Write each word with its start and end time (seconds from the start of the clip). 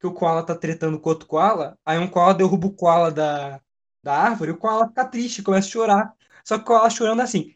que 0.00 0.06
o 0.06 0.12
koala 0.14 0.42
tá 0.42 0.54
tretando 0.54 0.98
com 0.98 1.10
outro 1.10 1.26
koala, 1.28 1.78
aí 1.84 1.98
um 1.98 2.08
koala 2.08 2.34
derruba 2.34 2.66
o 2.66 2.72
koala 2.72 3.10
da, 3.10 3.60
da 4.02 4.16
árvore, 4.16 4.50
e 4.50 4.54
o 4.54 4.56
koala 4.56 4.88
fica 4.88 5.04
triste, 5.04 5.42
começa 5.42 5.68
a 5.68 5.70
chorar. 5.70 6.14
Só 6.42 6.56
que 6.56 6.62
o 6.62 6.66
koala 6.66 6.88
chorando 6.88 7.20
assim. 7.20 7.54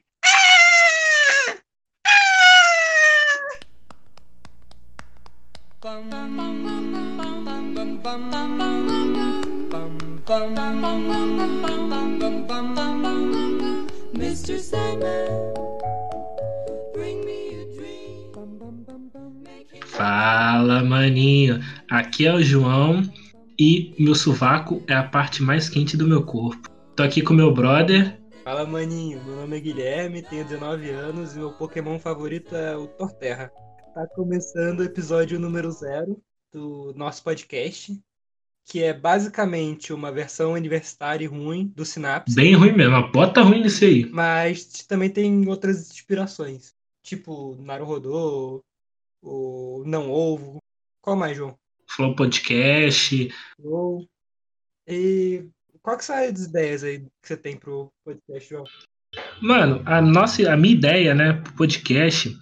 Mr. 14.15 14.59
Sandman, 14.59 15.53
bring 16.93 17.25
me 17.25 17.63
a 17.63 17.65
dream. 17.77 18.15
Fala, 19.87 20.83
maninho. 20.83 21.61
Aqui 21.91 22.27
é 22.27 22.33
o 22.35 22.43
João 22.43 23.03
e 23.59 23.95
meu 23.99 24.15
sovaco 24.15 24.83
é 24.87 24.95
a 24.95 25.03
parte 25.05 25.43
mais 25.43 25.69
quente 25.69 25.97
do 25.97 26.07
meu 26.07 26.25
corpo. 26.25 26.69
Tô 26.97 27.03
aqui 27.03 27.23
com 27.23 27.35
meu 27.35 27.53
brother. 27.53 28.19
Fala, 28.43 28.67
maninho. 28.67 29.23
Meu 29.25 29.37
nome 29.37 29.57
é 29.57 29.61
Guilherme, 29.61 30.23
tenho 30.23 30.45
19 30.45 30.91
anos 30.91 31.35
e 31.35 31.39
meu 31.39 31.53
Pokémon 31.53 31.99
favorito 31.99 32.55
é 32.55 32.77
o 32.77 32.87
Torterra. 32.87 33.51
Tá 33.95 34.07
começando 34.15 34.81
o 34.81 34.85
episódio 34.85 35.39
número 35.39 35.71
zero 35.71 36.21
do 36.53 36.93
nosso 36.97 37.23
podcast, 37.23 37.97
que 38.65 38.83
é 38.83 38.93
basicamente 38.93 39.93
uma 39.93 40.11
versão 40.11 40.53
universitária 40.53 41.25
e 41.25 41.29
ruim 41.29 41.73
do 41.75 41.85
Synapse, 41.85 42.35
Bem 42.35 42.55
ruim 42.55 42.73
mesmo, 42.73 42.97
uma 42.97 43.07
bota 43.11 43.43
ruim 43.43 43.63
nisso 43.63 43.85
aí. 43.85 44.09
mas 44.11 44.65
também 44.89 45.11
tem 45.11 45.47
outras 45.49 45.91
inspirações, 45.91 46.75
tipo 47.03 47.57
Naruhodô, 47.61 48.65
o 49.23 49.83
Não 49.87 50.11
Ovo. 50.11 50.59
Qual 51.01 51.17
mais, 51.17 51.37
João? 51.37 51.57
Flow 51.95 52.15
Podcast. 52.15 53.33
Ou... 53.63 54.07
E 54.87 55.45
qual 55.83 55.97
que 55.97 56.05
são 56.05 56.17
as 56.17 56.45
ideias 56.45 56.85
aí 56.85 57.01
que 57.01 57.29
você 57.29 57.37
tem 57.37 57.57
pro 57.57 57.93
podcast, 58.05 58.49
João? 58.49 58.65
Mano, 59.41 59.83
a 59.87 60.01
nossa, 60.01 60.53
a 60.53 60.57
minha 60.57 60.75
ideia, 60.75 61.15
né, 61.15 61.35
pro 61.35 61.53
podcast 61.55 62.37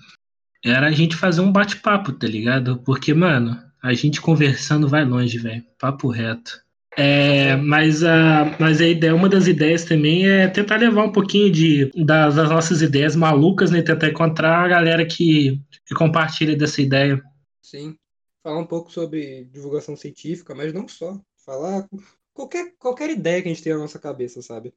era 0.65 0.87
a 0.87 0.93
gente 0.93 1.17
fazer 1.17 1.41
um 1.41 1.53
bate-papo, 1.53 2.13
tá 2.13 2.27
ligado? 2.27 2.79
Porque, 2.85 3.13
mano, 3.13 3.61
a 3.83 3.93
gente 3.93 4.21
conversando 4.21 4.89
vai 4.89 5.05
longe, 5.05 5.39
velho. 5.39 5.65
Papo 5.79 6.09
reto. 6.09 6.63
É, 6.97 7.57
mas 7.57 8.05
a, 8.05 8.55
mas 8.61 8.81
a 8.81 8.87
ideia, 8.87 9.15
uma 9.15 9.29
das 9.29 9.47
ideias 9.47 9.85
também 9.85 10.29
é 10.29 10.47
tentar 10.47 10.77
levar 10.77 11.05
um 11.05 11.13
pouquinho 11.13 11.51
de, 11.51 11.91
das, 11.97 12.37
das 12.37 12.51
nossas 12.51 12.83
ideias 12.83 13.17
malucas, 13.17 13.71
né? 13.71 13.83
Tentar 13.83 14.09
encontrar 14.09 14.63
a 14.63 14.69
galera 14.69 15.05
que, 15.05 15.59
que 15.87 15.95
compartilha 15.95 16.55
dessa 16.55 16.83
ideia. 16.83 17.21
Sim. 17.63 17.97
Falar 18.43 18.59
um 18.59 18.67
pouco 18.67 18.91
sobre 18.91 19.45
divulgação 19.45 19.97
científica, 19.97 20.55
mas 20.55 20.73
não 20.73 20.89
só. 20.89 21.21
Falar 21.45 21.89
qualquer, 22.35 22.75
qualquer 22.79 23.11
ideia 23.11 23.41
que 23.43 23.49
a 23.49 23.53
gente 23.53 23.63
tem 23.63 23.73
na 23.73 23.79
nossa 23.81 23.99
cabeça, 23.99 24.43
sabe? 24.43 24.73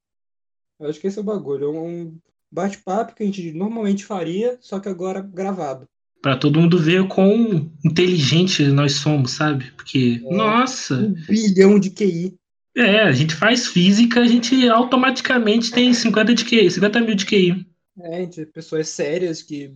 Eu 0.79 0.89
acho 0.89 0.99
que 0.99 1.07
esse 1.07 1.17
é 1.17 1.21
o 1.21 1.25
bagulho. 1.25 1.65
É 1.65 1.79
um 1.79 2.17
bate-papo 2.51 3.15
que 3.15 3.23
a 3.23 3.25
gente 3.25 3.51
normalmente 3.53 4.05
faria, 4.05 4.57
só 4.61 4.79
que 4.79 4.89
agora 4.89 5.21
gravado. 5.21 5.87
Pra 6.21 6.35
todo 6.37 6.59
mundo 6.59 6.79
ver 6.79 7.07
quão 7.07 7.71
inteligente 7.83 8.63
nós 8.67 8.93
somos, 8.93 9.31
sabe? 9.31 9.71
Porque, 9.71 10.21
É. 10.25 10.35
nossa, 10.35 10.95
Um 10.95 11.13
bilhão 11.13 11.79
de 11.79 11.91
QI. 11.91 12.33
é, 12.75 13.01
a 13.01 13.11
gente 13.11 13.35
faz 13.35 13.67
física, 13.67 14.21
a 14.21 14.27
gente 14.27 14.67
automaticamente 14.67 15.71
tem 15.71 15.93
50 15.93 16.33
de 16.33 16.43
QI, 16.45 16.69
50 16.69 16.99
mil 17.01 17.15
de 17.15 17.25
QI. 17.25 17.65
É, 18.01 18.21
gente, 18.21 18.45
pessoas 18.47 18.89
sérias 18.89 19.41
que 19.41 19.71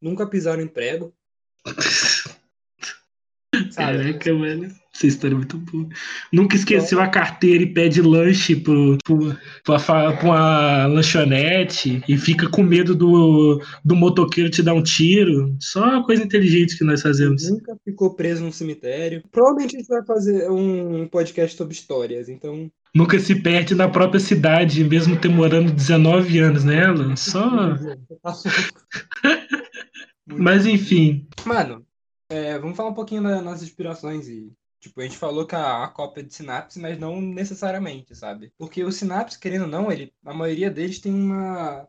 nunca 0.00 0.26
pisaram 0.26 0.62
em 0.62 0.68
prego, 0.68 1.12
sabe? 3.70 3.98
Caraca, 3.98 4.34
mano. 4.34 4.68
Essa 4.94 5.06
história 5.06 5.34
é 5.34 5.36
muito 5.36 5.58
boa. 5.58 5.86
Nunca 6.32 6.56
esqueceu 6.56 7.00
a 7.00 7.06
carteira 7.06 7.62
e 7.62 7.72
pede 7.72 8.02
lanche 8.02 8.56
pro, 8.56 8.98
pro, 9.04 9.36
pra, 9.62 9.78
pra 9.78 10.18
uma 10.24 10.86
lanchonete 10.86 12.02
e 12.08 12.18
fica 12.18 12.48
com 12.48 12.64
medo 12.64 12.96
do, 12.96 13.62
do 13.84 13.94
motoqueiro 13.94 14.50
te 14.50 14.60
dar 14.60 14.74
um 14.74 14.82
tiro. 14.82 15.56
Só 15.60 15.84
uma 15.84 16.04
coisa 16.04 16.24
inteligente 16.24 16.76
que 16.76 16.82
nós 16.82 17.00
fazemos. 17.00 17.48
Nunca 17.48 17.76
ficou 17.84 18.14
preso 18.14 18.42
num 18.42 18.50
cemitério. 18.50 19.22
Provavelmente 19.30 19.76
a 19.76 19.78
gente 19.78 19.88
vai 19.88 20.04
fazer 20.04 20.50
um 20.50 21.06
podcast 21.06 21.56
sobre 21.56 21.74
histórias, 21.74 22.28
então. 22.28 22.68
Nunca 22.92 23.20
se 23.20 23.36
perde 23.36 23.76
na 23.76 23.88
própria 23.88 24.18
cidade, 24.18 24.82
mesmo 24.82 25.16
ter 25.16 25.28
morando 25.28 25.70
19 25.70 26.38
anos 26.40 26.64
nela. 26.64 27.14
Só. 27.16 27.48
Tá. 28.20 28.34
Mas 30.26 30.66
enfim. 30.66 31.26
Mano, 31.44 31.86
é, 32.28 32.58
vamos 32.58 32.76
falar 32.76 32.90
um 32.90 32.94
pouquinho 32.94 33.22
das 33.22 33.42
nossas 33.42 33.62
inspirações 33.62 34.28
e. 34.28 34.52
Tipo, 34.80 35.00
a 35.00 35.04
gente 35.04 35.18
falou 35.18 35.44
que 35.44 35.56
a, 35.56 35.82
a 35.82 35.88
cópia 35.88 36.22
de 36.22 36.32
Synapse, 36.32 36.78
mas 36.78 36.96
não 36.96 37.20
necessariamente, 37.20 38.14
sabe? 38.14 38.52
Porque 38.56 38.84
o 38.84 38.92
Synapse, 38.92 39.36
querendo 39.36 39.62
ou 39.62 39.68
não, 39.68 39.90
ele, 39.90 40.12
a 40.24 40.32
maioria 40.32 40.70
deles 40.70 41.00
tem 41.00 41.12
uma, 41.12 41.88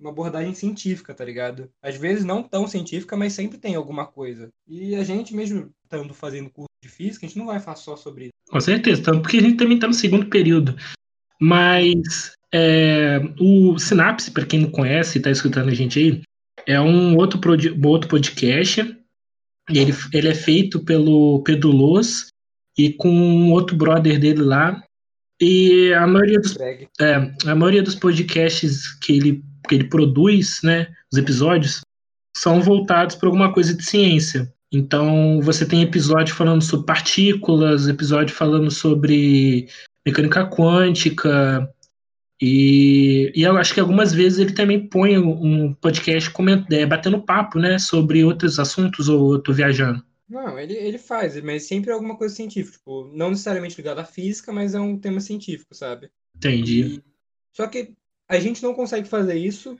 uma 0.00 0.08
abordagem 0.08 0.54
científica, 0.54 1.12
tá 1.12 1.22
ligado? 1.22 1.70
Às 1.82 1.96
vezes 1.96 2.24
não 2.24 2.42
tão 2.42 2.66
científica, 2.66 3.14
mas 3.14 3.34
sempre 3.34 3.58
tem 3.58 3.74
alguma 3.74 4.06
coisa. 4.06 4.48
E 4.66 4.94
a 4.94 5.04
gente, 5.04 5.36
mesmo 5.36 5.70
estando 5.84 6.14
fazendo 6.14 6.48
curso 6.48 6.70
de 6.82 6.88
física, 6.88 7.26
a 7.26 7.28
gente 7.28 7.38
não 7.38 7.46
vai 7.46 7.60
falar 7.60 7.76
só 7.76 7.94
sobre 7.94 8.24
isso. 8.24 8.32
Com 8.50 8.60
certeza, 8.60 9.02
tanto 9.02 9.20
porque 9.20 9.36
a 9.36 9.42
gente 9.42 9.58
também 9.58 9.74
está 9.74 9.86
no 9.86 9.92
segundo 9.92 10.26
período. 10.30 10.74
Mas 11.38 12.32
é, 12.52 13.18
o 13.38 13.78
Synapse, 13.78 14.30
para 14.30 14.46
quem 14.46 14.60
não 14.60 14.70
conhece 14.70 15.18
e 15.18 15.20
está 15.20 15.30
escutando 15.30 15.68
a 15.68 15.74
gente 15.74 15.98
aí, 15.98 16.22
é 16.66 16.80
um 16.80 17.16
outro, 17.16 17.40
outro 17.84 18.08
podcast. 18.08 18.99
Ele, 19.78 19.94
ele 20.12 20.28
é 20.28 20.34
feito 20.34 20.80
pelo 20.80 21.42
Pedro 21.42 21.70
Loz 21.70 22.28
e 22.76 22.92
com 22.92 23.10
um 23.10 23.52
outro 23.52 23.76
brother 23.76 24.18
dele 24.18 24.42
lá. 24.42 24.82
E 25.40 25.92
a 25.94 26.06
maioria 26.06 26.38
dos 26.38 26.56
é, 27.00 27.34
a 27.46 27.54
maioria 27.54 27.82
dos 27.82 27.94
podcasts 27.94 28.94
que 29.00 29.16
ele, 29.16 29.44
que 29.68 29.74
ele 29.74 29.84
produz, 29.84 30.60
né, 30.62 30.88
os 31.10 31.18
episódios, 31.18 31.80
são 32.36 32.60
voltados 32.60 33.16
para 33.16 33.28
alguma 33.28 33.52
coisa 33.52 33.74
de 33.74 33.84
ciência. 33.84 34.52
Então, 34.72 35.40
você 35.42 35.66
tem 35.66 35.82
episódio 35.82 36.34
falando 36.34 36.62
sobre 36.62 36.86
partículas, 36.86 37.88
episódio 37.88 38.34
falando 38.34 38.70
sobre 38.70 39.68
mecânica 40.06 40.46
quântica, 40.46 41.68
e, 42.40 43.32
e 43.34 43.42
eu 43.42 43.56
acho 43.56 43.74
que 43.74 43.80
algumas 43.80 44.12
vezes 44.12 44.38
ele 44.38 44.52
também 44.54 44.88
põe 44.88 45.18
um 45.18 45.74
podcast 45.74 46.30
coment, 46.30 46.64
é, 46.70 46.86
batendo 46.86 47.20
papo, 47.22 47.58
né, 47.58 47.78
sobre 47.78 48.24
outros 48.24 48.58
assuntos 48.58 49.08
ou 49.08 49.34
eu 49.34 49.42
tô 49.42 49.52
viajando. 49.52 50.02
Não, 50.28 50.58
ele, 50.58 50.74
ele 50.74 50.98
faz, 50.98 51.40
mas 51.42 51.64
sempre 51.64 51.90
é 51.90 51.92
alguma 51.92 52.16
coisa 52.16 52.34
científica. 52.34 52.78
Tipo, 52.78 53.10
não 53.12 53.30
necessariamente 53.30 53.76
ligado 53.76 53.98
à 53.98 54.04
física, 54.04 54.52
mas 54.52 54.74
é 54.74 54.80
um 54.80 54.96
tema 54.96 55.20
científico, 55.20 55.74
sabe? 55.74 56.08
Entendi. 56.36 56.82
E- 56.82 57.02
Só 57.52 57.66
que 57.66 57.92
a 58.28 58.38
gente 58.38 58.62
não 58.62 58.72
consegue 58.72 59.08
fazer 59.08 59.34
isso 59.34 59.76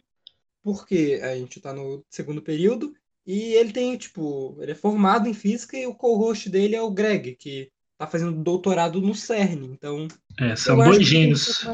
porque 0.63 1.21
a 1.23 1.37
gente 1.37 1.61
tá 1.61 1.73
no 1.73 2.05
segundo 2.11 2.43
período 2.43 2.93
e 3.27 3.55
ele 3.55 3.73
tem, 3.73 3.97
tipo, 3.97 4.57
ele 4.61 4.73
é 4.73 4.75
formado 4.75 5.29
em 5.29 5.35
física 5.35 5.77
e 5.77 5.87
o 5.87 5.95
co-host 5.95 6.51
dele 6.51 6.75
é 6.75 6.83
o 6.83 6.91
Greg, 6.91 7.37
que 7.37 7.71
tá 7.97 8.07
fazendo 8.07 8.33
doutorado 8.33 9.01
no 9.01 9.15
CERN. 9.15 9.67
Então, 9.73 10.09
É, 10.39 10.57
são 10.57 10.77
dois 10.77 11.07
gênios. 11.07 11.65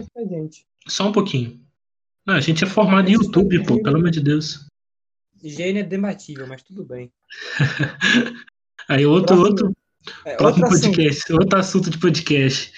Só 0.86 1.08
um 1.08 1.12
pouquinho. 1.12 1.60
Não, 2.26 2.34
a 2.34 2.40
gente 2.40 2.64
é 2.64 2.66
formado 2.66 3.08
em 3.08 3.12
YouTube, 3.14 3.64
pô, 3.64 3.74
o 3.74 3.82
pelo 3.82 3.96
amor 3.96 4.10
de 4.10 4.20
Deus. 4.20 4.66
Gênio 5.42 5.80
é 5.80 5.84
debatível, 5.84 6.46
mas 6.46 6.62
tudo 6.62 6.84
bem. 6.84 7.12
Aí 8.88 9.04
outro, 9.06 9.36
Próximo- 9.36 9.46
outro, 9.46 9.72
É, 10.24 10.36
próximo 10.36 10.64
outro 10.64 10.78
assunto. 10.78 10.94
podcast, 10.96 11.32
outro 11.32 11.58
assunto 11.58 11.90
de 11.90 11.98
podcast. 11.98 12.72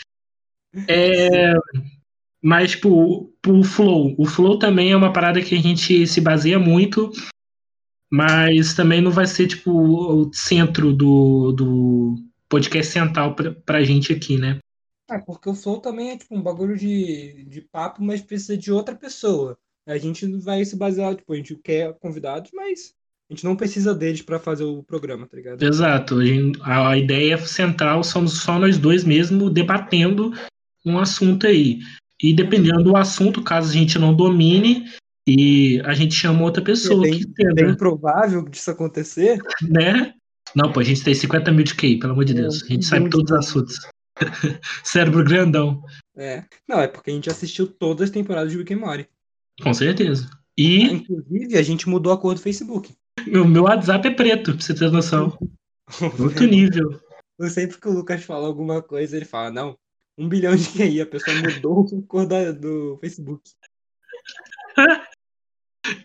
É, 0.88 1.52
mas, 2.42 2.72
tipo, 2.72 3.32
o 3.46 3.64
Flow. 3.64 4.14
O 4.18 4.26
Flow 4.26 4.58
também 4.58 4.92
é 4.92 4.96
uma 4.96 5.12
parada 5.12 5.40
que 5.42 5.54
a 5.54 5.60
gente 5.60 6.06
se 6.06 6.20
baseia 6.20 6.58
muito, 6.58 7.10
mas 8.10 8.74
também 8.74 9.00
não 9.00 9.10
vai 9.10 9.26
ser, 9.26 9.46
tipo, 9.48 9.70
o 9.70 10.30
centro 10.32 10.92
do, 10.92 11.52
do 11.52 12.14
podcast 12.48 12.92
central 12.92 13.34
pra, 13.34 13.52
pra 13.52 13.82
gente 13.84 14.12
aqui, 14.12 14.36
né? 14.38 14.58
Ah, 15.08 15.18
porque 15.18 15.48
o 15.48 15.54
Flow 15.54 15.78
também 15.78 16.10
é 16.10 16.16
tipo 16.18 16.36
um 16.36 16.42
bagulho 16.42 16.76
de, 16.76 17.44
de 17.48 17.60
papo, 17.62 18.02
mas 18.02 18.20
precisa 18.20 18.56
de 18.56 18.70
outra 18.70 18.94
pessoa. 18.94 19.56
A 19.86 19.96
gente 19.96 20.26
vai 20.42 20.62
se 20.64 20.76
basear, 20.76 21.14
tipo, 21.16 21.32
a 21.32 21.36
gente 21.36 21.54
quer 21.56 21.94
convidados, 21.98 22.50
mas 22.54 22.92
a 23.30 23.34
gente 23.34 23.44
não 23.44 23.56
precisa 23.56 23.94
deles 23.94 24.20
pra 24.20 24.38
fazer 24.38 24.64
o 24.64 24.82
programa, 24.82 25.26
tá 25.26 25.36
ligado? 25.36 25.62
Exato. 25.62 26.18
A, 26.18 26.24
gente- 26.26 26.58
a- 26.62 26.90
a 26.90 26.98
ideia 26.98 27.38
central 27.38 28.04
somos 28.04 28.42
só 28.42 28.58
nós 28.58 28.76
dois 28.76 29.02
mesmo 29.04 29.48
debatendo 29.48 30.32
um 30.84 30.98
assunto 30.98 31.46
aí. 31.46 31.78
E 32.22 32.34
dependendo 32.34 32.82
do 32.82 32.96
assunto, 32.96 33.42
caso 33.42 33.70
a 33.70 33.72
gente 33.72 33.98
não 33.98 34.14
domine, 34.14 34.84
e 35.26 35.80
a 35.84 35.94
gente 35.94 36.14
chama 36.14 36.42
outra 36.42 36.62
É 36.62 36.66
pessoa 36.66 37.02
bem, 37.02 37.18
que 37.18 37.24
entenda. 37.24 37.54
bem 37.54 37.74
provável 37.76 38.42
disso 38.48 38.70
acontecer. 38.70 39.38
né? 39.62 40.12
Não, 40.54 40.72
pô, 40.72 40.80
a 40.80 40.84
gente 40.84 41.04
tem 41.04 41.14
50 41.14 41.52
mil 41.52 41.64
de 41.64 41.74
QI, 41.74 41.98
pelo 41.98 42.12
amor 42.14 42.24
de 42.24 42.32
Deus. 42.34 42.62
A 42.62 42.66
gente 42.66 42.84
sabe 42.86 43.08
todos 43.10 43.30
os 43.30 43.38
assuntos. 43.38 43.78
Cérebro 44.84 45.24
grandão, 45.24 45.82
É. 46.16 46.44
Não, 46.66 46.80
é 46.80 46.88
porque 46.88 47.10
a 47.10 47.14
gente 47.14 47.30
assistiu 47.30 47.66
todas 47.66 48.04
as 48.08 48.10
temporadas 48.10 48.50
de 48.52 48.58
Rick 48.58 48.74
and 48.74 48.78
Morty. 48.78 49.08
com 49.62 49.72
certeza. 49.74 50.28
E 50.56 50.82
Inclusive, 50.84 51.56
a 51.56 51.62
gente 51.62 51.88
mudou 51.88 52.12
a 52.12 52.18
cor 52.18 52.34
do 52.34 52.40
Facebook. 52.40 52.94
o 53.28 53.44
meu 53.44 53.62
WhatsApp 53.64 54.08
é 54.08 54.10
preto, 54.10 54.52
pra 54.52 54.60
você 54.60 54.74
ter 54.74 54.90
noção. 54.90 55.38
Outro 56.18 56.46
nível. 56.46 57.00
sempre 57.48 57.78
que 57.80 57.88
o 57.88 57.92
Lucas 57.92 58.24
fala 58.24 58.46
alguma 58.46 58.82
coisa, 58.82 59.16
ele 59.16 59.24
fala, 59.24 59.50
não, 59.52 59.78
um 60.18 60.28
bilhão 60.28 60.56
de 60.56 60.68
QI, 60.68 61.00
a 61.00 61.06
pessoa 61.06 61.36
mudou 61.36 61.86
a 61.96 62.06
cor 62.08 62.26
da- 62.26 62.50
do 62.52 62.98
Facebook. 63.00 63.42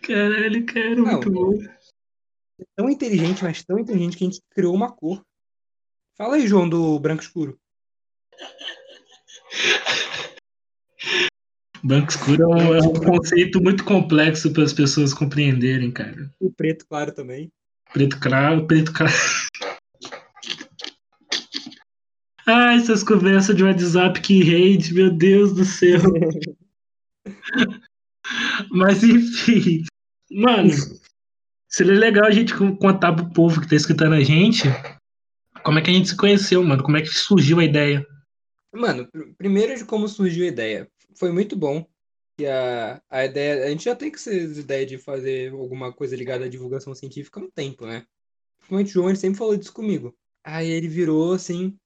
Caralho, 0.02 0.64
cara, 0.66 0.94
Não, 0.94 1.04
muito 1.04 1.30
bom. 1.30 1.52
É 2.60 2.64
tão 2.76 2.88
inteligente, 2.88 3.42
mas 3.42 3.64
tão 3.64 3.78
inteligente 3.78 4.16
que 4.16 4.24
a 4.24 4.26
gente 4.28 4.40
criou 4.50 4.74
uma 4.74 4.90
cor. 4.92 5.20
Fala 6.16 6.36
aí, 6.36 6.46
João, 6.46 6.68
do 6.68 6.98
branco 7.00 7.22
escuro. 7.22 7.58
Branco 11.82 12.10
escuro 12.10 12.42
é 12.42 12.46
um, 12.46 12.74
é 12.74 12.82
um 12.82 12.92
conceito 12.94 13.60
muito 13.60 13.84
complexo 13.84 14.50
para 14.52 14.62
as 14.62 14.72
pessoas 14.72 15.12
compreenderem, 15.12 15.90
cara. 15.90 16.30
O 16.40 16.50
preto 16.50 16.86
claro 16.86 17.12
também. 17.12 17.52
Preto 17.92 18.18
claro, 18.18 18.66
preto 18.66 18.92
claro. 18.92 19.12
Ah, 22.46 22.74
essas 22.74 23.02
conversas 23.02 23.56
de 23.56 23.64
WhatsApp 23.64 24.20
que 24.20 24.44
rede, 24.44 24.92
meu 24.92 25.10
Deus 25.10 25.54
do 25.54 25.64
céu. 25.64 25.98
Mas 28.70 29.02
enfim, 29.02 29.82
mano, 30.30 30.70
seria 31.66 31.94
legal 31.94 32.26
a 32.26 32.30
gente 32.30 32.54
con- 32.54 32.76
contar 32.76 33.14
pro 33.14 33.32
povo 33.32 33.62
que 33.62 33.68
tá 33.68 33.74
escutando 33.74 34.14
a 34.14 34.20
gente 34.20 34.64
como 35.62 35.78
é 35.78 35.82
que 35.82 35.90
a 35.90 35.94
gente 35.94 36.10
se 36.10 36.16
conheceu, 36.16 36.62
mano, 36.62 36.82
como 36.82 36.98
é 36.98 37.00
que 37.00 37.08
surgiu 37.08 37.58
a 37.58 37.64
ideia. 37.64 38.06
Mano, 38.74 39.06
pr- 39.10 39.32
primeiro 39.38 39.76
de 39.76 39.84
como 39.84 40.08
surgiu 40.08 40.44
a 40.44 40.48
ideia. 40.48 40.90
Foi 41.14 41.30
muito 41.30 41.56
bom. 41.56 41.86
Que 42.36 42.46
a, 42.46 43.00
a 43.08 43.24
ideia. 43.24 43.64
A 43.64 43.70
gente 43.70 43.84
já 43.84 43.94
tem 43.94 44.10
que 44.10 44.20
ser 44.20 44.50
ideia 44.58 44.84
de 44.84 44.98
fazer 44.98 45.52
alguma 45.52 45.92
coisa 45.92 46.16
ligada 46.16 46.44
à 46.44 46.48
divulgação 46.48 46.94
científica 46.94 47.38
há 47.38 47.44
um 47.44 47.50
tempo, 47.50 47.86
né? 47.86 48.04
Principalmente 48.58 48.88
o 48.88 48.92
João, 48.92 49.08
ele 49.08 49.18
sempre 49.18 49.38
falou 49.38 49.56
disso 49.56 49.72
comigo. 49.72 50.16
Aí 50.42 50.68
ele 50.68 50.88
virou 50.88 51.32
assim, 51.32 51.78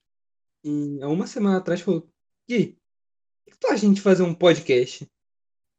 em, 0.64 1.02
há 1.02 1.08
uma 1.08 1.26
semana 1.26 1.58
atrás, 1.58 1.80
falou: 1.82 2.08
Gui, 2.48 2.78
o 3.46 3.50
que 3.50 3.58
tu 3.58 3.66
acha 3.66 3.80
de 3.80 3.86
a 3.86 3.88
gente 3.88 4.00
fazer 4.00 4.22
um 4.22 4.34
podcast? 4.34 5.06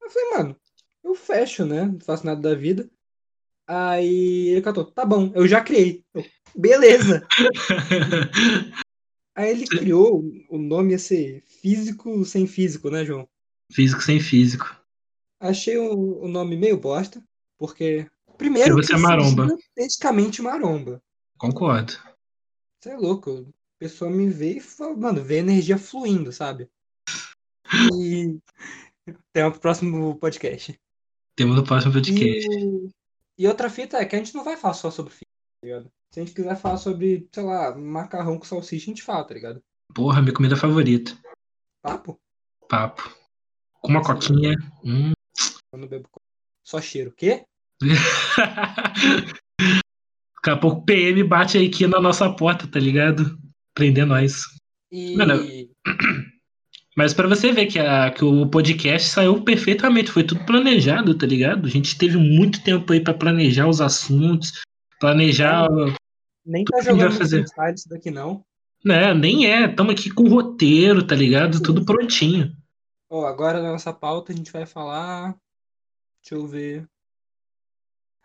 Eu 0.02 0.10
falei, 0.10 0.30
mano, 0.32 0.56
eu 1.04 1.16
fecho, 1.16 1.66
né? 1.66 1.86
Não 1.86 2.00
faço 2.00 2.26
nada 2.26 2.42
da 2.42 2.54
vida. 2.54 2.90
Aí 3.66 4.50
ele 4.50 4.62
cantou, 4.62 4.86
tá 4.86 5.06
bom, 5.06 5.32
eu 5.36 5.48
já 5.48 5.62
criei. 5.62 6.04
Eu, 6.14 6.24
Beleza. 6.56 7.28
Aí 9.39 9.51
ele 9.51 9.65
criou, 9.65 10.21
o 10.50 10.57
nome 10.57 10.91
ia 10.91 11.00
ser 11.00 11.41
Físico 11.45 12.25
Sem 12.25 12.45
Físico, 12.45 12.89
né, 12.89 13.06
João? 13.06 13.25
físico 13.71 14.01
sem 14.01 14.19
físico. 14.19 14.65
Achei 15.39 15.77
o, 15.77 16.24
o 16.24 16.27
nome 16.27 16.57
meio 16.57 16.77
bosta, 16.77 17.24
porque. 17.57 18.06
Primeiro, 18.38 18.74
Porque 18.75 18.88
você 18.88 18.95
é 18.95 18.97
maromba. 18.97 19.44
gigantescamente 19.47 20.41
maromba. 20.41 21.01
Concordo. 21.38 21.94
Você 22.81 22.89
é 22.89 22.97
louco. 22.97 23.47
A 23.47 23.80
pessoa 23.80 24.09
me 24.12 24.27
vê 24.30 24.57
e 24.57 24.59
fala, 24.59 24.95
mano, 24.97 25.24
vê 25.24 25.36
a 25.36 25.39
energia 25.39 25.77
fluindo, 25.77 26.31
sabe? 26.33 26.68
E. 28.01 28.38
Até 29.30 29.45
o 29.45 29.51
próximo 29.57 30.15
podcast. 30.18 30.77
Temos 31.36 31.56
no 31.56 31.63
próximo 31.63 31.91
E, 31.91 31.95
podcast. 31.95 32.50
o- 32.65 32.89
e 33.38 33.47
outra 33.47 33.69
fita 33.69 33.97
é 33.97 34.06
que 34.06 34.15
a 34.15 34.19
gente 34.19 34.36
não 34.36 34.44
vai 34.44 34.57
falar 34.57 34.74
só 34.74 34.91
sobre 34.91 35.12
física, 35.12 35.31
tá 35.62 35.65
ligado? 35.68 35.91
Se 36.12 36.20
a 36.20 36.24
gente 36.24 36.34
quiser 36.34 36.56
falar 36.56 36.78
sobre, 36.78 37.28
sei 37.32 37.44
lá, 37.44 37.76
macarrão 37.76 38.40
com 38.40 38.46
salsicha, 38.46 38.86
a 38.86 38.94
gente 38.94 39.04
fala, 39.04 39.24
tá 39.24 39.34
ligado? 39.34 39.62
Porra, 39.94 40.22
minha 40.22 40.34
comida 40.34 40.56
favorita. 40.56 41.16
Papo? 41.82 42.20
Papo. 42.68 43.16
Com 43.82 43.92
uma 43.92 44.04
coquinha. 44.04 44.56
Hum. 44.84 45.12
Eu 45.72 45.80
não 45.80 45.88
bebo 45.88 46.10
só 46.64 46.82
cheiro. 46.82 47.12
O 47.12 47.14
quê? 47.14 47.46
Daqui 50.36 50.50
a 50.50 50.58
pouco 50.58 50.82
o 50.82 50.86
PM 50.86 51.24
bate 51.24 51.58
aqui 51.58 51.86
na 51.86 52.00
nossa 52.02 52.32
porta, 52.34 52.68
tá 52.68 52.80
ligado? 52.80 53.38
Prender 53.74 54.06
nós. 54.06 54.44
E. 54.92 55.16
Mano, 55.16 55.36
Mas 57.00 57.14
pra 57.14 57.30
você 57.30 57.54
ver 57.54 57.68
que, 57.68 57.80
a, 57.80 58.12
que 58.12 58.26
o 58.26 58.46
podcast 58.48 59.08
saiu 59.08 59.42
perfeitamente, 59.42 60.12
foi 60.12 60.22
tudo 60.22 60.44
planejado, 60.44 61.16
tá 61.16 61.26
ligado? 61.26 61.66
A 61.66 61.70
gente 61.70 61.98
teve 61.98 62.18
muito 62.18 62.62
tempo 62.62 62.92
aí 62.92 63.00
pra 63.00 63.14
planejar 63.14 63.70
os 63.70 63.80
assuntos, 63.80 64.52
planejar. 65.00 65.68
Nem 66.46 66.63
tá 66.63 66.78
que 66.78 66.80
a 66.80 66.92
jogando 66.92 67.18
fazer. 67.18 67.38
freestyle 67.38 67.75
isso 67.75 67.90
daqui, 67.90 68.12
não. 68.12 68.44
Né, 68.84 69.13
nem 69.13 69.46
é, 69.46 69.69
estamos 69.69 69.94
aqui 69.94 70.10
com 70.10 70.24
o 70.24 70.30
roteiro, 70.30 71.06
tá 71.06 71.16
ligado? 71.16 71.62
Tudo 71.62 71.84
prontinho. 71.84 72.56
Ó, 73.10 73.25
agora 73.25 73.62
na 73.62 73.72
nossa 73.72 73.92
pauta 73.92 74.31
a 74.31 74.36
gente 74.36 74.51
vai 74.51 74.66
falar. 74.66 75.36
Deixa 76.22 76.36
eu 76.36 76.48
ver. 76.48 76.88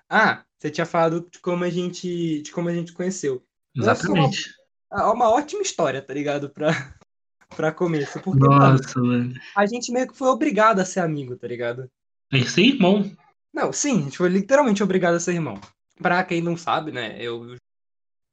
Ah, 0.08 0.44
você 0.58 0.70
tinha 0.70 0.86
falado 0.86 1.26
de 1.30 1.38
como 1.40 1.64
a 1.64 1.70
gente, 1.70 2.42
de 2.42 2.52
como 2.52 2.68
a 2.68 2.74
gente 2.74 2.92
conheceu. 2.92 3.42
Exatamente. 3.74 4.50
É 4.92 5.02
uma 5.02 5.30
ótima 5.30 5.62
história, 5.62 6.00
tá 6.00 6.14
ligado? 6.14 6.48
Pra, 6.50 6.68
pra 7.56 7.72
começo. 7.72 8.20
Porque, 8.20 8.38
Nossa, 8.38 9.00
mano. 9.00 9.34
a 9.56 9.66
gente 9.66 9.90
meio 9.90 10.06
que 10.06 10.16
foi 10.16 10.28
obrigado 10.28 10.78
a 10.80 10.84
ser 10.84 11.00
amigo, 11.00 11.36
tá 11.36 11.48
ligado? 11.48 11.90
É 12.32 12.38
isso 12.38 12.60
aí, 12.60 12.70
irmão. 12.70 13.10
Não, 13.52 13.72
sim, 13.72 14.00
a 14.00 14.02
gente 14.04 14.18
foi 14.18 14.28
literalmente 14.28 14.82
obrigado 14.82 15.14
a 15.14 15.20
ser 15.20 15.32
irmão. 15.32 15.60
Pra 15.96 16.24
quem 16.24 16.42
não 16.42 16.56
sabe, 16.56 16.90
né? 16.92 17.20
Eu 17.22 17.56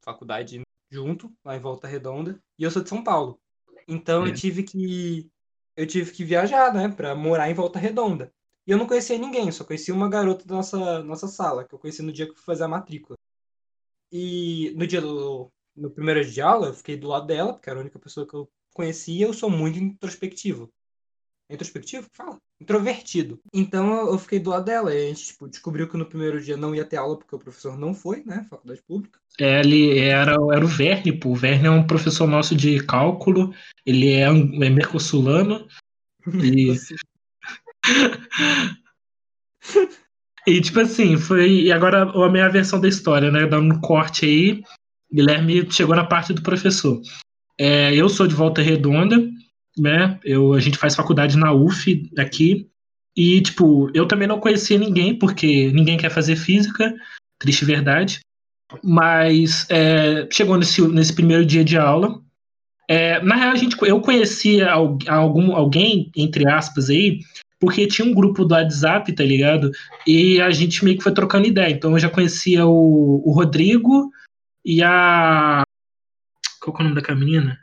faculdade 0.04 0.62
junto, 0.90 1.32
lá 1.44 1.56
em 1.56 1.60
Volta 1.60 1.88
Redonda, 1.88 2.42
e 2.58 2.64
eu 2.64 2.72
sou 2.72 2.82
de 2.84 2.90
São 2.90 3.04
Paulo. 3.04 3.40
Então 3.88 4.26
É. 4.26 4.30
eu 4.30 4.34
tive 4.34 4.64
que 4.64 5.30
eu 5.76 5.88
tive 5.88 6.12
que 6.12 6.24
viajar, 6.24 6.74
né, 6.74 6.90
Pra 6.90 7.16
morar 7.16 7.50
em 7.50 7.54
Volta 7.54 7.80
Redonda. 7.80 8.34
E 8.68 8.72
eu 8.72 8.78
não 8.78 8.86
conhecia 8.88 9.18
ninguém, 9.18 9.52
só 9.52 9.64
conhecia 9.64 9.94
uma 9.94 10.10
garota 10.10 10.46
da 10.46 10.56
nossa 10.56 11.04
nossa 11.04 11.28
sala, 11.28 11.66
que 11.66 11.74
eu 11.74 11.80
conheci 11.80 12.02
no 12.02 12.12
dia 12.12 12.26
que 12.26 12.32
eu 12.32 12.36
fui 12.36 12.44
fazer 12.46 12.64
a 12.64 12.68
matrícula. 12.68 13.18
E 14.12 14.72
no 14.76 14.86
dia 14.86 15.02
do 15.02 15.52
no 15.76 15.90
primeiro 15.90 16.22
dia 16.24 16.32
de 16.32 16.42
aula, 16.42 16.68
eu 16.68 16.74
fiquei 16.74 16.98
do 16.98 17.08
lado 17.08 17.26
dela, 17.28 17.54
porque 17.54 17.70
era 17.70 17.80
a 17.80 17.82
única 17.82 17.98
pessoa 17.98 18.28
que 18.28 18.34
eu 18.34 18.50
conhecia, 18.74 19.26
eu 19.26 19.34
sou 19.34 19.50
muito 19.50 19.80
introspectivo. 19.80 20.70
É 21.50 21.56
Introspectivo? 21.56 22.10
que 22.10 22.18
Fala. 22.18 22.40
Introvertido. 22.62 23.40
Então 23.52 24.12
eu- 24.12 24.20
fiquei 24.20 24.40
do 24.40 24.52
lado 24.52 24.66
dela. 24.66 24.94
E 24.94 24.98
a 24.98 25.08
gente 25.08 25.26
tipo, 25.26 25.48
descobriu 25.48 25.90
que 25.90 25.98
no 25.98 26.06
primeiro 26.06 26.40
dia 26.40 26.56
não 26.56 26.76
ia 26.76 26.86
ter 26.86 26.98
aula 26.98 27.18
porque 27.18 27.36
o 27.36 27.40
professor 27.40 27.76
não 27.76 27.92
foi, 27.92 28.22
né? 28.24 28.46
Faculdade 28.48 28.84
pública. 28.88 29.20
É, 29.40 29.62
Ele 29.62 29.98
era, 29.98 30.34
era 30.34 30.64
o 30.64 30.68
Verne, 30.68 31.12
pô. 31.12 31.30
O 31.30 31.36
Verne 31.36 31.66
é 31.68 31.72
um 31.72 31.88
professor 31.88 32.28
nosso 32.28 32.56
de 32.56 32.80
cálculo. 32.86 33.52
Ele 33.84 34.12
é, 34.12 34.30
um, 34.30 34.64
é 34.64 34.70
mercosulano. 34.70 35.68
E, 36.44 36.78
e, 40.46 40.62
tipo 40.62 40.80
assim, 40.82 41.18
foi. 41.18 41.64
E 41.64 41.72
agora 41.72 42.04
a 42.04 42.30
minha 42.30 42.48
versão 42.48 42.80
da 42.80 42.88
história, 42.88 43.32
né? 43.32 43.48
Dando 43.48 43.74
um 43.74 43.82
corte 43.82 44.26
aí. 44.26 44.64
Guilherme 45.12 45.68
chegou 45.72 45.96
na 45.96 46.06
parte 46.06 46.32
do 46.32 46.44
professor. 46.44 47.02
É, 47.58 47.92
eu 47.96 48.08
sou 48.08 48.28
de 48.28 48.36
Volta 48.36 48.62
Redonda, 48.62 49.18
né? 49.78 50.20
Eu, 50.24 50.54
a 50.54 50.60
gente 50.60 50.78
faz 50.78 50.96
faculdade 50.96 51.38
na 51.38 51.52
UF 51.54 52.10
aqui. 52.18 52.70
E, 53.16 53.42
tipo, 53.42 53.90
eu 53.94 54.08
também 54.08 54.28
não 54.28 54.40
conhecia 54.40 54.78
ninguém, 54.78 55.18
porque 55.18 55.72
ninguém 55.72 55.98
quer 55.98 56.10
fazer 56.10 56.36
física, 56.36 56.94
triste 57.40 57.66
verdade. 57.66 58.20
Mas 58.84 59.68
é, 59.70 60.28
chegou 60.32 60.58
nesse, 60.58 60.82
nesse 60.88 61.14
primeiro 61.14 61.46
dia 61.46 61.64
de 61.64 61.78
aula. 61.78 62.22
É, 62.88 63.22
na 63.22 63.36
real, 63.36 63.52
a 63.52 63.56
gente, 63.56 63.76
eu 63.82 64.02
conhecia 64.02 64.72
al- 64.72 64.98
algum, 65.08 65.56
alguém, 65.56 66.12
entre 66.16 66.50
aspas, 66.50 66.90
aí, 66.90 67.20
porque 67.60 67.88
tinha 67.88 68.08
um 68.08 68.14
grupo 68.14 68.44
do 68.44 68.54
WhatsApp, 68.54 69.14
tá 69.14 69.24
ligado? 69.24 69.72
E 70.08 70.42
a 70.42 70.50
gente 70.52 70.84
meio 70.84 70.98
que 70.98 71.04
foi 71.04 71.14
trocando 71.14 71.48
ideia. 71.48 71.72
Então 71.72 71.92
eu 71.92 72.00
já 72.00 72.10
conhecia 72.10 72.66
o, 72.66 73.22
o 73.26 73.32
Rodrigo 73.32 74.10
e 74.66 74.82
a. 74.84 75.64
Qual 76.60 76.76
é 76.78 76.80
o 76.82 76.84
nome 76.84 76.96
daquela 76.96 77.20
menina? 77.20 77.58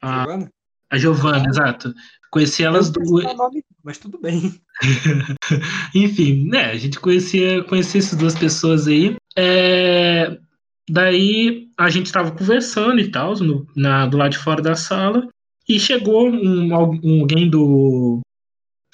A, 0.00 0.24
Giovana? 0.24 0.50
A 0.90 0.98
Giovana, 0.98 1.46
exato. 1.48 1.92
Conheci 2.30 2.62
elas 2.64 2.88
Eu 2.88 2.94
não 3.02 3.02
duas. 3.10 3.24
sei 3.24 3.32
o 3.34 3.36
nome, 3.36 3.64
mas 3.84 3.98
tudo 3.98 4.18
bem. 4.20 4.60
Enfim, 5.94 6.48
né? 6.48 6.66
A 6.72 6.76
gente 6.76 6.98
conhecia, 7.00 7.62
conhecia 7.64 7.98
essas 8.00 8.18
duas 8.18 8.34
pessoas 8.34 8.86
aí. 8.86 9.16
É, 9.36 10.36
daí 10.88 11.68
a 11.78 11.88
gente 11.90 12.12
tava 12.12 12.30
conversando 12.32 12.98
e 13.00 13.10
tal, 13.10 13.34
no- 13.36 13.66
na, 13.76 14.06
do 14.06 14.16
lado 14.16 14.32
de 14.32 14.38
fora 14.38 14.60
da 14.62 14.74
sala, 14.74 15.28
e 15.68 15.78
chegou 15.80 16.28
um, 16.30 16.74
al- 16.74 16.94
alguém 17.20 17.48
do. 17.48 18.20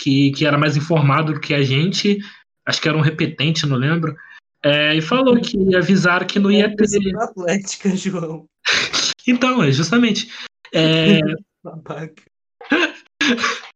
Que, 0.00 0.32
que 0.32 0.44
era 0.44 0.58
mais 0.58 0.76
informado 0.76 1.34
do 1.34 1.40
que 1.40 1.54
a 1.54 1.62
gente, 1.62 2.18
acho 2.66 2.80
que 2.82 2.88
era 2.88 2.98
um 2.98 3.02
repetente, 3.02 3.66
não 3.66 3.76
lembro. 3.76 4.16
é, 4.64 4.96
e 4.96 5.00
falou 5.00 5.40
que 5.40 5.74
avisaram 5.76 6.26
que 6.26 6.38
não 6.40 6.50
ia 6.50 6.74
ter. 6.74 6.86
Atlética, 7.18 7.96
João. 7.96 8.46
Então, 9.24 9.62
é 9.62 9.70
justamente. 9.70 10.28
É, 10.74 11.20
Babaca. 11.62 12.22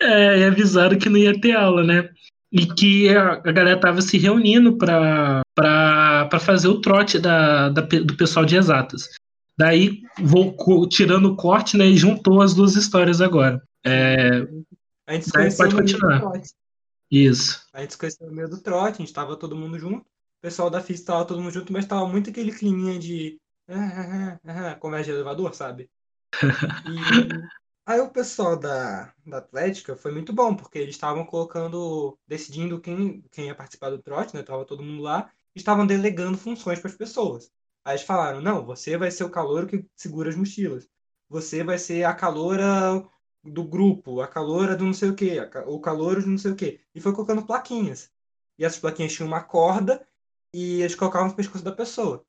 É, 0.00 0.40
e 0.40 0.44
avisaram 0.44 0.98
que 0.98 1.08
não 1.08 1.16
ia 1.16 1.40
ter 1.40 1.52
aula, 1.52 1.84
né? 1.84 2.10
E 2.50 2.66
que 2.66 3.08
a, 3.10 3.34
a 3.34 3.52
galera 3.52 3.78
tava 3.78 4.02
se 4.02 4.18
reunindo 4.18 4.76
pra 4.76 5.42
fazer 6.40 6.66
o 6.66 6.80
trote 6.80 7.20
da, 7.20 7.68
da 7.68 7.82
do 7.82 8.16
pessoal 8.16 8.44
de 8.44 8.56
exatas. 8.56 9.08
Daí, 9.56 10.02
vou 10.18 10.56
tirando 10.88 11.26
o 11.26 11.36
corte, 11.36 11.76
né? 11.76 11.86
E 11.86 11.96
juntou 11.96 12.42
as 12.42 12.52
duas 12.52 12.74
histórias 12.74 13.20
agora. 13.20 13.62
É, 13.84 14.44
A 15.06 15.14
gente 15.14 15.26
se 15.26 15.56
pode 15.56 15.74
continuar. 15.74 16.20
trote. 16.20 16.50
isso. 17.10 17.64
A 17.72 17.80
gente 17.80 17.92
se 17.92 17.98
conheceu 17.98 18.26
no 18.26 18.34
meio 18.34 18.48
do 18.48 18.60
trote, 18.60 18.94
a 19.00 19.04
gente 19.04 19.12
tava 19.12 19.36
todo 19.36 19.56
mundo 19.56 19.78
junto. 19.78 20.00
O 20.00 20.42
pessoal 20.42 20.68
da 20.68 20.80
FIS 20.80 21.04
tava 21.04 21.24
todo 21.24 21.40
mundo 21.40 21.52
junto, 21.52 21.72
mas 21.72 21.86
tava 21.86 22.08
muito 22.08 22.30
aquele 22.30 22.50
climinha 22.50 22.98
de 22.98 23.38
ah, 23.68 24.38
ah, 24.44 24.70
ah, 24.72 24.74
conversa 24.74 25.04
de 25.04 25.10
elevador, 25.12 25.54
sabe? 25.54 25.88
E 26.86 27.42
aí 27.86 28.00
o 28.00 28.10
pessoal 28.10 28.56
da, 28.56 29.12
da 29.26 29.38
Atlética 29.38 29.96
foi 29.96 30.12
muito 30.12 30.32
bom, 30.32 30.54
porque 30.54 30.78
eles 30.78 30.94
estavam 30.94 31.24
colocando, 31.24 32.18
decidindo 32.26 32.80
quem, 32.80 33.22
quem 33.30 33.46
ia 33.46 33.54
participar 33.54 33.90
do 33.90 34.02
trote, 34.02 34.34
né? 34.34 34.42
Tava 34.42 34.64
todo 34.64 34.82
mundo 34.82 35.02
lá, 35.02 35.30
estavam 35.54 35.86
delegando 35.86 36.38
funções 36.38 36.78
para 36.80 36.90
as 36.90 36.96
pessoas. 36.96 37.50
Aí 37.84 37.94
eles 37.94 38.06
falaram, 38.06 38.40
não, 38.40 38.64
você 38.64 38.96
vai 38.96 39.10
ser 39.10 39.24
o 39.24 39.30
calouro 39.30 39.66
que 39.66 39.84
segura 39.96 40.30
as 40.30 40.36
mochilas. 40.36 40.88
Você 41.28 41.64
vai 41.64 41.78
ser 41.78 42.04
a 42.04 42.14
caloura 42.14 43.04
do 43.42 43.64
grupo, 43.64 44.20
a 44.20 44.28
caloura 44.28 44.76
do 44.76 44.84
não 44.84 44.94
sei 44.94 45.10
o 45.10 45.14
quê, 45.16 45.38
o 45.66 45.80
calouro 45.80 46.22
do 46.22 46.30
não 46.30 46.38
sei 46.38 46.52
o 46.52 46.56
quê. 46.56 46.80
E 46.94 47.00
foi 47.00 47.12
colocando 47.12 47.44
plaquinhas. 47.44 48.10
E 48.58 48.64
essas 48.64 48.78
plaquinhas 48.78 49.12
tinham 49.12 49.26
uma 49.28 49.42
corda 49.42 50.06
e 50.52 50.82
eles 50.82 50.94
colocavam 50.94 51.28
no 51.28 51.34
pescoço 51.34 51.64
da 51.64 51.72
pessoa. 51.72 52.24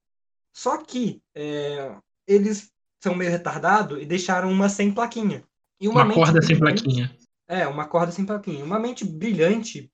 Só 0.52 0.78
que 0.78 1.22
é, 1.36 1.96
eles 2.26 2.73
são 3.04 3.14
meio 3.14 3.30
retardados 3.30 4.02
e 4.02 4.06
deixaram 4.06 4.50
uma 4.50 4.70
sem 4.70 4.90
plaquinha. 4.90 5.44
E 5.78 5.90
Uma 5.90 6.06
mente 6.06 6.16
corda 6.16 6.42
sem 6.42 6.58
plaquinha. 6.58 7.14
É, 7.46 7.68
uma 7.68 7.86
corda 7.86 8.14
sem 8.14 8.26
plaquinha. 8.26 8.64
Uma 8.64 8.80
mente 8.80 9.04
brilhante, 9.04 9.92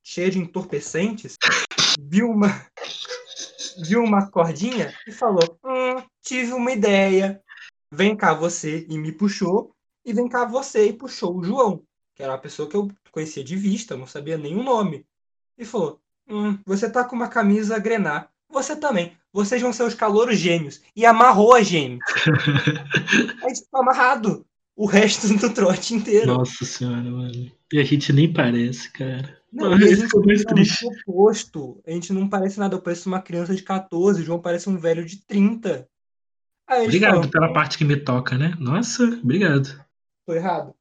cheia 0.00 0.30
de 0.30 0.38
entorpecentes, 0.38 1.36
viu 1.98 2.30
uma, 2.30 2.64
viu 3.84 4.04
uma 4.04 4.30
cordinha 4.30 4.94
e 5.08 5.10
falou: 5.10 5.58
Hum, 5.64 6.04
tive 6.22 6.52
uma 6.52 6.70
ideia. 6.70 7.42
Vem 7.90 8.16
cá 8.16 8.32
você, 8.32 8.86
e 8.88 8.96
me 8.96 9.10
puxou. 9.10 9.74
E 10.04 10.12
vem 10.12 10.28
cá 10.28 10.44
você, 10.44 10.86
e 10.86 10.92
puxou 10.92 11.36
o 11.36 11.42
João, 11.42 11.82
que 12.14 12.22
era 12.22 12.32
uma 12.32 12.38
pessoa 12.38 12.68
que 12.68 12.76
eu 12.76 12.88
conhecia 13.10 13.42
de 13.42 13.56
vista, 13.56 13.96
não 13.96 14.06
sabia 14.06 14.38
nem 14.38 14.56
o 14.56 14.62
nome. 14.62 15.04
E 15.58 15.64
falou: 15.64 16.00
Hum, 16.28 16.60
você 16.64 16.88
tá 16.88 17.02
com 17.02 17.16
uma 17.16 17.28
camisa 17.28 17.76
grená. 17.80 18.28
Você 18.48 18.76
também. 18.76 19.18
Vocês 19.32 19.62
vão 19.62 19.72
ser 19.72 19.84
os 19.84 19.94
calouros 19.94 20.38
gêmeos. 20.38 20.80
E 20.94 21.06
amarrou 21.06 21.54
a 21.54 21.62
gente. 21.62 22.02
Aí 23.42 23.56
ficou 23.56 23.80
amarrado 23.80 24.44
o 24.76 24.86
resto 24.86 25.26
do 25.36 25.50
trote 25.52 25.94
inteiro. 25.94 26.26
Nossa 26.26 26.64
senhora, 26.64 27.02
mano. 27.02 27.50
E 27.72 27.78
a 27.78 27.84
gente 27.84 28.12
nem 28.12 28.30
parece, 28.32 28.90
cara. 28.92 29.38
Não, 29.52 29.72
a 29.72 29.78
gente 29.78 30.02
é 30.04 30.18
muito 30.18 30.44
triste. 30.44 30.86
oposto. 31.06 31.80
A 31.86 31.90
gente 31.90 32.12
não 32.12 32.28
parece 32.28 32.58
nada. 32.58 32.74
Eu 32.74 32.82
pareço 32.82 33.08
uma 33.08 33.20
criança 33.22 33.54
de 33.54 33.62
14, 33.62 34.20
o 34.22 34.24
João 34.24 34.40
parece 34.40 34.68
um 34.68 34.76
velho 34.78 35.04
de 35.04 35.16
30. 35.26 35.86
Aí 36.66 36.78
eles 36.84 36.86
Obrigado 36.88 37.28
pela 37.30 37.52
parte 37.52 37.76
que 37.78 37.84
me 37.84 37.96
toca, 37.96 38.36
né? 38.38 38.54
Nossa, 38.58 39.04
obrigado. 39.22 39.82
tô 40.26 40.34
errado. 40.34 40.74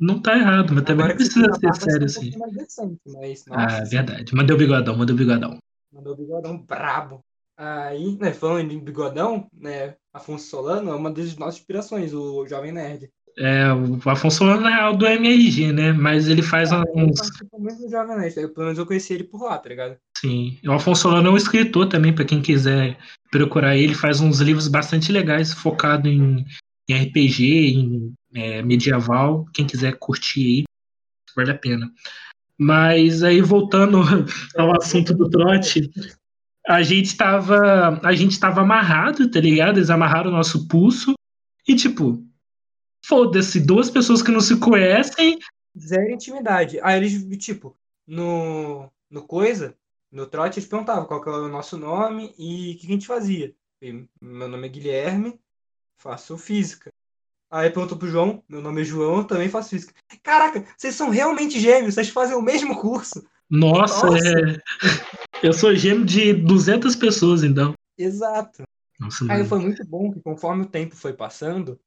Não 0.00 0.20
tá 0.20 0.36
errado, 0.36 0.72
mas 0.74 0.84
também 0.84 1.04
Agora 1.04 1.08
não 1.08 1.16
precisa 1.16 1.46
a 1.50 1.74
ser 1.74 1.90
sério 1.90 2.02
é 2.02 2.06
assim. 2.06 2.38
mais 2.38 2.52
decente, 2.54 3.00
mas, 3.06 3.44
Ah, 3.50 3.84
verdade. 3.84 4.34
Mandei 4.34 4.54
o 4.54 4.58
bigodão, 4.58 4.96
mandei 4.96 5.14
o 5.14 5.18
bigodão. 5.18 5.58
mandou 5.92 6.12
o 6.12 6.16
bigodão 6.16 6.56
brabo. 6.58 7.24
Aí, 7.58 8.16
né, 8.20 8.32
falando 8.32 8.70
em 8.70 8.78
bigodão, 8.78 9.48
né, 9.52 9.96
Afonso 10.12 10.48
Solano 10.48 10.92
é 10.92 10.94
uma 10.94 11.10
das 11.10 11.36
nossas 11.36 11.56
inspirações, 11.56 12.14
o 12.14 12.46
Jovem 12.46 12.70
Nerd. 12.70 13.10
É, 13.36 13.72
o 13.72 13.98
Afonso 14.08 14.38
Solano 14.38 14.68
é 14.68 14.88
o 14.88 14.96
do 14.96 15.04
MRG, 15.04 15.72
né? 15.72 15.92
Mas 15.92 16.28
ele 16.28 16.42
faz 16.42 16.70
Ele 16.70 16.84
uns. 16.94 17.20
participa 17.20 17.58
muito 17.58 17.78
do 17.78 17.90
Jovem 17.90 18.16
Nerd, 18.16 18.34
pelo 18.34 18.66
menos 18.66 18.78
eu 18.78 18.86
conheci 18.86 19.12
ele 19.12 19.24
por 19.24 19.42
lá, 19.42 19.58
tá 19.58 19.68
ligado? 19.68 19.96
Sim. 20.16 20.56
O 20.66 20.72
Afonso 20.72 21.02
Solano 21.02 21.28
é 21.28 21.32
um 21.32 21.36
escritor 21.36 21.88
também, 21.88 22.14
pra 22.14 22.24
quem 22.24 22.40
quiser 22.40 22.96
procurar 23.30 23.76
ele, 23.76 23.94
faz 23.94 24.20
uns 24.20 24.38
livros 24.40 24.68
bastante 24.68 25.10
legais, 25.10 25.52
focado 25.52 26.08
em, 26.08 26.44
em 26.88 26.94
RPG, 26.94 27.74
em 27.74 28.14
é, 28.34 28.62
medieval. 28.62 29.44
Quem 29.52 29.66
quiser 29.66 29.96
curtir 29.98 30.40
aí, 30.40 30.64
vale 31.34 31.50
a 31.50 31.58
pena. 31.58 31.90
Mas 32.56 33.22
aí, 33.24 33.40
voltando 33.40 33.98
ao 34.56 34.76
assunto 34.76 35.12
do 35.12 35.28
trote, 35.28 35.90
a 36.68 36.82
gente 36.82 37.16
tava. 37.16 37.98
A 38.04 38.12
gente 38.12 38.38
tava 38.38 38.60
amarrado, 38.60 39.30
tá 39.30 39.40
ligado? 39.40 39.78
Eles 39.78 39.88
amarraram 39.88 40.30
o 40.30 40.34
nosso 40.34 40.68
pulso. 40.68 41.14
E 41.66 41.74
tipo, 41.74 42.22
foda-se, 43.04 43.58
duas 43.58 43.90
pessoas 43.90 44.20
que 44.20 44.30
não 44.30 44.40
se 44.40 44.58
conhecem. 44.58 45.38
Zero 45.78 46.10
intimidade. 46.10 46.78
Aí 46.82 46.98
eles, 46.98 47.24
tipo, 47.38 47.74
no, 48.06 48.90
no 49.10 49.22
coisa, 49.26 49.74
no 50.12 50.26
trote, 50.26 50.58
eles 50.58 50.68
perguntavam 50.68 51.06
qual 51.06 51.22
que 51.22 51.28
era 51.28 51.38
o 51.38 51.48
nosso 51.48 51.78
nome 51.78 52.34
e 52.38 52.72
o 52.72 52.78
que 52.78 52.86
a 52.86 52.90
gente 52.90 53.06
fazia. 53.06 53.54
E, 53.80 54.04
meu 54.20 54.48
nome 54.48 54.66
é 54.66 54.70
Guilherme, 54.70 55.40
faço 55.96 56.36
física. 56.36 56.92
Aí 57.50 57.70
perguntou 57.70 57.96
pro 57.96 58.08
João, 58.08 58.42
meu 58.46 58.60
nome 58.60 58.82
é 58.82 58.84
João, 58.84 59.18
eu 59.18 59.24
também 59.24 59.48
faço 59.48 59.70
física. 59.70 59.94
Caraca, 60.22 60.66
vocês 60.76 60.94
são 60.94 61.08
realmente 61.08 61.58
gêmeos, 61.58 61.94
vocês 61.94 62.10
fazem 62.10 62.36
o 62.36 62.42
mesmo 62.42 62.78
curso. 62.78 63.24
Nossa, 63.48 64.06
Nossa. 64.06 64.28
é. 64.28 64.58
Eu 65.42 65.52
sou 65.52 65.74
gêmeo 65.74 66.04
de 66.04 66.32
200 66.32 66.96
pessoas, 66.96 67.44
então. 67.44 67.72
Exato. 67.96 68.64
Nossa, 68.98 69.24
Aí 69.32 69.44
foi 69.44 69.60
muito 69.60 69.84
bom 69.86 70.12
que 70.12 70.20
conforme 70.20 70.64
o 70.64 70.68
tempo 70.68 70.96
foi 70.96 71.12
passando, 71.12 71.78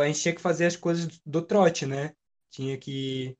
a 0.00 0.06
gente 0.06 0.20
tinha 0.20 0.34
que 0.34 0.40
fazer 0.40 0.64
as 0.64 0.76
coisas 0.76 1.20
do 1.24 1.42
trote, 1.42 1.84
né? 1.84 2.14
Tinha 2.50 2.78
que. 2.78 3.36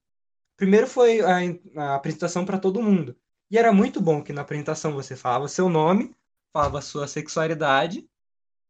Primeiro 0.57 0.87
foi 0.87 1.21
a, 1.23 1.39
a 1.77 1.95
apresentação 1.95 2.45
para 2.45 2.59
todo 2.59 2.83
mundo. 2.83 3.17
E 3.51 3.57
era 3.57 3.73
muito 3.73 4.01
bom 4.01 4.23
que 4.23 4.33
na 4.33 4.43
apresentação 4.43 4.93
você 4.93 5.17
falava 5.17 5.49
seu 5.49 5.69
nome, 5.69 6.15
falava 6.53 6.83
sua 6.83 7.07
sexualidade, 7.07 8.07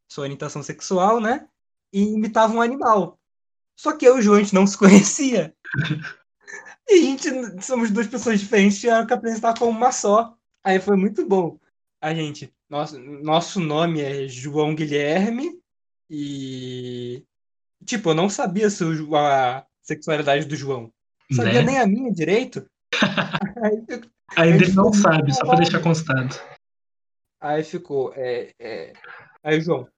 sua 0.08 0.22
orientação 0.22 0.62
sexual, 0.62 1.20
né? 1.20 1.48
E 1.92 2.02
imitava 2.02 2.52
um 2.52 2.62
animal. 2.62 3.18
Só 3.74 3.96
que 3.96 4.06
eu 4.06 4.16
e 4.16 4.18
o 4.20 4.22
João, 4.22 4.36
a 4.38 4.42
gente 4.42 4.54
não 4.54 4.66
se 4.66 4.78
conhecia. 4.78 5.54
E 6.88 6.94
a 6.94 7.00
gente, 7.00 7.64
somos 7.64 7.90
duas 7.90 8.08
pessoas 8.08 8.40
diferentes, 8.40 8.80
tiveram 8.80 9.06
que 9.06 9.14
apresentar 9.14 9.56
como 9.56 9.70
uma 9.70 9.92
só. 9.92 10.36
Aí 10.64 10.80
foi 10.80 10.96
muito 10.96 11.26
bom. 11.26 11.58
A 12.00 12.14
gente, 12.14 12.52
nosso, 12.68 12.98
nosso 12.98 13.60
nome 13.60 14.00
é 14.00 14.28
João 14.28 14.74
Guilherme 14.74 15.60
e. 16.08 17.24
Tipo, 17.84 18.10
eu 18.10 18.14
não 18.14 18.28
sabia 18.28 18.68
a 19.16 19.66
sexualidade 19.82 20.46
do 20.46 20.54
João. 20.54 20.92
Não 21.30 21.36
sabia 21.36 21.60
Né? 21.60 21.66
nem 21.66 21.78
a 21.78 21.86
minha 21.86 22.12
direito. 22.12 22.68
Aí, 24.36 24.52
gente 24.52 24.64
ele 24.64 24.72
não 24.72 24.92
sabe, 24.92 25.34
só 25.34 25.44
pra 25.44 25.56
deixar 25.56 25.80
constado. 25.80 26.34
aí 27.40 27.62
ficou. 27.62 28.12
É, 28.16 28.52
é... 28.58 28.92
Aí, 29.42 29.60
João, 29.60 29.88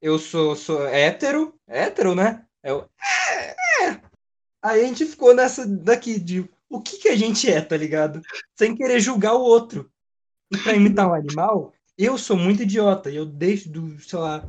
eu 0.00 0.18
sou, 0.18 0.56
sou 0.56 0.86
hétero, 0.86 1.54
hétero, 1.66 2.14
né? 2.14 2.46
Eu, 2.62 2.88
é, 3.30 3.50
é. 3.86 4.00
Aí 4.62 4.82
a 4.82 4.86
gente 4.86 5.04
ficou 5.04 5.34
nessa 5.34 5.66
daqui 5.66 6.18
de 6.18 6.48
o 6.72 6.80
que 6.80 6.96
que 6.98 7.08
a 7.08 7.16
gente 7.16 7.50
é, 7.50 7.60
tá 7.60 7.76
ligado? 7.76 8.22
Sem 8.56 8.74
querer 8.74 8.98
julgar 8.98 9.34
o 9.34 9.42
outro. 9.42 9.90
E 10.50 10.56
pra 10.56 10.74
imitar 10.74 11.08
um 11.08 11.14
animal, 11.14 11.72
eu 11.96 12.16
sou 12.16 12.36
muito 12.36 12.62
idiota. 12.62 13.10
Eu 13.10 13.26
desde, 13.26 13.68
do, 13.68 14.00
sei 14.00 14.18
lá, 14.18 14.44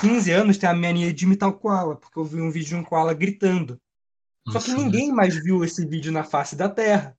15 0.00 0.30
anos 0.32 0.58
tenho 0.58 0.72
a 0.72 0.74
mania 0.74 1.12
de 1.12 1.24
imitar 1.24 1.48
o 1.48 1.52
koala, 1.52 1.96
porque 1.96 2.18
eu 2.18 2.24
vi 2.24 2.40
um 2.40 2.50
vídeo 2.50 2.68
de 2.68 2.74
um 2.76 2.84
koala 2.84 3.12
gritando. 3.12 3.78
Só 4.48 4.60
que 4.60 4.70
Nossa, 4.70 4.82
ninguém 4.82 5.12
mais 5.12 5.36
viu 5.42 5.62
esse 5.62 5.84
vídeo 5.86 6.10
na 6.10 6.24
face 6.24 6.56
da 6.56 6.68
Terra. 6.68 7.16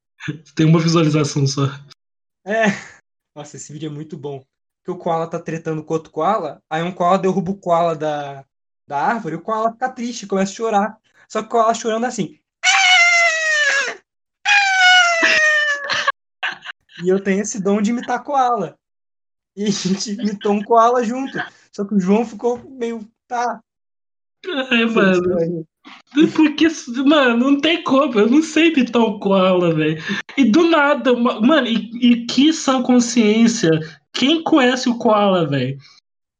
Tem 0.55 0.65
uma 0.65 0.79
visualização 0.79 1.45
só. 1.45 1.65
É. 2.43 2.65
Nossa, 3.35 3.55
esse 3.55 3.71
vídeo 3.71 3.87
é 3.87 3.93
muito 3.93 4.17
bom. 4.17 4.43
Que 4.83 4.89
o 4.89 4.97
koala 4.97 5.27
tá 5.27 5.39
tretando 5.39 5.83
com 5.83 5.93
outro 5.93 6.11
koala, 6.11 6.61
aí 6.67 6.81
um 6.81 6.91
koala 6.91 7.19
derruba 7.19 7.51
o 7.51 7.57
koala 7.57 7.95
da, 7.95 8.43
da 8.87 8.99
árvore, 8.99 9.35
o 9.35 9.41
koala 9.41 9.71
fica 9.71 9.89
triste, 9.89 10.25
começa 10.25 10.51
a 10.51 10.55
chorar. 10.55 10.97
Só 11.27 11.41
que 11.41 11.47
o 11.47 11.51
koala 11.51 11.73
chorando 11.75 12.05
assim. 12.05 12.39
E 17.03 17.09
eu 17.09 17.19
tenho 17.19 17.41
esse 17.41 17.61
dom 17.61 17.81
de 17.81 17.91
imitar 17.91 18.23
koala. 18.23 18.75
E 19.55 19.65
a 19.65 19.69
gente 19.69 20.11
imitou 20.13 20.53
um 20.53 20.63
koala 20.63 21.03
junto. 21.03 21.37
Só 21.71 21.85
que 21.85 21.93
o 21.95 21.99
João 21.99 22.25
ficou 22.25 22.57
meio. 22.69 23.07
Tá. 23.27 23.61
Ai, 24.71 24.87
foi 24.87 25.03
mano. 25.03 25.67
Porque, 26.35 26.67
mano, 27.05 27.37
não 27.37 27.59
tem 27.61 27.83
como. 27.83 28.19
Eu 28.19 28.29
não 28.29 28.41
sei 28.41 28.71
imitar 28.71 29.01
o 29.01 29.19
koala, 29.19 29.73
velho. 29.73 30.01
E 30.37 30.45
do 30.45 30.69
nada, 30.69 31.13
ma- 31.13 31.41
mano, 31.41 31.67
e, 31.67 31.89
e 32.01 32.25
que 32.25 32.53
sã 32.53 32.81
consciência. 32.81 33.69
Quem 34.13 34.43
conhece 34.43 34.89
o 34.89 34.97
koala, 34.97 35.47
velho? 35.47 35.77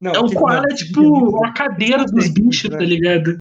Não, 0.02 0.14
É, 0.14 0.20
o 0.20 0.32
koala 0.32 0.62
não, 0.62 0.72
é 0.72 0.76
tipo 0.76 1.46
é 1.46 1.48
a 1.50 1.54
cadeira 1.54 2.06
dos 2.06 2.30
bichos, 2.30 2.70
tá 2.70 2.78
né? 2.78 2.86
ligado? 2.86 3.38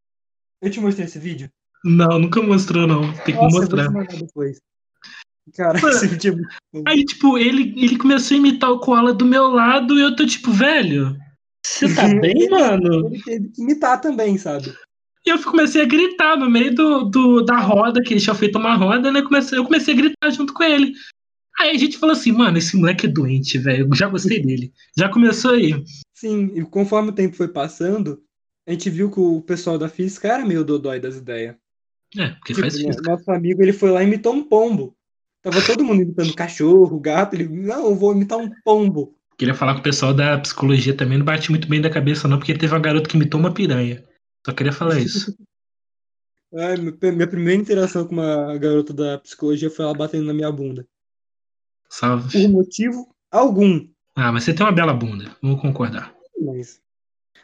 Eu 0.60 0.70
te 0.70 0.80
mostrei 0.80 1.06
esse 1.06 1.18
vídeo? 1.18 1.48
Não, 1.84 2.18
nunca 2.18 2.42
mostrou, 2.42 2.86
não. 2.86 3.12
Tem 3.22 3.34
que 3.36 3.40
Nossa, 3.40 3.58
eu 3.58 3.68
vou 3.68 3.78
mostrar. 3.78 4.06
te 4.06 4.24
depois. 4.24 4.60
Cara, 5.54 5.78
esse 5.78 6.06
vídeo 6.06 6.32
é 6.34 6.36
muito. 6.76 6.88
Aí, 6.88 7.04
tipo, 7.04 7.38
ele, 7.38 7.74
ele 7.76 7.96
começou 7.98 8.34
a 8.34 8.38
imitar 8.38 8.70
o 8.70 8.80
koala 8.80 9.12
do 9.12 9.24
meu 9.24 9.48
lado 9.48 9.98
e 9.98 10.02
eu 10.02 10.14
tô 10.16 10.26
tipo, 10.26 10.50
velho, 10.50 11.16
você 11.64 11.94
tá 11.94 12.08
bem, 12.20 12.48
mano? 12.48 13.08
Ele 13.08 13.22
teve 13.22 13.48
que 13.48 13.62
imitar 13.62 14.00
também, 14.00 14.38
sabe? 14.38 14.72
E 15.26 15.30
eu 15.30 15.42
comecei 15.42 15.82
a 15.82 15.86
gritar 15.86 16.36
no 16.36 16.48
meio 16.48 16.74
do, 16.74 17.04
do- 17.04 17.42
da 17.42 17.58
roda, 17.58 18.00
que 18.02 18.14
eles 18.14 18.22
tinham 18.22 18.36
feito 18.36 18.58
uma 18.58 18.74
roda, 18.76 19.10
né? 19.12 19.20
Comecei, 19.22 19.58
eu 19.58 19.64
comecei 19.64 19.92
a 19.92 19.96
gritar 19.96 20.30
junto 20.30 20.54
com 20.54 20.62
ele. 20.62 20.92
Aí 21.60 21.70
a 21.70 21.78
gente 21.78 21.98
falou 21.98 22.12
assim, 22.14 22.30
mano, 22.32 22.56
esse 22.56 22.76
moleque 22.76 23.06
é 23.06 23.08
doente, 23.10 23.58
velho. 23.58 23.88
Já 23.94 24.08
gostei 24.08 24.40
dele. 24.40 24.72
Já 24.96 25.08
começou 25.08 25.50
aí. 25.52 25.74
Sim, 26.14 26.52
e 26.54 26.62
conforme 26.64 27.10
o 27.10 27.14
tempo 27.14 27.36
foi 27.36 27.48
passando, 27.48 28.22
a 28.66 28.70
gente 28.70 28.88
viu 28.88 29.10
que 29.10 29.18
o 29.18 29.42
pessoal 29.42 29.76
da 29.76 29.88
física 29.88 30.28
era 30.28 30.46
meio 30.46 30.64
dodói 30.64 31.00
das 31.00 31.16
ideias. 31.16 31.56
É, 32.16 32.28
porque 32.28 32.54
Tipo, 32.54 32.60
faz 32.60 32.74
isso. 32.74 33.02
nosso 33.02 33.30
amigo, 33.30 33.60
ele 33.60 33.72
foi 33.72 33.90
lá 33.90 34.02
e 34.02 34.06
imitou 34.06 34.32
um 34.32 34.42
pombo. 34.42 34.94
Tava 35.48 35.64
todo 35.64 35.82
mundo 35.82 36.02
imitando 36.02 36.34
cachorro, 36.34 37.00
gato, 37.00 37.34
ele, 37.34 37.48
não, 37.48 37.86
eu 37.86 37.94
vou 37.94 38.12
imitar 38.12 38.36
um 38.36 38.50
pombo. 38.62 39.16
Queria 39.38 39.54
falar 39.54 39.72
com 39.72 39.80
o 39.80 39.82
pessoal 39.82 40.12
da 40.12 40.38
psicologia 40.38 40.94
também, 40.94 41.16
não 41.16 41.24
bate 41.24 41.50
muito 41.50 41.66
bem 41.66 41.80
da 41.80 41.88
cabeça, 41.88 42.28
não, 42.28 42.36
porque 42.36 42.52
teve 42.52 42.74
uma 42.74 42.78
garota 42.78 43.08
que 43.08 43.16
imitou 43.16 43.40
uma 43.40 43.54
piranha. 43.54 44.04
Só 44.44 44.52
queria 44.52 44.72
falar 44.72 44.98
isso. 44.98 45.34
Ai, 46.54 46.76
minha 46.76 47.26
primeira 47.26 47.60
interação 47.60 48.06
com 48.06 48.12
uma 48.12 48.58
garota 48.58 48.92
da 48.92 49.16
psicologia 49.18 49.70
foi 49.70 49.86
ela 49.86 49.94
batendo 49.94 50.26
na 50.26 50.34
minha 50.34 50.52
bunda. 50.52 50.86
Salve. 51.88 52.30
Por 52.30 52.50
motivo 52.50 53.08
algum. 53.30 53.88
Ah, 54.14 54.30
mas 54.30 54.44
você 54.44 54.52
tem 54.52 54.66
uma 54.66 54.72
bela 54.72 54.92
bunda, 54.92 55.34
vamos 55.40 55.62
concordar. 55.62 56.14
Mas. 56.38 56.78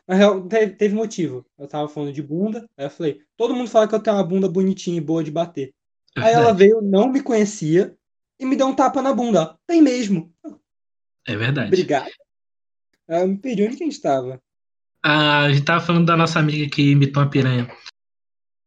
Na 0.07 0.15
real, 0.15 0.47
teve, 0.47 0.73
teve 0.75 0.95
motivo. 0.95 1.47
Eu 1.59 1.67
tava 1.67 1.89
falando 1.89 2.13
de 2.13 2.23
bunda, 2.23 2.69
aí 2.77 2.85
eu 2.85 2.91
falei, 2.91 3.23
todo 3.35 3.55
mundo 3.55 3.71
fala 3.71 3.89
que 3.89 3.95
eu 3.95 4.01
tenho 4.01 4.17
uma 4.17 4.25
bunda 4.25 4.47
bonitinha 4.47 4.99
e 4.99 5.01
boa 5.01 5.25
de 5.25 5.31
bater. 5.31 5.73
Aí 6.17 6.33
ela 6.33 6.53
veio, 6.55 6.81
não 6.81 7.09
me 7.11 7.23
conhecia, 7.23 7.97
e 8.39 8.45
me 8.45 8.57
deu 8.57 8.67
um 8.67 8.75
tapa 8.75 9.01
na 9.01 9.13
bunda. 9.13 9.43
ó. 9.43 9.55
Tem 9.67 9.81
mesmo. 9.81 10.33
É 11.27 11.37
verdade. 11.37 11.69
Obrigado. 11.69 12.11
Ela 13.09 13.27
me 13.27 13.37
pediu 13.37 13.67
onde 13.67 13.77
que 13.77 13.85
a 13.85 13.87
gente 13.87 14.01
tava. 14.01 14.41
Ah, 15.03 15.43
a 15.43 15.53
gente 15.53 15.65
tava 15.65 15.85
falando 15.85 16.07
da 16.07 16.17
nossa 16.17 16.39
amiga 16.39 16.69
que 16.71 16.91
imitou 16.93 17.23
uma 17.23 17.31
piranha. 17.31 17.71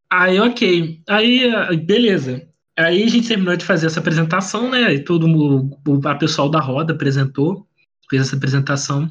Aí, 0.10 0.40
ok. 0.40 1.02
Aí, 1.08 1.50
ah, 1.54 1.76
beleza. 1.76 2.48
Aí 2.78 3.04
a 3.04 3.08
gente 3.08 3.28
terminou 3.28 3.56
de 3.56 3.66
fazer 3.66 3.88
essa 3.88 4.00
apresentação, 4.00 4.70
né? 4.70 4.94
E 4.94 5.04
todo 5.04 5.28
mundo, 5.28 5.80
o 5.88 6.08
a 6.08 6.16
pessoal 6.16 6.50
da 6.50 6.60
roda 6.60 6.94
apresentou, 6.94 7.68
fez 8.08 8.22
essa 8.22 8.36
apresentação. 8.36 9.10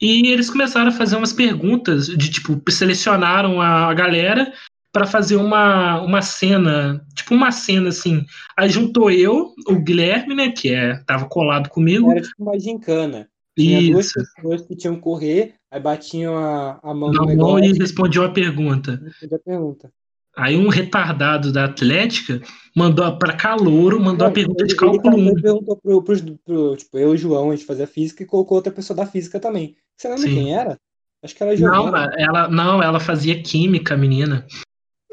E 0.00 0.28
eles 0.28 0.48
começaram 0.48 0.88
a 0.88 0.92
fazer 0.92 1.16
umas 1.16 1.32
perguntas 1.32 2.06
de 2.06 2.30
tipo, 2.30 2.60
selecionaram 2.70 3.60
a 3.60 3.92
galera 3.94 4.52
para 4.94 5.06
fazer 5.06 5.34
uma, 5.34 6.00
uma 6.02 6.22
cena, 6.22 7.04
tipo 7.16 7.34
uma 7.34 7.50
cena 7.50 7.88
assim. 7.88 8.24
Aí 8.56 8.68
juntou 8.68 9.10
eu, 9.10 9.52
o 9.66 9.74
Guilherme, 9.74 10.36
né, 10.36 10.52
que 10.52 10.72
é, 10.72 11.02
tava 11.04 11.28
colado 11.28 11.68
comigo. 11.68 12.12
Era 12.12 12.22
tipo 12.22 12.40
uma 12.40 12.56
gincana. 12.56 13.28
Tinha 13.58 13.92
duas 13.92 14.06
Isso. 14.06 14.14
pessoas 14.36 14.62
que 14.62 14.76
tinham 14.76 14.94
que 14.94 15.00
correr, 15.00 15.54
aí 15.68 15.80
batiam 15.80 16.36
a, 16.36 16.78
a 16.80 16.94
mão 16.94 17.10
no 17.12 17.24
negócio 17.24 17.64
e 17.64 17.78
respondeu 17.78 18.22
a 18.22 18.28
pergunta. 18.28 19.02
a 19.32 19.38
pergunta. 19.38 19.92
Aí 20.36 20.56
um 20.56 20.68
retardado 20.68 21.52
da 21.52 21.64
Atlética 21.64 22.40
mandou 22.74 23.18
para 23.18 23.34
Calouro, 23.36 24.00
mandou 24.00 24.28
a 24.28 24.30
pergunta 24.30 24.62
ele, 24.62 24.68
de 24.68 24.76
cálculo 24.76 25.18
ele 25.18 25.30
1. 25.30 25.34
perguntou 25.42 25.76
pro, 25.76 26.02
pros, 26.02 26.20
pro, 26.44 26.76
tipo, 26.76 26.98
eu 26.98 27.10
e 27.10 27.14
o 27.14 27.16
João, 27.16 27.50
a 27.50 27.56
gente 27.56 27.66
fazia 27.66 27.86
física 27.86 28.22
e 28.22 28.26
colocou 28.26 28.56
outra 28.56 28.72
pessoa 28.72 28.96
da 28.96 29.06
física 29.06 29.40
também. 29.40 29.76
Você 29.96 30.08
lembra 30.08 30.22
Sim. 30.22 30.34
quem 30.34 30.54
era? 30.54 30.78
Acho 31.22 31.34
que 31.34 31.42
era 31.42 31.52
a 31.52 31.56
Não, 31.56 31.96
ela, 32.18 32.48
não, 32.48 32.82
ela 32.82 33.00
fazia 33.00 33.40
química, 33.42 33.96
menina. 33.96 34.46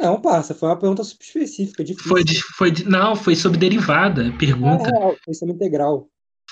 Não, 0.02 0.20
passa, 0.20 0.56
foi 0.56 0.70
uma 0.70 0.80
pergunta 0.80 1.04
super 1.04 1.24
específica, 1.24 1.84
difícil. 1.84 2.10
Foi, 2.10 2.24
foi 2.58 2.74
não, 2.86 3.16
foi 3.16 3.36
sobre 3.36 3.60
derivada, 3.60 4.28
Ah, 4.28 4.38
pergunta. 4.38 4.90
real, 4.90 5.16
foi 5.24 5.34
sobre 5.36 5.54
integral. 5.54 6.08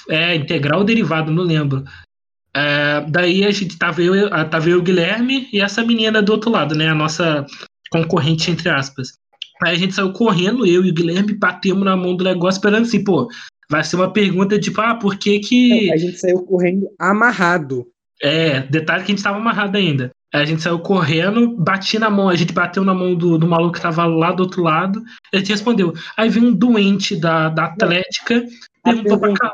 É, 0.07 0.35
integral 0.35 0.79
ou 0.79 0.85
derivada, 0.85 1.31
não 1.31 1.43
lembro. 1.43 1.83
É, 2.55 3.01
daí 3.09 3.43
a 3.43 3.51
gente 3.51 3.77
tava 3.77 4.01
eu, 4.01 4.31
ah, 4.31 4.45
tava 4.45 4.69
eu 4.69 4.79
o 4.79 4.83
Guilherme 4.83 5.47
e 5.51 5.61
essa 5.61 5.83
menina 5.83 6.21
do 6.21 6.31
outro 6.31 6.51
lado, 6.51 6.75
né? 6.75 6.89
A 6.89 6.95
nossa 6.95 7.45
concorrente, 7.91 8.51
entre 8.51 8.69
aspas. 8.69 9.13
Aí 9.63 9.73
a 9.75 9.77
gente 9.77 9.95
saiu 9.95 10.13
correndo, 10.13 10.65
eu 10.65 10.85
e 10.85 10.89
o 10.91 10.93
Guilherme, 10.93 11.33
batemos 11.33 11.83
na 11.83 11.97
mão 11.97 12.15
do 12.15 12.23
negócio, 12.23 12.59
esperando 12.59 12.83
assim, 12.83 13.03
pô, 13.03 13.27
vai 13.69 13.83
ser 13.83 13.95
uma 13.95 14.13
pergunta 14.13 14.59
tipo, 14.59 14.79
ah, 14.79 14.95
por 14.95 15.17
que 15.17 15.39
que. 15.39 15.91
A 15.91 15.97
gente 15.97 16.17
saiu 16.17 16.43
correndo 16.43 16.87
amarrado. 16.99 17.87
É, 18.21 18.61
detalhe 18.61 19.03
que 19.03 19.11
a 19.11 19.15
gente 19.15 19.23
tava 19.23 19.37
amarrado 19.37 19.77
ainda. 19.77 20.11
Aí 20.33 20.43
a 20.43 20.45
gente 20.45 20.62
saiu 20.62 20.79
correndo, 20.79 21.57
bati 21.57 21.98
na 21.98 22.09
mão, 22.09 22.29
a 22.29 22.36
gente 22.36 22.53
bateu 22.53 22.83
na 22.83 22.93
mão 22.93 23.15
do, 23.15 23.38
do 23.38 23.48
maluco 23.48 23.74
que 23.74 23.81
tava 23.81 24.05
lá 24.05 24.31
do 24.31 24.43
outro 24.43 24.62
lado, 24.62 25.03
ele 25.33 25.43
te 25.43 25.51
respondeu. 25.51 25.93
Aí 26.15 26.29
veio 26.29 26.48
um 26.48 26.53
doente 26.53 27.15
da, 27.15 27.50
da 27.50 27.65
Atlética, 27.65 28.45
perguntou 28.83 29.17
pra 29.17 29.27
pergunta, 29.27 29.39
cá. 29.39 29.51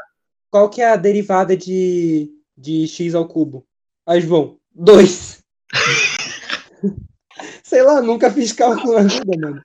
qual 0.52 0.70
que 0.70 0.82
é 0.82 0.92
a 0.92 0.98
derivada 0.98 1.56
de, 1.56 2.30
de 2.58 2.86
x 2.88 3.16
ao 3.16 3.26
cubo? 3.26 3.66
Aí, 4.06 4.20
João, 4.20 4.58
2. 4.74 5.40
Sei 7.64 7.82
lá, 7.82 8.02
nunca 8.02 8.30
fiz 8.32 8.52
cálculo 8.52 8.94
na 8.94 9.04
vida, 9.04 9.32
mano. 9.40 9.62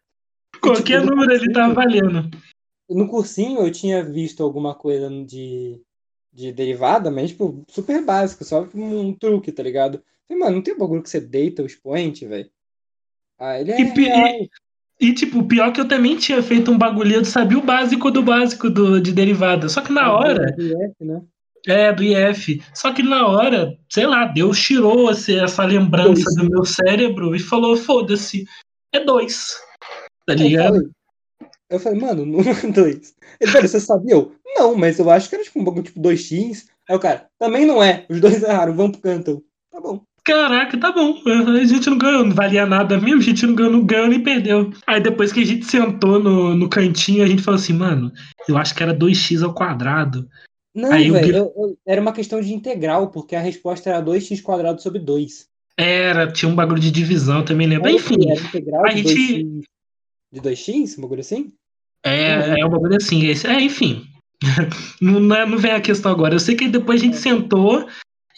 Qualquer 0.60 1.00
tipo, 1.00 1.10
número 1.10 1.32
ali 1.32 1.52
tava 1.52 1.74
cursinho- 1.74 2.02
valendo. 2.04 2.30
No 2.88 3.08
cursinho 3.08 3.60
eu 3.60 3.70
tinha 3.72 4.04
visto 4.04 4.42
alguma 4.42 4.74
coisa 4.74 5.08
de, 5.24 5.80
de 6.32 6.52
derivada, 6.52 7.10
mas, 7.10 7.30
tipo, 7.30 7.64
super 7.68 8.04
básico, 8.04 8.44
só 8.44 8.66
um 8.74 9.12
truque, 9.14 9.52
tá 9.52 9.62
ligado? 9.62 10.02
Falei, 10.30 10.44
mano, 10.44 10.56
não 10.56 10.62
tem 10.62 10.74
um 10.74 10.78
bagulho 10.78 11.02
que 11.02 11.10
você 11.10 11.20
deita 11.20 11.60
o 11.62 11.66
expoente, 11.66 12.24
velho? 12.24 12.48
Ah, 13.36 13.58
ele 13.60 13.72
é 13.72 13.80
E, 13.80 13.84
real. 13.84 14.48
E, 15.00 15.12
tipo, 15.12 15.42
pior 15.44 15.72
que 15.72 15.80
eu 15.80 15.88
também 15.88 16.16
tinha 16.16 16.40
feito 16.40 16.70
um 16.70 16.78
bagulho, 16.78 17.24
sabia 17.24 17.58
o 17.58 17.62
básico 17.62 18.10
do 18.12 18.22
básico 18.22 18.70
do, 18.70 19.00
de 19.00 19.12
derivada. 19.12 19.68
Só 19.68 19.80
que 19.80 19.90
na 19.92 20.12
hora, 20.12 20.52
Do 20.52 20.62
IF, 20.62 20.94
né? 21.00 21.22
é, 21.66 21.92
do 21.92 22.04
IF. 22.04 22.62
Só 22.72 22.92
que 22.92 23.02
na 23.02 23.26
hora, 23.26 23.76
sei 23.88 24.06
lá, 24.06 24.26
Deus 24.26 24.60
tirou 24.60 25.08
assim, 25.08 25.40
essa 25.40 25.64
lembrança 25.64 26.22
Dois. 26.22 26.36
do 26.36 26.50
meu 26.50 26.64
cérebro 26.64 27.34
e 27.34 27.40
falou: 27.40 27.76
foda-se, 27.76 28.44
é 28.92 29.02
dois. 29.02 29.56
Tá 30.26 30.34
Eu 30.34 30.38
ligado? 30.38 30.74
falei, 30.74 30.90
eu 31.70 31.80
falei, 31.80 32.00
mano, 32.00 32.26
não 32.26 32.40
é 32.40 32.54
2. 32.70 33.14
Ele 33.40 33.50
falou, 33.50 33.68
você 33.68 33.80
sabia? 33.80 34.14
Eu, 34.14 34.36
não, 34.54 34.76
mas 34.76 34.98
eu 34.98 35.10
acho 35.10 35.28
que 35.28 35.34
era 35.34 35.44
tipo 35.44 35.58
um 35.58 35.64
bagulho 35.64 35.82
tipo 35.84 36.00
2x. 36.00 36.66
Aí 36.88 36.94
o 36.94 37.00
cara, 37.00 37.26
também 37.38 37.64
não 37.64 37.82
é. 37.82 38.04
Os 38.08 38.20
dois 38.20 38.42
erraram, 38.42 38.74
vamos 38.76 38.98
pro 38.98 39.10
canto. 39.10 39.30
Eu, 39.30 39.44
Tá 39.70 39.80
bom. 39.80 40.02
Caraca, 40.24 40.76
tá 40.78 40.92
bom. 40.92 41.20
A 41.26 41.64
gente 41.64 41.88
não 41.88 41.98
ganhou, 41.98 42.24
não 42.24 42.34
valia 42.34 42.66
nada 42.66 42.98
mesmo, 43.00 43.20
a 43.20 43.24
gente 43.24 43.46
não 43.46 43.54
ganhou, 43.54 43.72
não 43.72 43.84
ganhou 43.84 44.06
nem 44.08 44.22
perdeu. 44.22 44.70
Aí 44.86 45.00
depois 45.00 45.32
que 45.32 45.40
a 45.40 45.46
gente 45.46 45.64
sentou 45.64 46.18
no, 46.18 46.54
no 46.54 46.68
cantinho, 46.68 47.24
a 47.24 47.26
gente 47.26 47.42
falou 47.42 47.58
assim, 47.58 47.72
mano, 47.72 48.12
eu 48.48 48.56
acho 48.58 48.74
que 48.74 48.82
era 48.82 48.94
2x 48.94 49.42
ao 49.42 49.54
quadrado. 49.54 50.28
Não, 50.74 50.92
Aí 50.92 51.10
o 51.10 51.14
velho, 51.14 51.26
Gui- 51.26 51.36
eu- 51.38 51.52
eu- 51.56 51.78
era 51.86 52.00
uma 52.00 52.12
questão 52.12 52.40
de 52.40 52.52
integral, 52.52 53.10
porque 53.10 53.34
a 53.34 53.40
resposta 53.40 53.90
era 53.90 54.00
2x 54.00 54.40
quadrado 54.40 54.80
sobre 54.80 55.00
2. 55.00 55.46
Era, 55.76 56.30
tinha 56.30 56.48
um 56.50 56.54
bagulho 56.54 56.80
de 56.80 56.90
divisão 56.90 57.42
também, 57.44 57.66
lembra? 57.66 57.88
Era, 57.90 57.96
Enfim, 57.98 58.30
era 58.30 58.40
integral 58.40 58.84
a 58.86 58.88
de 58.90 58.96
gente- 58.98 59.44
2x. 59.44 59.62
De 60.32 60.40
2x? 60.40 60.98
Um 60.98 61.02
bagulho 61.02 61.20
assim? 61.20 61.52
É, 62.04 62.60
é 62.60 62.64
um 62.66 62.70
bagulho 62.70 62.96
assim. 62.96 63.26
Esse, 63.26 63.46
é, 63.46 63.60
enfim. 63.60 64.04
não, 65.00 65.18
não 65.18 65.36
é- 65.36 65.46
não 65.46 65.58
vem 65.58 65.72
a 65.72 65.80
questão 65.80 66.12
agora. 66.12 66.34
Eu 66.34 66.40
sei 66.40 66.54
que 66.54 66.68
depois 66.68 67.00
a 67.00 67.04
gente 67.04 67.16
sentou 67.16 67.86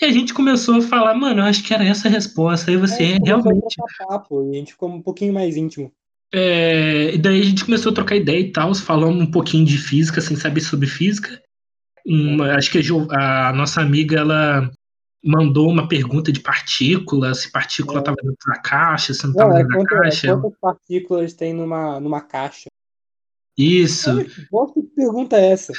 e 0.00 0.04
a 0.04 0.10
gente 0.10 0.34
começou 0.34 0.76
a 0.76 0.82
falar, 0.82 1.14
mano, 1.14 1.40
eu 1.40 1.44
acho 1.44 1.62
que 1.62 1.72
era 1.74 1.84
essa 1.84 2.08
a 2.08 2.10
resposta. 2.10 2.70
Aí 2.70 2.76
você, 2.76 3.02
a 3.02 3.06
é, 3.06 3.16
a 3.16 3.20
realmente. 3.24 3.76
trocar 3.76 4.06
papo, 4.08 4.48
a 4.50 4.52
gente 4.54 4.72
ficou 4.72 4.88
um 4.88 5.02
pouquinho 5.02 5.32
mais 5.32 5.56
íntimo. 5.56 5.92
É, 6.34 7.14
e 7.14 7.18
daí 7.18 7.40
a 7.40 7.44
gente 7.44 7.64
começou 7.64 7.92
a 7.92 7.94
trocar 7.94 8.16
ideia 8.16 8.40
e 8.40 8.50
tal, 8.52 8.74
falando 8.74 9.20
um 9.20 9.30
pouquinho 9.30 9.66
de 9.66 9.76
física, 9.76 10.20
sem 10.20 10.36
saber 10.36 10.60
sobre 10.62 10.86
física. 10.86 11.40
Acho 12.56 12.70
que 12.70 12.80
a, 13.10 13.48
a 13.50 13.52
nossa 13.52 13.80
amiga, 13.80 14.18
ela 14.18 14.70
mandou 15.24 15.68
uma 15.70 15.86
pergunta 15.86 16.32
de 16.32 16.40
partícula, 16.40 17.32
se 17.34 17.52
partícula 17.52 17.98
É. 17.98 18.00
estava 18.00 18.16
dentro 18.22 18.46
da 18.52 18.58
caixa, 18.58 19.14
se 19.14 19.22
não 19.24 19.30
estava 19.30 19.52
é 19.52 19.56
dentro 19.58 19.68
da 19.68 19.76
quanto- 19.78 19.94
é 19.94 19.98
caixa. 20.00 20.36
quantas 20.36 20.58
partículas 20.60 21.32
tem 21.34 21.52
numa, 21.52 22.00
numa 22.00 22.20
caixa. 22.20 22.68
Isso. 23.56 24.10
Olha, 24.52 24.72
que 24.72 24.82
pergunta 24.96 25.36
é 25.36 25.50
essa? 25.52 25.72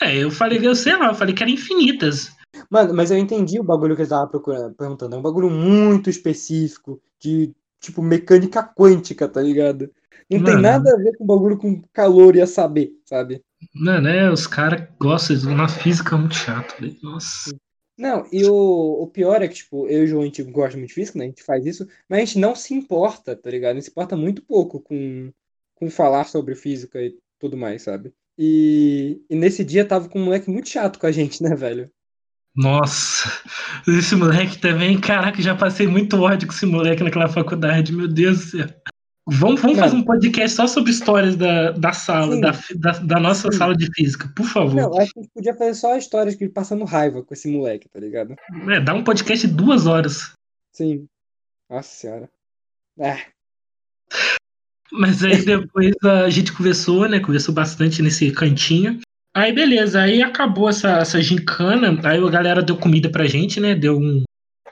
É, 0.00 0.16
eu 0.16 0.30
falei, 0.30 0.58
eu 0.66 0.74
sei 0.74 0.96
lá, 0.96 1.08
eu 1.08 1.14
falei 1.14 1.34
que 1.34 1.42
eram 1.42 1.52
infinitas. 1.52 2.32
Mano, 2.70 2.94
mas 2.94 3.10
eu 3.10 3.18
entendi 3.18 3.58
o 3.58 3.64
bagulho 3.64 3.96
que 3.96 4.02
ele 4.02 4.08
tava 4.08 4.26
procurando, 4.26 4.74
perguntando. 4.74 5.14
É 5.14 5.18
um 5.18 5.22
bagulho 5.22 5.50
muito 5.50 6.10
específico, 6.10 7.00
de, 7.18 7.52
tipo, 7.80 8.02
mecânica 8.02 8.62
quântica, 8.62 9.28
tá 9.28 9.40
ligado? 9.40 9.90
Não 10.30 10.42
tem 10.42 10.54
Mano. 10.54 10.62
nada 10.62 10.92
a 10.92 10.96
ver 10.96 11.16
com 11.16 11.26
bagulho 11.26 11.58
com 11.58 11.82
calor 11.92 12.36
e 12.36 12.40
a 12.40 12.46
saber, 12.46 12.92
sabe? 13.04 13.42
Mano, 13.74 14.08
é, 14.08 14.30
os 14.30 14.46
caras 14.46 14.88
gostam 14.98 15.36
de 15.36 15.46
uma 15.46 15.68
física 15.68 16.16
muito 16.16 16.34
chato, 16.34 16.80
velho. 16.80 16.96
Nossa. 17.02 17.54
Não, 17.96 18.26
e 18.32 18.44
o, 18.46 19.02
o 19.02 19.06
pior 19.06 19.42
é 19.42 19.48
que, 19.48 19.54
tipo, 19.54 19.86
eu 19.86 20.00
e 20.00 20.04
o 20.04 20.06
João, 20.06 20.22
a 20.22 20.24
gente 20.24 20.42
gosta 20.42 20.76
muito 20.76 20.88
de 20.88 20.94
física, 20.94 21.18
né? 21.18 21.26
A 21.26 21.28
gente 21.28 21.42
faz 21.42 21.66
isso, 21.66 21.86
mas 22.08 22.18
a 22.18 22.24
gente 22.24 22.38
não 22.38 22.54
se 22.54 22.74
importa, 22.74 23.36
tá 23.36 23.50
ligado? 23.50 23.72
A 23.72 23.74
gente 23.74 23.84
se 23.84 23.90
importa 23.90 24.16
muito 24.16 24.42
pouco 24.42 24.80
com, 24.80 25.30
com 25.74 25.90
falar 25.90 26.24
sobre 26.24 26.54
física 26.54 27.00
e 27.00 27.16
tudo 27.38 27.56
mais, 27.56 27.82
sabe? 27.82 28.12
E, 28.36 29.20
e 29.28 29.36
nesse 29.36 29.62
dia 29.62 29.84
tava 29.84 30.08
com 30.08 30.18
um 30.18 30.24
moleque 30.24 30.50
muito 30.50 30.68
chato 30.68 30.98
com 30.98 31.06
a 31.06 31.12
gente, 31.12 31.42
né, 31.42 31.54
velho? 31.54 31.90
Nossa. 32.54 33.30
Esse 33.88 34.14
moleque 34.14 34.58
também, 34.58 35.00
caraca, 35.00 35.40
já 35.40 35.54
passei 35.54 35.86
muito 35.86 36.20
ódio 36.20 36.46
com 36.46 36.54
esse 36.54 36.66
moleque 36.66 37.02
naquela 37.02 37.28
faculdade, 37.28 37.92
meu 37.92 38.08
Deus 38.08 38.38
do 38.38 38.44
céu. 38.44 38.68
Vamos, 39.24 39.60
vamos 39.60 39.78
fazer 39.78 39.96
um 39.96 40.02
podcast 40.02 40.56
só 40.56 40.66
sobre 40.66 40.90
histórias 40.90 41.36
da, 41.36 41.70
da 41.70 41.92
sala, 41.92 42.40
da, 42.40 42.50
da, 42.76 42.90
da 42.98 43.20
nossa 43.20 43.52
Sim. 43.52 43.58
sala 43.58 43.76
de 43.76 43.88
física, 43.94 44.28
por 44.36 44.46
favor. 44.46 44.74
Não, 44.74 44.98
acho 44.98 45.12
que 45.12 45.20
a 45.20 45.22
gente 45.22 45.32
podia 45.32 45.54
fazer 45.54 45.74
só 45.74 45.96
histórias 45.96 46.34
que 46.34 46.48
passando 46.48 46.84
raiva 46.84 47.22
com 47.22 47.32
esse 47.32 47.48
moleque, 47.48 47.88
tá 47.88 48.00
ligado? 48.00 48.34
É, 48.68 48.80
dá 48.80 48.92
um 48.92 49.04
podcast 49.04 49.46
de 49.46 49.54
duas 49.54 49.86
horas. 49.86 50.32
Sim. 50.72 51.06
Nossa 51.70 51.88
senhora. 51.88 52.28
É, 52.98 53.16
Mas 54.92 55.24
aí 55.24 55.42
depois 55.44 55.94
a 56.04 56.28
gente 56.28 56.52
conversou, 56.52 57.08
né? 57.08 57.18
Conversou 57.18 57.54
bastante 57.54 58.02
nesse 58.02 58.30
cantinho. 58.30 59.00
Aí 59.34 59.52
beleza, 59.52 60.00
aí 60.02 60.22
acabou 60.22 60.68
essa, 60.68 60.98
essa 60.98 61.20
gincana. 61.22 61.98
Aí 62.04 62.22
a 62.22 62.30
galera 62.30 62.62
deu 62.62 62.76
comida 62.76 63.08
pra 63.10 63.26
gente, 63.26 63.58
né? 63.60 63.74
Deu 63.74 63.98
um. 63.98 64.22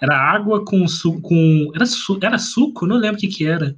Era 0.00 0.16
água 0.16 0.64
com 0.64 0.86
suco. 0.86 1.20
Com, 1.22 1.72
era, 1.74 1.86
su, 1.86 2.18
era 2.22 2.38
suco? 2.38 2.86
Não 2.86 2.96
lembro 2.96 3.16
o 3.16 3.20
que 3.20 3.28
que 3.28 3.46
era. 3.46 3.74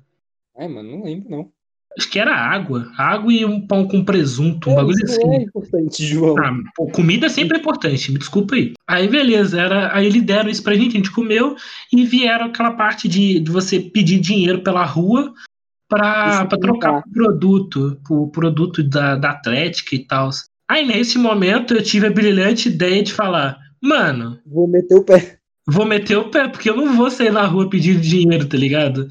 Ai, 0.59 0.69
mano, 0.69 0.91
não 0.91 1.05
lembro, 1.05 1.31
não. 1.31 1.49
Acho 1.97 2.11
que 2.11 2.19
era 2.19 2.35
água. 2.35 2.91
Água 2.97 3.33
e 3.33 3.45
um 3.45 3.67
pão 3.67 3.87
com 3.87 4.05
presunto, 4.05 4.71
um 4.71 4.73
É, 4.73 4.77
bagulho 4.77 4.95
isso 4.95 5.05
assim. 5.05 5.35
é 5.35 5.43
importante, 5.43 6.07
João. 6.07 6.39
Ah, 6.39 6.53
pô, 6.75 6.87
comida 6.91 7.29
sempre 7.29 7.59
é 7.59 7.61
importante, 7.61 8.11
me 8.11 8.19
desculpa 8.19 8.55
aí. 8.55 8.73
Aí 8.89 9.09
beleza, 9.09 9.61
era, 9.61 9.95
aí 9.95 10.07
eles 10.07 10.23
deram 10.23 10.49
isso 10.49 10.63
pra 10.63 10.75
gente, 10.75 10.93
a 10.93 10.97
gente 10.97 11.11
comeu 11.11 11.55
e 11.93 12.05
vieram 12.07 12.47
aquela 12.47 12.73
parte 12.73 13.07
de, 13.07 13.39
de 13.41 13.51
você 13.51 13.79
pedir 13.79 14.21
dinheiro 14.21 14.63
pela 14.63 14.85
rua 14.85 15.35
pra, 15.87 16.47
pra 16.47 16.59
trocar 16.59 17.03
pro 17.03 17.13
produto, 17.13 18.01
pro 18.03 18.29
produto 18.29 18.83
da, 18.83 19.15
da 19.17 19.31
Atlética 19.33 19.95
e 19.95 19.99
tal. 20.07 20.31
Aí 20.73 20.87
nesse 20.87 21.19
momento 21.19 21.75
eu 21.75 21.83
tive 21.83 22.07
a 22.07 22.11
brilhante 22.11 22.71
ideia 22.71 23.03
de 23.03 23.13
falar, 23.13 23.59
mano, 23.79 24.41
Vou 24.47 24.67
meter 24.67 24.95
o 24.95 25.05
pé. 25.05 25.39
vou 25.69 25.85
meter 25.85 26.17
o 26.17 26.31
pé, 26.31 26.49
porque 26.49 26.71
eu 26.71 26.77
não 26.77 26.97
vou 26.97 27.11
sair 27.11 27.31
na 27.31 27.47
rua 27.47 27.69
pedindo 27.69 28.01
dinheiro, 28.01 28.49
tá 28.49 28.57
ligado? 28.57 29.07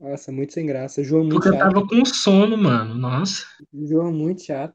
Nossa, 0.00 0.32
muito 0.32 0.54
sem 0.54 0.64
graça. 0.64 1.04
João 1.04 1.22
muito 1.24 1.34
Porque 1.34 1.48
eu 1.48 1.52
chato. 1.52 1.70
tava 1.74 1.86
com 1.86 2.02
sono, 2.06 2.56
mano. 2.56 2.94
Nossa. 2.94 3.44
João 3.74 4.10
muito 4.10 4.42
chato. 4.42 4.74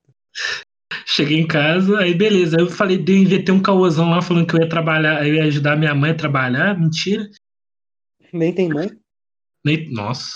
Cheguei 1.07 1.39
em 1.39 1.47
casa, 1.47 1.97
aí 1.99 2.13
beleza. 2.13 2.55
Aí 2.57 2.63
eu 2.65 2.69
falei, 2.69 2.99
dei, 2.99 3.17
inventei 3.17 3.53
um 3.53 3.62
caôzão 3.62 4.12
lá 4.12 4.21
falando 4.21 4.45
que 4.45 4.55
eu 4.55 4.60
ia 4.62 4.69
trabalhar, 4.69 5.27
eu 5.27 5.34
ia 5.34 5.45
ajudar 5.45 5.75
minha 5.75 5.95
mãe 5.95 6.12
a 6.12 6.15
trabalhar. 6.15 6.79
Mentira. 6.79 7.27
Nem 8.31 8.53
tem 8.53 8.69
mãe? 8.69 8.91
Nem- 9.65 9.91
Nossa. 9.91 10.36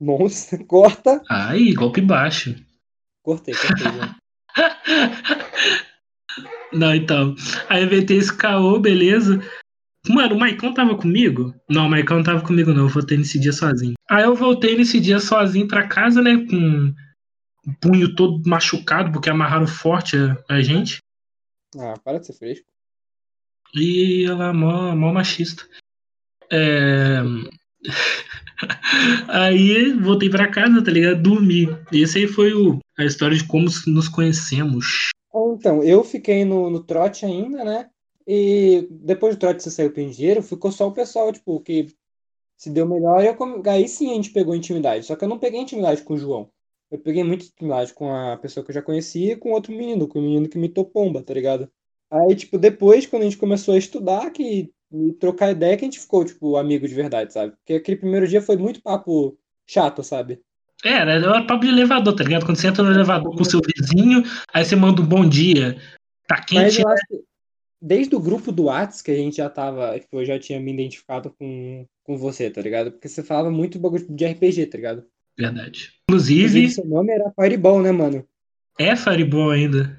Nossa, 0.00 0.64
corta. 0.64 1.20
Aí, 1.28 1.74
golpe 1.74 2.00
baixo. 2.00 2.54
Cortei, 3.20 3.52
cortei. 3.54 4.21
Não, 6.72 6.94
então. 6.94 7.34
Aí 7.68 7.82
eu 7.82 7.86
inventei 7.86 8.16
esse 8.16 8.34
caô, 8.34 8.78
beleza. 8.78 9.40
Mano, 10.08 10.34
o 10.34 10.38
Maicon 10.38 10.72
tava 10.72 10.96
comigo? 10.96 11.54
Não, 11.68 11.86
o 11.86 11.90
Maicon 11.90 12.16
não 12.16 12.22
tava 12.22 12.40
comigo, 12.40 12.72
não. 12.72 12.84
Eu 12.84 12.88
voltei 12.88 13.18
nesse 13.18 13.38
dia 13.38 13.52
sozinho. 13.52 13.94
Aí 14.10 14.24
eu 14.24 14.34
voltei 14.34 14.76
nesse 14.76 14.98
dia 14.98 15.20
sozinho 15.20 15.68
pra 15.68 15.86
casa, 15.86 16.20
né? 16.20 16.36
Com 16.48 16.94
o 17.66 17.74
punho 17.80 18.14
todo 18.14 18.42
machucado, 18.48 19.12
porque 19.12 19.30
amarraram 19.30 19.66
forte 19.66 20.16
a, 20.48 20.60
gente. 20.60 20.98
Ah, 21.78 21.94
para 22.02 22.18
de 22.18 22.26
ser 22.26 22.32
fresco. 22.32 22.66
E 23.74 24.24
ela 24.24 24.52
mó, 24.52 24.94
mó 24.96 25.12
machista. 25.12 25.64
É... 26.50 27.20
aí 29.28 29.92
voltei 29.94 30.28
pra 30.28 30.50
casa, 30.50 30.82
tá 30.82 30.90
ligado? 30.90 31.22
Dormi. 31.22 31.68
Esse 31.92 32.18
aí 32.18 32.26
foi 32.26 32.52
o, 32.52 32.78
a 32.98 33.04
história 33.04 33.36
de 33.36 33.46
como 33.46 33.68
nos 33.86 34.08
conhecemos. 34.08 35.10
Então, 35.34 35.82
eu 35.82 36.04
fiquei 36.04 36.44
no, 36.44 36.68
no 36.68 36.82
trote 36.82 37.24
ainda, 37.24 37.64
né? 37.64 37.88
E 38.26 38.86
depois 38.90 39.34
do 39.34 39.40
trote 39.40 39.62
você 39.62 39.70
saiu 39.70 39.92
dinheiro, 39.92 40.42
ficou 40.42 40.70
só 40.70 40.86
o 40.88 40.92
pessoal, 40.92 41.32
tipo, 41.32 41.60
que 41.60 41.88
se 42.56 42.70
deu 42.70 42.86
melhor. 42.86 43.24
Eu 43.24 43.36
aí 43.70 43.88
sim 43.88 44.12
a 44.12 44.14
gente 44.14 44.30
pegou 44.30 44.54
intimidade. 44.54 45.06
Só 45.06 45.16
que 45.16 45.24
eu 45.24 45.28
não 45.28 45.38
peguei 45.38 45.60
intimidade 45.60 46.02
com 46.02 46.14
o 46.14 46.18
João. 46.18 46.50
Eu 46.90 46.98
peguei 46.98 47.24
muita 47.24 47.46
intimidade 47.46 47.94
com 47.94 48.14
a 48.14 48.36
pessoa 48.36 48.62
que 48.62 48.70
eu 48.70 48.74
já 48.74 48.82
conhecia 48.82 49.32
e 49.32 49.36
com 49.36 49.52
outro 49.52 49.72
menino, 49.72 50.06
com 50.06 50.18
o 50.18 50.22
menino 50.22 50.48
que 50.48 50.58
imitou 50.58 50.84
pomba, 50.84 51.22
tá 51.22 51.32
ligado? 51.32 51.70
Aí, 52.10 52.36
tipo, 52.36 52.58
depois, 52.58 53.06
quando 53.06 53.22
a 53.22 53.24
gente 53.24 53.38
começou 53.38 53.74
a 53.74 53.78
estudar, 53.78 54.30
que 54.30 54.70
e 54.92 55.12
trocar 55.14 55.50
ideia, 55.50 55.76
que 55.76 55.84
a 55.84 55.86
gente 55.86 56.00
ficou, 56.00 56.24
tipo, 56.24 56.56
amigo 56.56 56.86
de 56.86 56.94
verdade, 56.94 57.32
sabe? 57.32 57.52
Porque 57.56 57.74
aquele 57.74 57.96
primeiro 57.96 58.26
dia 58.26 58.42
foi 58.42 58.56
muito 58.56 58.82
papo 58.82 59.38
chato, 59.66 60.02
sabe? 60.02 60.40
É, 60.84 60.90
Era, 60.90 61.12
era 61.12 61.46
papo 61.46 61.64
de 61.64 61.70
elevador, 61.70 62.14
tá 62.14 62.24
ligado? 62.24 62.44
Quando 62.44 62.58
você 62.58 62.68
entra 62.68 62.82
no 62.82 62.90
elevador 62.90 63.34
com 63.34 63.42
o 63.42 63.44
seu 63.44 63.60
vizinho, 63.60 64.22
aí 64.52 64.64
você 64.64 64.74
manda 64.74 65.00
um 65.00 65.06
bom 65.06 65.28
dia. 65.28 65.76
Tá 66.26 66.36
Mas 66.52 66.74
quente, 66.74 66.80
eu 66.82 66.88
acho 66.88 67.06
que 67.08 67.22
desde 67.82 68.14
o 68.14 68.20
grupo 68.20 68.52
do 68.52 68.64
Whats 68.64 69.02
que 69.02 69.10
a 69.10 69.16
gente 69.16 69.36
já 69.36 69.50
tava, 69.50 69.98
tipo, 69.98 70.20
eu 70.20 70.24
já 70.24 70.38
tinha 70.38 70.60
me 70.60 70.72
identificado 70.72 71.34
com, 71.36 71.84
com 72.04 72.16
você, 72.16 72.48
tá 72.48 72.60
ligado? 72.60 72.92
Porque 72.92 73.08
você 73.08 73.22
falava 73.22 73.50
muito 73.50 73.78
bagulho 73.78 74.06
de 74.08 74.24
RPG, 74.24 74.66
tá 74.66 74.78
ligado? 74.78 75.04
verdade. 75.36 75.92
Inclusive, 76.08 76.40
Inclusive, 76.40 76.70
seu 76.70 76.86
nome 76.86 77.12
era 77.12 77.32
Fireball, 77.32 77.82
né, 77.82 77.90
mano? 77.90 78.26
é 78.78 78.94
Fireball 78.94 79.50
ainda. 79.50 79.98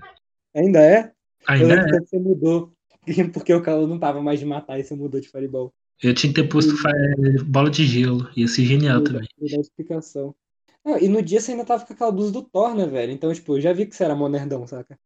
Ainda 0.55 0.79
é? 0.79 1.11
Ainda 1.47 1.73
é. 1.73 1.99
você 1.99 2.17
mudou. 2.17 2.71
Porque 3.33 3.53
o 3.53 3.61
calor 3.61 3.87
não 3.87 3.99
tava 3.99 4.21
mais 4.21 4.39
de 4.39 4.45
matar 4.45 4.79
e 4.79 4.83
você 4.83 4.95
mudou 4.95 5.19
de 5.19 5.29
Fireball. 5.29 5.73
Eu 6.01 6.13
tinha 6.13 6.33
que 6.33 6.41
ter 6.41 6.47
posto 6.47 6.75
fi- 6.75 7.43
bola 7.45 7.69
de 7.69 7.85
gelo. 7.85 8.29
Ia 8.35 8.47
ser 8.47 8.65
genial 8.65 9.01
dar- 9.01 9.11
também. 9.13 9.27
dar 9.39 9.59
explicação. 9.59 10.35
Ah, 10.85 10.99
e 10.99 11.07
no 11.07 11.21
dia 11.21 11.39
você 11.39 11.51
ainda 11.51 11.63
tava 11.65 11.85
com 11.85 11.93
aquela 11.93 12.11
blusa 12.11 12.31
do 12.31 12.41
Thor, 12.43 12.75
né, 12.75 12.85
velho? 12.85 13.11
Então, 13.13 13.33
tipo, 13.33 13.55
eu 13.55 13.61
já 13.61 13.71
vi 13.71 13.85
que 13.85 13.95
você 13.95 14.03
era 14.03 14.15
monerdão, 14.15 14.67
saca? 14.67 14.99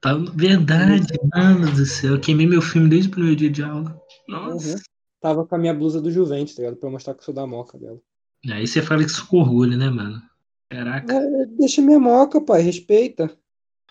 Tá, 0.00 0.14
verdade, 0.14 1.12
mano 1.34 1.70
do 1.74 1.84
céu. 1.84 2.14
Eu 2.14 2.20
queimei 2.20 2.46
meu 2.46 2.62
filme 2.62 2.88
desde 2.88 3.08
o 3.08 3.12
primeiro 3.12 3.36
dia 3.36 3.50
de 3.50 3.62
aula. 3.62 4.00
Nossa. 4.28 4.76
Uhum. 4.76 4.82
Tava 5.20 5.44
com 5.46 5.54
a 5.54 5.58
minha 5.58 5.74
blusa 5.74 6.00
do 6.00 6.10
Juventus, 6.10 6.54
tá 6.54 6.62
ligado? 6.62 6.78
Pra 6.78 6.88
eu 6.88 6.92
mostrar 6.92 7.14
que 7.14 7.20
eu 7.20 7.24
sou 7.24 7.34
da 7.34 7.46
moca 7.46 7.76
dela. 7.76 8.00
Aí 8.48 8.66
você 8.66 8.80
fala 8.80 9.02
isso 9.02 9.26
com 9.26 9.38
orgulho, 9.38 9.76
né, 9.76 9.90
mano? 9.90 10.22
Caraca. 10.70 11.12
É, 11.12 11.46
deixa 11.46 11.82
minha 11.82 11.98
moca, 11.98 12.40
pai, 12.40 12.62
respeita. 12.62 13.30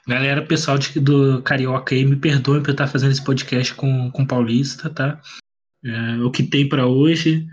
Galera, 0.08 0.46
pessoal 0.46 0.78
de- 0.78 1.00
do 1.00 1.42
Carioca 1.44 1.94
aí, 1.94 2.06
me 2.06 2.16
perdoem 2.16 2.62
por 2.62 2.70
eu 2.70 2.74
estar 2.74 2.88
fazendo 2.88 3.12
esse 3.12 3.24
podcast 3.24 3.74
com, 3.76 4.10
com 4.12 4.26
Paulista, 4.26 4.90
tá? 4.90 5.22
É, 5.84 6.18
o 6.24 6.32
que 6.32 6.44
tem 6.44 6.68
pra 6.68 6.88
hoje, 6.88 7.46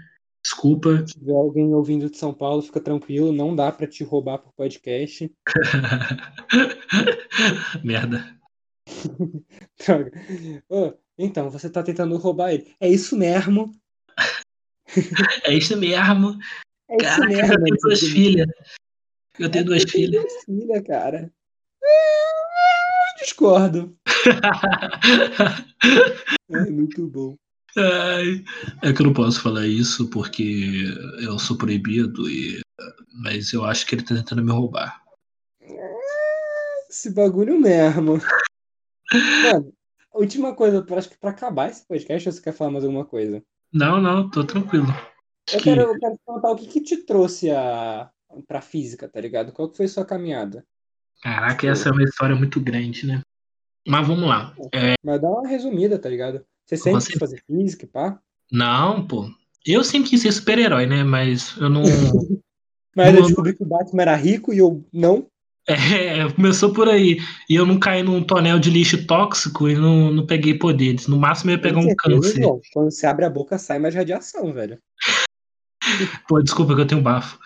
desculpa. 0.42 1.04
Se 1.06 1.14
tiver 1.18 1.32
alguém 1.32 1.74
ouvindo 1.74 2.08
de 2.08 2.16
São 2.16 2.32
Paulo, 2.32 2.62
fica 2.62 2.80
tranquilo, 2.80 3.32
não 3.32 3.54
dá 3.56 3.72
pra 3.72 3.86
te 3.88 4.04
roubar 4.04 4.38
por 4.38 4.52
podcast. 4.54 5.30
Merda. 7.82 8.24
Droga. 9.84 10.12
Então, 11.18 11.50
você 11.50 11.68
tá 11.68 11.82
tentando 11.82 12.16
roubar 12.16 12.52
ele. 12.52 12.72
É 12.80 12.88
isso 12.88 13.16
mesmo. 13.16 13.72
É 15.44 15.52
isso 15.54 15.76
mesmo. 15.76 16.38
É 16.86 16.96
isso 16.96 17.16
Caraca, 17.16 17.26
mesmo. 17.28 17.52
eu 17.54 17.62
tenho 17.64 17.76
duas 17.80 18.00
filhas. 18.00 18.46
Eu 19.38 19.50
tenho 19.50 19.62
É, 19.62 19.64
duas 19.64 19.82
eu 19.84 19.88
tenho 19.90 20.06
filhas. 20.06 20.22
duas 20.22 20.44
filhas, 20.44 20.82
cara. 20.86 21.32
Discordo. 23.24 23.96
É 26.50 26.70
muito 26.70 27.06
bom. 27.08 27.36
Ai, 27.76 28.44
é 28.82 28.92
que 28.92 29.00
eu 29.02 29.06
não 29.06 29.12
posso 29.12 29.40
falar 29.42 29.66
isso 29.66 30.08
porque 30.10 30.84
eu 31.20 31.38
sou 31.38 31.56
proibido, 31.58 32.28
e, 32.30 32.60
mas 33.22 33.52
eu 33.52 33.64
acho 33.64 33.86
que 33.86 33.94
ele 33.94 34.04
tá 34.04 34.14
tentando 34.14 34.42
me 34.44 34.52
roubar. 34.52 35.02
Esse 36.88 37.10
bagulho 37.12 37.58
mesmo. 37.58 38.18
Mano, 39.42 39.72
última 40.14 40.54
coisa, 40.54 40.86
acho 40.96 41.10
que 41.10 41.18
pra 41.18 41.30
acabar 41.30 41.70
esse 41.70 41.86
podcast, 41.86 42.30
você 42.32 42.40
quer 42.40 42.52
falar 42.52 42.70
mais 42.70 42.84
alguma 42.84 43.04
coisa? 43.04 43.42
Não, 43.72 44.00
não, 44.00 44.30
tô 44.30 44.44
tranquilo. 44.44 44.86
Eu 45.52 45.58
que- 45.58 45.64
quero, 45.64 45.82
eu 45.82 45.98
quero 45.98 46.14
te 46.14 46.20
perguntar 46.24 46.50
o 46.50 46.56
que 46.56 46.66
que 46.68 46.80
te 46.82 46.98
trouxe 46.98 47.50
a, 47.50 48.08
pra 48.46 48.60
física, 48.60 49.08
tá 49.08 49.20
ligado? 49.20 49.50
Qual 49.52 49.68
que 49.68 49.76
foi 49.76 49.88
sua 49.88 50.04
caminhada? 50.04 50.64
Caraca, 51.24 51.66
essa 51.66 51.88
é 51.88 51.92
uma 51.92 52.02
história 52.02 52.36
muito 52.36 52.60
grande, 52.60 53.06
né? 53.06 53.22
Mas 53.88 54.06
vamos 54.06 54.28
lá. 54.28 54.54
Mas 55.02 55.20
dá 55.22 55.30
uma 55.30 55.48
resumida, 55.48 55.98
tá 55.98 56.06
ligado? 56.06 56.44
Você 56.66 56.76
sempre 56.76 57.00
Você- 57.00 57.12
quis 57.12 57.18
fazer 57.18 57.42
física, 57.46 57.86
e 57.86 57.88
pá? 57.88 58.20
Não, 58.52 59.06
pô. 59.06 59.30
Eu 59.66 59.82
sempre 59.82 60.10
quis 60.10 60.20
ser 60.20 60.32
super-herói, 60.32 60.84
né? 60.84 61.02
Mas 61.02 61.56
eu 61.56 61.70
não. 61.70 61.82
Mas 62.94 63.08
eu 63.08 63.20
Não, 63.20 63.26
descobri 63.26 63.54
que 63.56 63.62
o 63.62 63.66
Batman 63.66 64.02
era 64.02 64.14
rico 64.14 64.52
e 64.52 64.58
eu 64.58 64.84
não. 64.92 65.26
É, 65.66 66.30
começou 66.36 66.74
por 66.74 66.90
aí. 66.90 67.16
E 67.48 67.54
eu 67.54 67.64
não 67.64 67.78
caí 67.78 68.02
num 68.02 68.22
tonel 68.22 68.58
de 68.58 68.68
lixo 68.68 69.06
tóxico 69.06 69.66
e 69.66 69.74
não, 69.74 70.12
não 70.12 70.26
peguei 70.26 70.58
poderes. 70.58 71.06
No 71.06 71.18
máximo 71.18 71.50
eu 71.50 71.56
ia 71.56 71.62
pegar 71.62 71.80
um 71.80 71.94
câncer. 71.96 72.42
Quando 72.72 72.90
você 72.90 73.06
abre 73.06 73.24
a 73.24 73.30
boca, 73.30 73.56
sai 73.56 73.78
mais 73.78 73.94
radiação, 73.94 74.52
velho. 74.52 74.78
Pô, 76.28 76.42
desculpa 76.42 76.74
que 76.74 76.82
eu 76.82 76.86
tenho 76.86 77.00
bafo. 77.00 77.38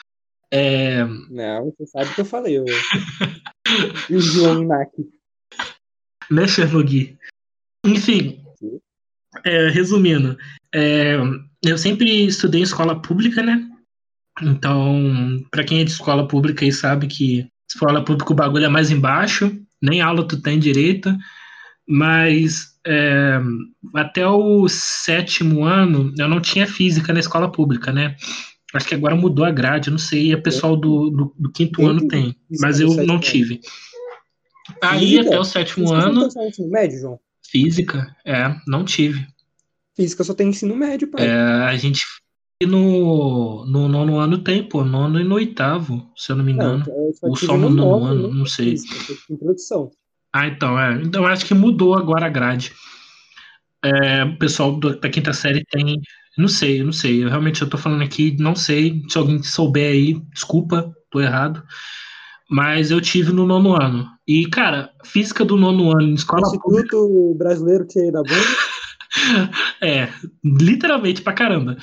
É, 0.50 1.04
Não, 1.30 1.72
você 1.78 1.86
sabe 1.86 2.10
o 2.10 2.14
que 2.14 2.20
eu 2.20 2.24
falei. 2.24 2.58
O, 4.10 4.14
o 4.16 4.20
João 4.20 4.64
Nack. 4.64 4.90
né, 6.30 6.46
Chernobyl? 6.46 7.16
Enfim, 7.84 8.42
é, 9.44 9.68
resumindo, 9.68 10.36
é, 10.74 11.16
eu 11.64 11.78
sempre 11.78 12.26
estudei 12.26 12.60
em 12.60 12.64
escola 12.64 13.00
pública, 13.00 13.42
né? 13.42 13.66
Então, 14.42 15.44
pra 15.50 15.64
quem 15.64 15.80
é 15.80 15.84
de 15.84 15.90
escola 15.90 16.26
pública 16.28 16.64
aí 16.64 16.72
sabe 16.72 17.06
que 17.06 17.48
escola 17.68 18.04
pública 18.04 18.32
o 18.32 18.36
bagulho 18.36 18.64
é 18.64 18.68
mais 18.68 18.90
embaixo, 18.90 19.56
nem 19.82 20.00
aula 20.00 20.26
tu 20.26 20.40
tem 20.40 20.58
direito, 20.58 21.16
mas 21.86 22.78
é, 22.86 23.40
até 23.94 24.26
o 24.26 24.68
sétimo 24.68 25.64
ano 25.64 26.12
eu 26.18 26.28
não 26.28 26.40
tinha 26.40 26.66
física 26.66 27.12
na 27.12 27.20
escola 27.20 27.50
pública, 27.50 27.92
né? 27.92 28.16
Acho 28.74 28.86
que 28.86 28.94
agora 28.94 29.16
mudou 29.16 29.44
a 29.44 29.50
grade, 29.50 29.90
não 29.90 29.98
sei, 29.98 30.34
o 30.34 30.42
pessoal 30.42 30.76
do, 30.76 31.10
do, 31.10 31.34
do 31.38 31.50
quinto 31.52 31.86
ano 31.86 32.06
tem, 32.06 32.36
mas 32.60 32.80
eu 32.80 32.94
não 33.06 33.18
tive. 33.18 33.60
Aí 34.82 35.00
Física? 35.00 35.26
até 35.28 35.38
o 35.40 35.44
sétimo 35.44 35.88
Física 35.88 36.06
ano, 36.08 36.30
só 36.30 36.46
ensino 36.46 36.68
médio, 36.68 37.00
João? 37.00 37.20
física, 37.50 38.14
é, 38.26 38.54
não 38.66 38.84
tive. 38.84 39.26
Física 39.96 40.22
só 40.22 40.34
tem 40.34 40.48
ensino 40.50 40.76
médio, 40.76 41.08
pai. 41.08 41.26
É, 41.26 41.32
a 41.32 41.74
gente 41.76 42.02
no, 42.62 43.64
no 43.64 43.88
nono 43.88 44.18
ano 44.18 44.38
tem, 44.38 44.62
pô, 44.62 44.84
nono 44.84 45.18
e 45.18 45.24
no 45.24 45.36
oitavo, 45.36 46.12
se 46.14 46.30
eu 46.30 46.36
não 46.36 46.44
me 46.44 46.52
engano. 46.52 46.84
só 46.84 47.26
Ou 47.26 47.36
só 47.36 47.56
no 47.56 47.70
nono 47.70 48.04
ano, 48.04 48.28
né? 48.28 48.34
não 48.34 48.44
sei. 48.46 48.72
Física, 48.76 49.14
introdução. 49.30 49.90
Ah, 50.32 50.46
então, 50.46 50.78
é. 50.78 51.00
Então 51.02 51.24
acho 51.26 51.46
que 51.46 51.54
mudou 51.54 51.94
agora 51.94 52.26
a 52.26 52.28
grade. 52.28 52.72
É, 53.82 54.24
o 54.24 54.36
pessoal 54.38 54.76
do- 54.78 54.98
da 54.98 55.08
quinta 55.08 55.32
série 55.32 55.64
tem. 55.70 56.00
Não 56.38 56.46
sei, 56.46 56.80
eu 56.80 56.84
não 56.84 56.92
sei. 56.92 57.24
Eu 57.24 57.28
realmente 57.28 57.60
eu 57.60 57.68
tô 57.68 57.76
falando 57.76 58.02
aqui, 58.02 58.36
não 58.38 58.54
sei. 58.54 59.02
Se 59.08 59.18
alguém 59.18 59.42
souber 59.42 59.90
aí, 59.90 60.14
desculpa. 60.32 60.94
tô 61.10 61.20
errado. 61.20 61.62
Mas 62.48 62.90
eu 62.90 63.00
tive 63.00 63.32
no 63.32 63.44
nono 63.44 63.74
ano. 63.74 64.06
E, 64.26 64.46
cara, 64.46 64.90
física 65.04 65.44
do 65.44 65.56
nono 65.56 65.90
ano 65.90 66.02
em 66.02 66.14
escola 66.14 66.42
pública. 66.42 66.96
Instituto 66.96 67.34
Brasileiro 67.36 67.84
Tia 67.86 68.12
da 68.12 68.22
Bunda. 68.22 68.68
É, 69.80 70.08
literalmente 70.44 71.22
pra 71.22 71.32
caramba. 71.32 71.76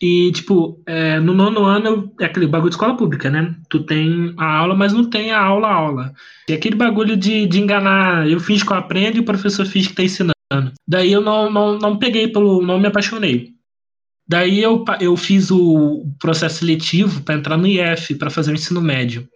E, 0.00 0.32
tipo, 0.32 0.82
é, 0.84 1.20
no 1.20 1.32
nono 1.32 1.64
ano 1.64 2.12
é 2.20 2.24
aquele 2.24 2.48
bagulho 2.48 2.70
de 2.70 2.74
escola 2.74 2.96
pública, 2.96 3.30
né? 3.30 3.54
Tu 3.70 3.84
tem 3.86 4.34
a 4.36 4.58
aula, 4.58 4.74
mas 4.74 4.92
não 4.92 5.08
tem 5.08 5.30
a 5.30 5.40
aula-aula. 5.40 6.12
E 6.48 6.52
aquele 6.52 6.74
bagulho 6.74 7.16
de, 7.16 7.46
de 7.46 7.60
enganar, 7.60 8.28
eu 8.28 8.40
finge 8.40 8.66
que 8.66 8.72
eu 8.72 8.76
aprendo 8.76 9.16
e 9.16 9.20
o 9.20 9.24
professor 9.24 9.64
finge 9.64 9.90
que 9.90 9.94
tá 9.94 10.02
ensinando. 10.02 10.32
Daí 10.86 11.12
eu 11.12 11.20
não, 11.20 11.50
não, 11.50 11.78
não 11.78 11.98
peguei 11.98 12.28
pelo. 12.28 12.60
não 12.60 12.80
me 12.80 12.88
apaixonei. 12.88 13.54
Daí 14.26 14.60
eu, 14.60 14.84
eu 15.00 15.16
fiz 15.16 15.50
o 15.50 16.06
processo 16.18 16.60
seletivo 16.60 17.22
para 17.22 17.34
entrar 17.34 17.56
no 17.56 17.66
IF, 17.66 18.14
para 18.14 18.30
fazer 18.30 18.52
o 18.52 18.54
ensino 18.54 18.80
médio. 18.80 19.28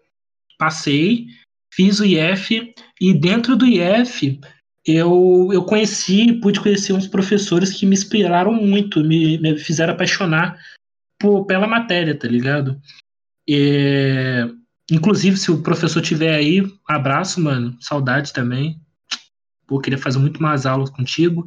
Passei, 0.58 1.26
fiz 1.72 2.00
o 2.00 2.04
IF, 2.04 2.72
e 3.00 3.12
dentro 3.12 3.56
do 3.56 3.66
IF 3.66 4.40
eu, 4.86 5.50
eu 5.52 5.64
conheci, 5.64 6.34
pude 6.34 6.60
conhecer 6.60 6.92
uns 6.92 7.08
professores 7.08 7.72
que 7.72 7.84
me 7.84 7.94
inspiraram 7.94 8.52
muito, 8.52 9.02
me, 9.02 9.36
me 9.38 9.58
fizeram 9.58 9.92
apaixonar 9.92 10.58
por, 11.18 11.44
pela 11.44 11.66
matéria, 11.66 12.16
tá 12.16 12.28
ligado? 12.28 12.80
É, 13.48 14.48
inclusive, 14.90 15.36
se 15.36 15.50
o 15.50 15.62
professor 15.62 16.00
tiver 16.00 16.34
aí, 16.34 16.62
abraço, 16.88 17.40
mano, 17.40 17.76
saudade 17.80 18.32
também. 18.32 18.80
Pô, 19.66 19.80
queria 19.80 19.98
fazer 19.98 20.18
muito 20.18 20.40
mais 20.40 20.64
aulas 20.64 20.90
contigo. 20.90 21.44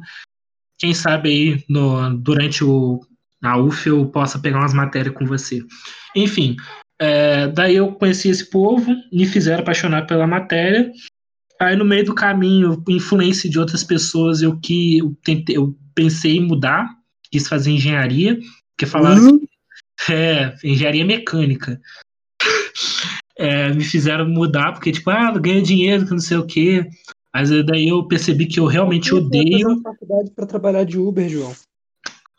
Quem 0.78 0.92
sabe 0.92 1.30
aí, 1.30 1.64
no, 1.68 2.14
durante 2.18 2.62
o, 2.62 3.00
a 3.42 3.56
UF, 3.58 3.88
eu 3.88 4.06
possa 4.06 4.38
pegar 4.38 4.58
umas 4.58 4.74
matérias 4.74 5.14
com 5.14 5.24
você. 5.26 5.60
Enfim, 6.14 6.56
é, 7.00 7.48
daí 7.48 7.76
eu 7.76 7.92
conheci 7.92 8.28
esse 8.28 8.48
povo, 8.50 8.94
me 9.12 9.26
fizeram 9.26 9.62
apaixonar 9.62 10.06
pela 10.06 10.26
matéria. 10.26 10.90
Aí 11.60 11.76
no 11.76 11.84
meio 11.84 12.04
do 12.04 12.14
caminho, 12.14 12.82
influência 12.88 13.48
de 13.48 13.58
outras 13.58 13.84
pessoas, 13.84 14.42
eu 14.42 14.58
que 14.58 14.98
eu, 14.98 15.14
tentei, 15.24 15.56
eu 15.56 15.76
pensei 15.94 16.36
em 16.36 16.46
mudar, 16.46 16.88
quis 17.30 17.46
fazer 17.48 17.70
engenharia, 17.70 18.38
porque 18.76 18.86
falaram 18.90 19.34
Hum? 19.34 19.40
que 20.06 20.12
é 20.12 20.54
engenharia 20.64 21.04
mecânica. 21.04 21.80
É, 23.42 23.72
me 23.72 23.82
fizeram 23.82 24.28
mudar, 24.28 24.72
porque, 24.72 24.92
tipo, 24.92 25.08
ah, 25.08 25.30
ganha 25.38 25.62
dinheiro, 25.62 26.04
que 26.04 26.10
não 26.10 26.18
sei 26.18 26.36
o 26.36 26.46
quê. 26.46 26.86
Mas 27.34 27.48
daí 27.64 27.88
eu 27.88 28.06
percebi 28.06 28.44
que 28.44 28.60
eu 28.60 28.66
realmente 28.66 29.12
Eu 29.12 29.16
odeio. 29.16 29.80
faculdade 29.80 30.30
pra 30.36 30.44
trabalhar 30.44 30.84
de 30.84 30.98
Uber, 30.98 31.26
João. 31.26 31.54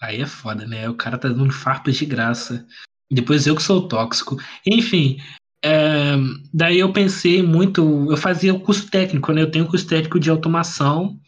Aí 0.01 0.21
é 0.21 0.25
foda, 0.25 0.65
né? 0.65 0.89
O 0.89 0.95
cara 0.95 1.17
tá 1.17 1.29
dando 1.29 1.51
farpas 1.51 1.95
de 1.95 2.05
graça. 2.05 2.65
Depois 3.11 3.45
eu 3.45 3.55
que 3.55 3.61
sou 3.61 3.87
tóxico. 3.87 4.37
Enfim, 4.65 5.17
é, 5.63 6.15
daí 6.53 6.79
eu 6.79 6.91
pensei 6.91 7.43
muito. 7.43 8.07
Eu 8.09 8.17
fazia 8.17 8.53
o 8.53 8.59
curso 8.59 8.89
técnico, 8.89 9.31
né? 9.31 9.41
Eu 9.41 9.51
tenho 9.51 9.67
curso 9.67 9.85
técnico 9.85 10.19
de 10.19 10.29
automação. 10.29 11.19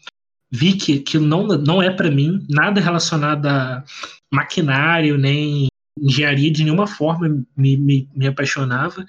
Vi 0.50 0.74
que 0.74 0.98
aquilo 0.98 1.26
não, 1.26 1.46
não 1.46 1.82
é 1.82 1.90
pra 1.90 2.10
mim, 2.10 2.44
nada 2.48 2.80
relacionado 2.80 3.46
a 3.46 3.84
maquinário, 4.32 5.18
nem 5.18 5.66
engenharia 6.00 6.50
de 6.50 6.64
nenhuma 6.64 6.86
forma 6.86 7.28
me, 7.56 7.76
me, 7.76 8.08
me 8.14 8.26
apaixonava. 8.26 9.04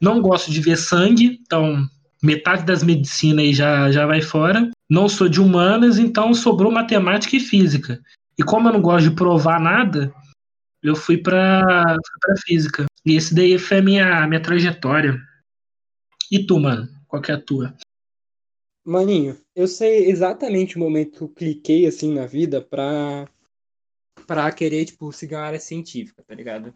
Não 0.00 0.20
gosto 0.20 0.50
de 0.50 0.60
ver 0.60 0.76
sangue, 0.76 1.40
então 1.42 1.88
metade 2.22 2.64
das 2.64 2.82
medicinas 2.82 3.44
aí 3.44 3.52
já, 3.52 3.90
já 3.90 4.06
vai 4.06 4.20
fora. 4.20 4.70
Não 4.88 5.08
sou 5.08 5.28
de 5.28 5.40
humanas, 5.40 5.98
então 5.98 6.32
sobrou 6.34 6.70
matemática 6.70 7.36
e 7.36 7.40
física. 7.40 8.00
E 8.38 8.44
como 8.44 8.68
eu 8.68 8.72
não 8.72 8.80
gosto 8.80 9.10
de 9.10 9.16
provar 9.16 9.60
nada, 9.60 10.14
eu 10.82 10.94
fui 10.94 11.18
pra 11.18 11.96
física. 12.46 12.86
E 13.04 13.16
esse 13.16 13.34
daí 13.34 13.58
foi 13.58 13.78
a 13.78 13.82
minha, 13.82 14.26
minha 14.26 14.42
trajetória. 14.42 15.18
E 16.30 16.46
tu, 16.46 16.58
mano? 16.60 16.88
Qual 17.06 17.20
que 17.20 17.32
é 17.32 17.34
a 17.34 17.40
tua? 17.40 17.74
Maninho, 18.84 19.36
eu 19.54 19.66
sei 19.66 20.10
exatamente 20.10 20.76
o 20.76 20.78
momento 20.78 21.18
que 21.18 21.22
eu 21.22 21.28
cliquei 21.28 21.86
assim 21.86 22.14
na 22.14 22.26
vida 22.26 22.60
pra, 22.60 23.28
pra 24.26 24.52
querer, 24.52 24.84
tipo, 24.84 25.12
seguir 25.12 25.34
uma 25.34 25.44
área 25.44 25.60
científica, 25.60 26.22
tá 26.22 26.34
ligado? 26.34 26.72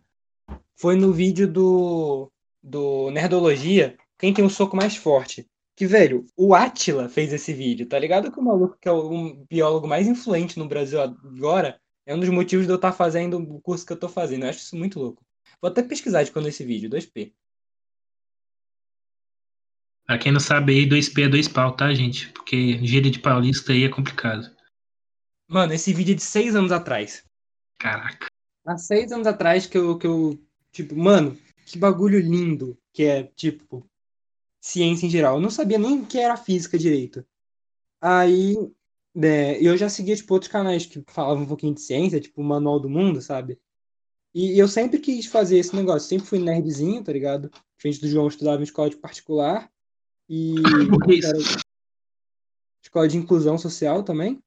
Foi 0.77 0.97
no 0.97 1.13
vídeo 1.13 1.47
do, 1.47 2.31
do 2.63 3.11
Nerdologia, 3.11 3.97
quem 4.19 4.35
tem 4.35 4.45
o 4.45 4.51
soco 4.51 4.77
mais 4.77 4.97
forte. 4.97 5.49
Que, 5.83 5.87
velho, 5.89 6.25
o 6.37 6.55
Atila 6.55 7.09
fez 7.09 7.33
esse 7.33 7.53
vídeo, 7.53 7.89
tá 7.89 7.99
ligado? 7.99 8.31
Que 8.31 8.39
o 8.39 8.43
maluco, 8.45 8.79
que 8.81 8.89
é 8.89 8.93
o 8.93 9.11
um 9.11 9.45
biólogo 9.51 9.89
mais 9.89 10.07
influente 10.07 10.57
no 10.57 10.69
Brasil 10.69 11.01
agora, 11.01 11.81
é 12.07 12.15
um 12.15 12.21
dos 12.21 12.29
motivos 12.29 12.67
de 12.67 12.73
eu 12.73 12.77
estar 12.77 12.93
fazendo 12.93 13.37
o 13.37 13.61
curso 13.61 13.85
que 13.85 13.93
eu 13.93 13.99
tô 13.99 14.09
fazendo. 14.09 14.45
Eu 14.45 14.51
acho 14.51 14.61
isso 14.61 14.77
muito 14.77 15.01
louco. 15.01 15.25
Vou 15.61 15.69
até 15.69 15.83
pesquisar 15.83 16.23
de 16.23 16.31
quando 16.31 16.47
é 16.47 16.51
esse 16.51 16.65
vídeo, 16.65 16.89
2P. 16.89 17.33
Pra 20.07 20.19
quem 20.19 20.31
não 20.31 20.39
sabe 20.39 20.73
aí, 20.73 20.89
2P 20.89 21.25
é 21.25 21.29
2 21.29 21.49
pau, 21.49 21.75
tá, 21.75 21.93
gente? 21.93 22.29
Porque 22.29 22.79
gíria 22.87 23.11
de 23.11 23.19
paulista 23.19 23.73
aí 23.73 23.83
é 23.83 23.89
complicado. 23.89 24.55
Mano, 25.49 25.73
esse 25.73 25.93
vídeo 25.93 26.13
é 26.13 26.15
de 26.15 26.23
seis 26.23 26.55
anos 26.55 26.71
atrás. 26.71 27.25
Caraca. 27.81 28.29
Há 28.65 28.79
seis 28.79 29.11
anos 29.11 29.27
atrás 29.27 29.67
que 29.67 29.79
eu, 29.79 29.99
que 29.99 30.07
eu, 30.07 30.41
tipo, 30.71 30.95
mano, 30.95 31.37
que 31.67 31.77
bagulho 31.77 32.21
lindo 32.21 32.79
que 32.93 33.03
é, 33.03 33.25
tipo, 33.35 33.85
ciência 34.63 35.07
em 35.07 35.11
geral. 35.11 35.35
Eu 35.35 35.41
não 35.41 35.51
sabia 35.51 35.77
nem 35.77 36.01
o 36.01 36.07
que 36.07 36.19
era 36.19 36.37
física 36.37 36.79
direito. 36.79 37.27
Aí, 38.01 38.57
né, 39.15 39.61
eu 39.61 39.77
já 39.77 39.89
seguia, 39.89 40.15
tipo, 40.17 40.33
outros 40.33 40.51
canais 40.51 40.87
que 40.87 41.05
falavam 41.09 41.43
um 41.43 41.47
pouquinho 41.47 41.75
de 41.75 41.81
ciência, 41.83 42.21
tipo, 42.21 42.41
o 42.41 42.45
Manual 42.45 42.79
do 42.79 42.89
Mundo, 42.89 43.21
sabe? 43.21 43.59
E 44.33 44.59
eu 44.59 44.69
sempre 44.69 44.99
quis 45.01 45.27
fazer 45.27 45.59
esse 45.59 45.75
negócio, 45.75 46.09
sempre 46.09 46.27
fui 46.27 46.39
nerdzinho, 46.39 47.03
tá 47.03 47.13
ligado? 47.13 47.51
Diferente 47.77 48.01
do 48.01 48.09
João, 48.09 48.29
estudava 48.29 48.61
em 48.61 48.65
escola 48.65 48.89
de 48.89 48.97
particular. 48.97 49.71
E 50.29 50.55
isso? 51.11 51.29
era 51.29 51.39
escola 52.83 53.09
de 53.09 53.19
inclusão 53.19 53.59
social 53.59 54.03
também. 54.03 54.43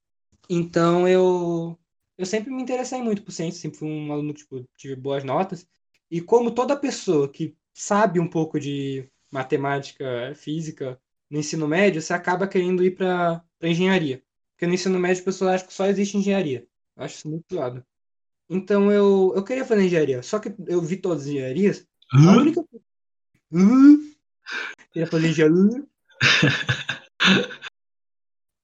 Então 0.49 1.07
eu 1.07 1.77
eu 2.17 2.25
sempre 2.25 2.51
me 2.51 2.63
interessei 2.63 3.01
muito 3.01 3.21
por 3.23 3.31
ciência, 3.31 3.61
sempre 3.61 3.77
fui 3.77 3.89
um 3.89 4.11
aluno 4.11 4.33
que 4.33 4.39
tipo, 4.39 4.65
tive 4.77 4.95
boas 4.95 5.23
notas. 5.23 5.67
E 6.09 6.21
como 6.21 6.51
toda 6.51 6.75
pessoa 6.77 7.29
que 7.29 7.55
sabe 7.73 8.19
um 8.19 8.29
pouco 8.29 8.59
de 8.59 9.09
matemática, 9.35 10.33
física 10.35 10.99
no 11.29 11.39
ensino 11.39 11.67
médio, 11.67 12.01
você 12.01 12.13
acaba 12.13 12.47
querendo 12.47 12.83
ir 12.83 12.91
para 12.95 13.43
engenharia. 13.61 14.23
Porque 14.53 14.65
no 14.65 14.73
ensino 14.73 14.97
médio 14.97 15.17
as 15.17 15.25
pessoas 15.25 15.55
acham 15.55 15.67
que 15.67 15.73
só 15.73 15.85
existe 15.87 16.17
engenharia. 16.17 16.65
Eu 16.95 17.03
acho 17.03 17.15
isso 17.15 17.29
muito 17.29 17.45
zoado. 17.53 17.85
Então 18.49 18.91
eu, 18.91 19.33
eu 19.35 19.43
queria 19.43 19.65
fazer 19.65 19.83
engenharia, 19.83 20.23
só 20.23 20.39
que 20.39 20.53
eu 20.67 20.81
vi 20.81 20.97
todas 20.97 21.23
as 21.23 21.27
engenharias. 21.27 21.85
A 22.11 22.37
única 22.37 22.63
Hum? 23.51 24.13
Queria 24.91 25.07
fazer 25.07 25.29
engenharia. 25.29 25.85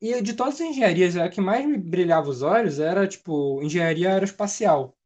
E 0.01 0.19
de 0.21 0.34
todas 0.34 0.55
as 0.55 0.62
engenharias, 0.62 1.15
a 1.15 1.29
que 1.29 1.39
mais 1.39 1.63
me 1.65 1.77
brilhava 1.77 2.27
os 2.27 2.41
olhos 2.41 2.79
era, 2.79 3.07
tipo, 3.07 3.62
engenharia 3.62 4.12
aeroespacial. 4.12 4.97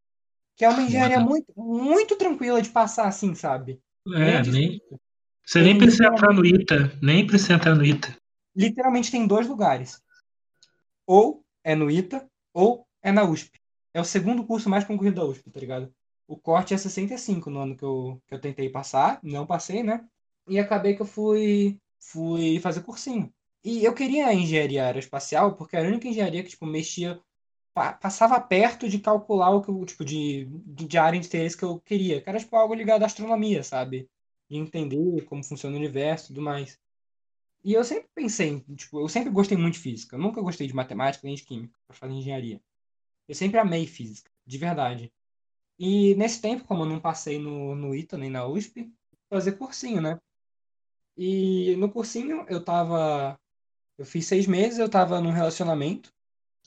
Que 0.55 0.63
é 0.63 0.69
uma 0.69 0.83
engenharia 0.83 1.19
muito, 1.19 1.51
muito 1.57 2.15
tranquila 2.15 2.61
de 2.61 2.69
passar 2.69 3.07
assim, 3.07 3.35
sabe? 3.35 3.81
É, 4.07 4.41
Bem 4.41 4.51
nem. 4.51 4.81
Você 5.45 5.61
nem 5.61 5.77
precisa 5.77 6.05
entrar 6.07 6.33
no 6.33 6.45
ITA. 6.45 6.91
Nem 7.01 7.25
precisa 7.25 7.53
entrar 7.53 7.75
no 7.75 7.85
ITA. 7.85 8.15
Literalmente 8.55 9.11
tem 9.11 9.25
dois 9.27 9.47
lugares. 9.47 10.01
Ou 11.05 11.43
é 11.63 11.75
no 11.75 11.89
ITA, 11.89 12.27
ou 12.53 12.87
é 13.01 13.11
na 13.11 13.23
USP. 13.23 13.59
É 13.93 14.01
o 14.01 14.05
segundo 14.05 14.45
curso 14.45 14.69
mais 14.69 14.83
concorrido 14.83 15.17
da 15.17 15.25
USP, 15.25 15.49
tá 15.51 15.59
ligado? 15.59 15.93
O 16.27 16.37
corte 16.37 16.73
é 16.73 16.77
65 16.77 17.49
no 17.49 17.59
ano 17.61 17.75
que 17.77 17.83
eu, 17.83 18.21
que 18.27 18.33
eu 18.35 18.41
tentei 18.41 18.69
passar, 18.69 19.19
não 19.23 19.45
passei, 19.45 19.83
né? 19.83 20.05
E 20.47 20.59
acabei 20.59 20.95
que 20.95 21.01
eu 21.01 21.05
fui, 21.05 21.79
fui 21.99 22.59
fazer 22.59 22.81
cursinho. 22.81 23.31
E 23.63 23.83
eu 23.83 23.93
queria 23.93 24.27
a 24.27 24.33
engenharia 24.33 24.85
aeroespacial 24.85 25.55
porque 25.55 25.75
era 25.75 25.85
a 25.87 25.89
única 25.89 26.07
engenharia 26.07 26.43
que, 26.43 26.49
tipo, 26.49 26.65
mexia, 26.65 27.19
pa- 27.73 27.93
passava 27.93 28.39
perto 28.41 28.89
de 28.89 28.99
calcular 28.99 29.51
o 29.51 29.61
que 29.61 29.69
eu, 29.69 29.85
tipo, 29.85 30.05
de, 30.05 30.45
de 30.65 30.85
de 30.87 30.97
área 30.97 31.19
de 31.19 31.27
interesse 31.27 31.57
que 31.57 31.63
eu 31.65 31.79
queria. 31.81 32.21
Que 32.21 32.29
era, 32.29 32.39
tipo, 32.39 32.55
algo 32.55 32.73
ligado 32.75 33.03
à 33.03 33.05
astronomia, 33.07 33.63
sabe? 33.63 34.09
De 34.49 34.57
entender 34.57 35.23
como 35.25 35.43
funciona 35.43 35.75
o 35.75 35.79
universo 35.79 36.25
e 36.25 36.27
tudo 36.29 36.41
mais. 36.41 36.79
E 37.63 37.73
eu 37.73 37.83
sempre 37.83 38.09
pensei, 38.15 38.61
tipo, 38.75 38.99
eu 39.01 39.09
sempre 39.09 39.31
gostei 39.31 39.57
muito 39.57 39.75
de 39.75 39.79
física. 39.81 40.15
Eu 40.15 40.21
nunca 40.21 40.41
gostei 40.41 40.67
de 40.67 40.73
matemática 40.75 41.25
nem 41.27 41.35
de 41.35 41.43
química 41.43 41.77
para 41.87 41.95
fazer 41.97 42.13
engenharia. 42.13 42.61
Eu 43.27 43.35
sempre 43.35 43.59
amei 43.59 43.87
física, 43.87 44.31
de 44.45 44.57
verdade. 44.57 45.13
E 45.79 46.15
nesse 46.15 46.41
tempo, 46.41 46.65
como 46.65 46.83
eu 46.83 46.87
não 46.87 47.01
passei 47.01 47.39
no, 47.39 47.75
no 47.75 47.95
ITA 47.95 48.17
nem 48.17 48.29
na 48.31 48.47
USP, 48.47 48.93
fazer 49.29 49.53
cursinho, 49.53 50.01
né? 50.01 50.19
E 51.17 51.75
no 51.77 51.91
cursinho 51.91 52.45
eu 52.49 52.63
tava. 52.63 53.39
Eu 53.97 54.05
fiz 54.05 54.27
seis 54.27 54.47
meses, 54.47 54.79
eu 54.79 54.89
tava 54.89 55.21
num 55.21 55.31
relacionamento. 55.31 56.13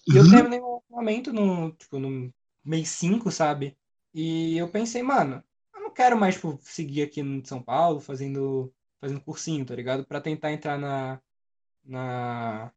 E 0.06 0.16
eu 0.16 0.24
Uhum. 0.24 0.28
terminei 0.28 0.60
o 0.60 0.66
relacionamento 0.90 1.32
no, 1.32 1.72
tipo, 1.72 1.98
no 1.98 2.32
mês 2.64 2.90
5, 2.90 3.30
sabe? 3.32 3.76
E 4.14 4.56
eu 4.58 4.70
pensei, 4.70 5.02
mano, 5.02 5.44
quero 5.98 6.16
mais, 6.16 6.36
tipo, 6.36 6.56
seguir 6.62 7.02
aqui 7.02 7.20
em 7.20 7.44
São 7.44 7.60
Paulo 7.60 8.00
fazendo, 8.00 8.72
fazendo 9.00 9.20
cursinho, 9.20 9.66
tá 9.66 9.74
ligado? 9.74 10.06
Pra 10.06 10.20
tentar 10.20 10.52
entrar 10.52 10.78
na, 10.78 11.20
na, 11.84 12.72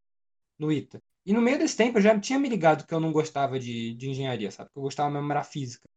no 0.60 0.72
ITA. 0.72 1.02
E 1.26 1.34
no 1.34 1.42
meio 1.42 1.60
desse 1.60 1.78
tempo 1.78 1.98
eu 2.00 2.02
já 2.02 2.20
tinha 2.20 2.40
me 2.40 2.50
ligado 2.50 2.86
que 2.88 2.94
eu 2.94 3.00
não 3.00 3.12
gostava 3.14 3.60
de, 3.60 3.94
de 3.96 4.10
engenharia, 4.10 4.52
sabe? 4.52 4.72
Que 4.72 4.80
eu 4.80 4.84
gostava 4.84 5.10
mesmo 5.12 5.32
era 5.32 5.44
física. 5.44 5.88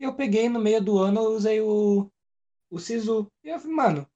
Eu 0.00 0.14
peguei 0.14 0.48
no 0.48 0.60
meio 0.60 0.82
do 0.82 0.98
ano, 0.98 1.20
eu 1.20 1.32
usei 1.32 1.60
o, 1.60 2.10
o 2.70 2.78
SISU. 2.80 3.28
E 3.44 3.48
eu 3.50 3.60
falei, 3.60 3.76
mano, 3.76 4.10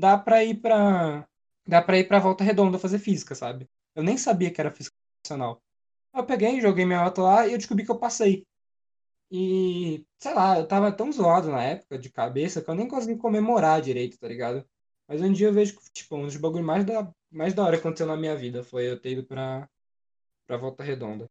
dá 0.00 0.18
pra 0.18 0.44
ir 0.44 0.56
pra. 0.60 1.28
Dá 1.66 1.82
pra 1.82 1.98
ir 1.98 2.08
pra 2.08 2.18
volta 2.20 2.44
redonda 2.44 2.78
fazer 2.78 2.98
física, 3.00 3.34
sabe? 3.34 3.68
Eu 3.94 4.02
nem 4.04 4.18
sabia 4.18 4.52
que 4.52 4.60
era 4.60 4.70
física 4.72 4.96
profissional. 5.22 5.62
Eu 6.14 6.26
peguei, 6.26 6.60
joguei 6.60 6.84
minha 6.86 7.02
nota 7.04 7.22
lá 7.22 7.46
e 7.46 7.52
eu 7.52 7.58
descobri 7.58 7.84
que 7.84 7.90
eu 7.92 7.98
passei. 7.98 8.46
E, 9.30 10.06
sei 10.18 10.34
lá, 10.34 10.58
eu 10.58 10.66
tava 10.68 10.92
tão 10.92 11.10
zoado 11.12 11.48
na 11.50 11.62
época 11.62 11.98
de 11.98 12.10
cabeça 12.10 12.62
que 12.62 12.70
eu 12.70 12.74
nem 12.74 12.88
consegui 12.88 13.16
comemorar 13.18 13.82
direito, 13.82 14.18
tá 14.18 14.28
ligado? 14.28 14.64
Mas 15.08 15.20
um 15.20 15.32
dia 15.32 15.48
eu 15.48 15.52
vejo 15.52 15.76
que, 15.78 15.90
tipo, 15.92 16.16
um 16.16 16.26
dos 16.26 16.36
bagulhos 16.36 16.66
mais 16.66 16.84
da, 16.84 17.12
mais 17.30 17.54
da 17.54 17.64
hora 17.64 17.76
que 17.76 17.80
aconteceu 17.80 18.06
na 18.06 18.16
minha 18.16 18.36
vida 18.36 18.62
foi 18.64 18.88
eu 18.90 19.00
ter 19.00 19.12
ido 19.12 19.24
pra, 19.24 19.68
pra 20.46 20.56
Volta 20.56 20.84
Redonda. 20.84 21.30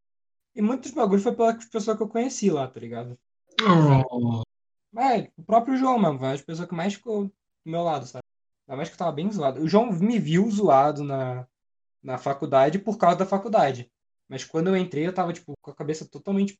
E 0.55 0.61
muitos 0.61 0.91
bagulhos 0.91 1.23
foi 1.23 1.35
pela 1.35 1.55
pessoa 1.55 1.97
que 1.97 2.03
eu 2.03 2.09
conheci 2.09 2.49
lá, 2.51 2.67
tá 2.67 2.79
ligado? 2.79 3.17
Oh, 3.61 4.43
É, 4.97 5.29
o 5.37 5.43
próprio 5.43 5.77
João 5.77 5.99
mesmo, 5.99 6.19
foi 6.19 6.31
as 6.31 6.41
pessoas 6.41 6.67
que 6.69 6.75
mais 6.75 6.93
ficou 6.93 7.25
do 7.25 7.33
meu 7.65 7.83
lado, 7.83 8.05
sabe? 8.05 8.23
Ainda 8.67 8.77
mais 8.77 8.89
que 8.89 8.95
eu 8.95 8.99
tava 8.99 9.11
bem 9.11 9.31
zoado. 9.31 9.61
O 9.61 9.67
João 9.67 9.91
me 9.91 10.17
viu 10.19 10.49
zoado 10.49 11.03
na, 11.03 11.45
na 12.03 12.17
faculdade 12.17 12.79
por 12.79 12.97
causa 12.97 13.17
da 13.17 13.25
faculdade. 13.25 13.91
Mas 14.27 14.43
quando 14.45 14.67
eu 14.69 14.77
entrei, 14.77 15.07
eu 15.07 15.13
tava, 15.13 15.33
tipo, 15.33 15.53
com 15.61 15.71
a 15.71 15.75
cabeça 15.75 16.07
totalmente 16.07 16.59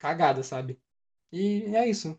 cagada, 0.00 0.42
sabe? 0.42 0.76
E 1.30 1.64
é 1.76 1.88
isso. 1.88 2.18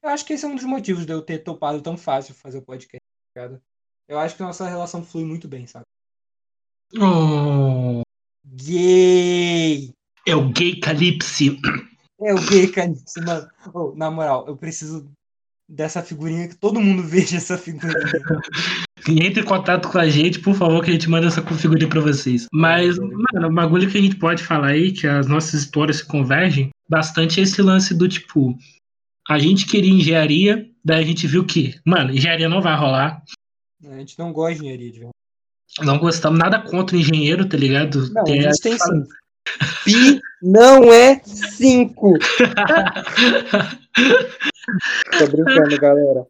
Eu 0.00 0.10
acho 0.10 0.24
que 0.24 0.34
esse 0.34 0.44
é 0.44 0.48
um 0.48 0.54
dos 0.54 0.64
motivos 0.64 1.04
de 1.04 1.12
eu 1.12 1.22
ter 1.22 1.38
topado 1.38 1.82
tão 1.82 1.96
fácil 1.96 2.34
fazer 2.34 2.58
o 2.58 2.62
podcast, 2.62 3.02
tá 3.34 3.42
ligado? 3.42 3.62
Eu 4.06 4.18
acho 4.18 4.36
que 4.36 4.42
nossa 4.42 4.68
relação 4.68 5.02
flui 5.02 5.24
muito 5.24 5.48
bem, 5.48 5.66
sabe? 5.66 5.86
oh. 7.00 8.02
Gay! 8.44 9.92
É 10.28 10.36
o 10.36 10.52
gay 10.52 10.78
calipse. 10.78 11.58
É 12.20 12.32
o 12.32 12.40
gay, 12.46 12.68
Calypso, 12.68 13.20
mano. 13.22 13.48
Ô, 13.72 13.94
na 13.94 14.10
moral, 14.10 14.46
eu 14.46 14.56
preciso 14.56 15.10
dessa 15.68 16.02
figurinha, 16.02 16.48
que 16.48 16.56
todo 16.56 16.80
mundo 16.80 17.02
veja 17.08 17.36
essa 17.36 17.58
figurinha. 17.58 18.22
Entre 19.08 19.42
em 19.42 19.44
contato 19.44 19.88
com 19.90 19.98
a 19.98 20.08
gente, 20.08 20.38
por 20.40 20.54
favor, 20.54 20.82
que 20.82 20.90
a 20.90 20.92
gente 20.92 21.10
manda 21.10 21.26
essa 21.26 21.42
configurinha 21.42 21.88
pra 21.88 22.00
vocês. 22.00 22.46
Mas, 22.52 22.98
mano, 22.98 23.48
o 23.48 23.52
bagulho 23.52 23.90
que 23.90 23.98
a 23.98 24.00
gente 24.00 24.16
pode 24.16 24.42
falar 24.42 24.68
aí, 24.68 24.92
que 24.92 25.06
as 25.06 25.26
nossas 25.26 25.54
histórias 25.54 25.98
se 25.98 26.06
convergem, 26.06 26.70
bastante 26.88 27.40
é 27.40 27.42
esse 27.42 27.60
lance 27.60 27.94
do 27.94 28.08
tipo, 28.08 28.56
a 29.28 29.38
gente 29.38 29.66
queria 29.66 29.90
engenharia, 29.92 30.66
daí 30.84 31.04
a 31.04 31.06
gente 31.06 31.26
viu 31.26 31.44
que, 31.44 31.74
mano, 31.84 32.12
engenharia 32.12 32.48
não 32.48 32.62
vai 32.62 32.76
rolar. 32.76 33.22
A 33.86 33.98
gente 33.98 34.18
não 34.18 34.32
gosta 34.32 34.54
de 34.54 34.60
engenharia, 34.60 34.86
de 34.90 34.98
verdade. 35.00 35.14
Não 35.82 35.98
gostamos 35.98 36.38
nada 36.38 36.60
contra 36.60 36.96
o 36.96 37.00
engenheiro, 37.00 37.46
tá 37.48 37.56
ligado? 37.56 38.08
Não, 38.12 38.24
Tem- 38.24 38.40
a 38.40 38.42
gente 38.52 38.60
tem 38.62 38.78
sim. 38.78 39.04
Pi 39.84 40.20
não 40.42 40.90
é 40.92 41.20
5. 41.24 42.14
Tô 45.18 45.26
brincando, 45.26 45.78
galera. 45.78 46.26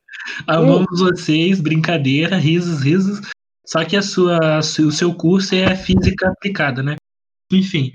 Amamos 0.46 1.00
vocês, 1.00 1.60
brincadeira, 1.60 2.36
risos, 2.36 2.82
risos. 2.82 3.20
Só 3.66 3.84
que 3.84 3.96
a 3.96 4.02
sua, 4.02 4.58
o 4.58 4.92
seu 4.92 5.14
curso 5.14 5.54
é 5.54 5.74
física 5.76 6.28
aplicada, 6.28 6.82
né? 6.82 6.96
Enfim, 7.50 7.92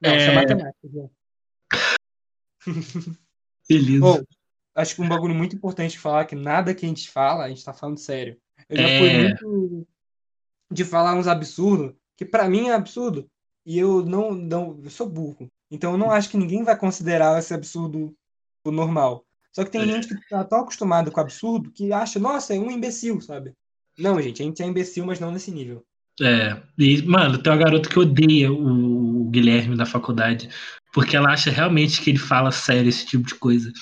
Não, 0.00 0.14
isso 0.16 0.28
é 0.28 0.32
É. 0.32 0.34
matemática. 0.34 1.10
Beleza. 3.68 4.04
Ô, 4.04 4.24
acho 4.74 4.94
que 4.94 5.02
um 5.02 5.08
bagulho 5.08 5.34
muito 5.34 5.56
importante 5.56 5.92
de 5.92 5.98
falar 5.98 6.24
que 6.26 6.34
nada 6.34 6.74
que 6.74 6.84
a 6.84 6.88
gente 6.88 7.10
fala, 7.10 7.44
a 7.44 7.48
gente 7.48 7.64
tá 7.64 7.72
falando 7.72 7.98
sério. 7.98 8.36
Eu 8.68 8.76
já 8.76 8.88
É. 8.88 8.98
fui 8.98 9.10
muito 9.10 9.88
de 10.70 10.84
falar 10.84 11.14
uns 11.14 11.26
absurdos, 11.26 11.94
que 12.16 12.24
pra 12.24 12.48
mim 12.48 12.68
é 12.68 12.74
absurdo, 12.74 13.26
e 13.64 13.78
eu 13.78 14.04
não, 14.04 14.32
não, 14.32 14.80
eu 14.82 14.90
sou 14.90 15.08
burro. 15.08 15.48
Então 15.70 15.92
eu 15.92 15.98
não 15.98 16.10
acho 16.10 16.28
que 16.30 16.36
ninguém 16.36 16.62
vai 16.62 16.76
considerar 16.76 17.38
esse 17.38 17.54
absurdo 17.54 18.14
o 18.64 18.70
normal. 18.70 19.24
Só 19.56 19.64
que 19.64 19.70
tem 19.70 19.80
É. 19.80 19.86
gente 19.86 20.08
que 20.08 20.28
tá 20.28 20.44
tão 20.44 20.60
acostumada 20.60 21.10
com 21.10 21.18
o 21.18 21.22
absurdo 21.22 21.70
que 21.72 21.90
acha, 21.90 22.18
nossa, 22.18 22.54
é 22.54 22.58
um 22.58 22.70
imbecil, 22.70 23.22
sabe? 23.22 23.54
Não, 23.98 24.20
gente, 24.20 24.42
a 24.42 24.44
gente 24.44 24.62
é 24.62 24.66
imbecil, 24.66 25.06
mas 25.06 25.18
não 25.18 25.32
nesse 25.32 25.50
nível. 25.50 25.82
É, 26.20 26.60
e, 26.78 27.00
mano, 27.02 27.38
tem 27.38 27.50
uma 27.50 27.58
garota 27.58 27.88
que 27.88 27.98
odeia 27.98 28.52
o, 28.52 29.22
o 29.22 29.30
Guilherme 29.30 29.74
da 29.74 29.86
faculdade, 29.86 30.50
porque 30.92 31.16
ela 31.16 31.32
acha 31.32 31.50
realmente 31.50 32.02
que 32.02 32.10
ele 32.10 32.18
fala 32.18 32.52
sério 32.52 32.90
esse 32.90 33.06
tipo 33.06 33.26
de 33.26 33.34
coisa. 33.34 33.72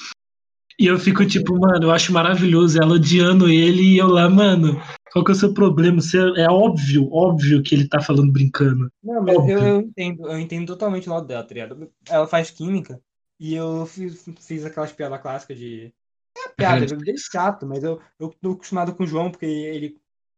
E 0.78 0.86
eu 0.86 0.96
fico 0.96 1.26
tipo, 1.26 1.58
mano, 1.58 1.86
eu 1.86 1.90
acho 1.90 2.12
maravilhoso 2.12 2.80
ela 2.80 2.94
odiando 2.94 3.48
ele 3.48 3.82
e 3.82 3.98
eu 3.98 4.06
lá, 4.06 4.30
mano, 4.30 4.80
qual 5.12 5.24
que 5.24 5.32
é 5.32 5.34
o 5.34 5.36
seu 5.36 5.52
problema? 5.52 6.00
Você, 6.00 6.18
é 6.36 6.48
óbvio, 6.48 7.08
óbvio 7.12 7.62
que 7.64 7.74
ele 7.74 7.88
tá 7.88 8.00
falando 8.00 8.32
brincando. 8.32 8.88
Não, 9.02 9.22
mas 9.22 9.34
eu, 9.34 9.58
eu 9.58 9.80
entendo, 9.80 10.28
eu 10.28 10.38
entendo 10.38 10.66
totalmente 10.68 11.08
o 11.08 11.12
lado 11.12 11.26
dela, 11.26 11.42
tá 11.42 11.52
ligado? 11.52 11.90
Ela 12.08 12.28
faz 12.28 12.50
química 12.50 13.00
e 13.38 13.54
eu 13.54 13.86
fiz, 13.86 14.24
fiz 14.40 14.64
aquelas 14.64 14.92
piadas 14.92 15.20
clássicas 15.20 15.58
de. 15.58 15.92
É 16.36 16.48
piada, 16.56 16.84
eu 16.84 16.98
dei 16.98 17.16
chato, 17.16 17.66
mas 17.66 17.82
eu, 17.82 18.00
eu 18.18 18.30
tô 18.40 18.52
acostumado 18.52 18.94
com 18.94 19.04
o 19.04 19.06
João, 19.06 19.30
porque 19.30 19.46
ele, 19.46 19.90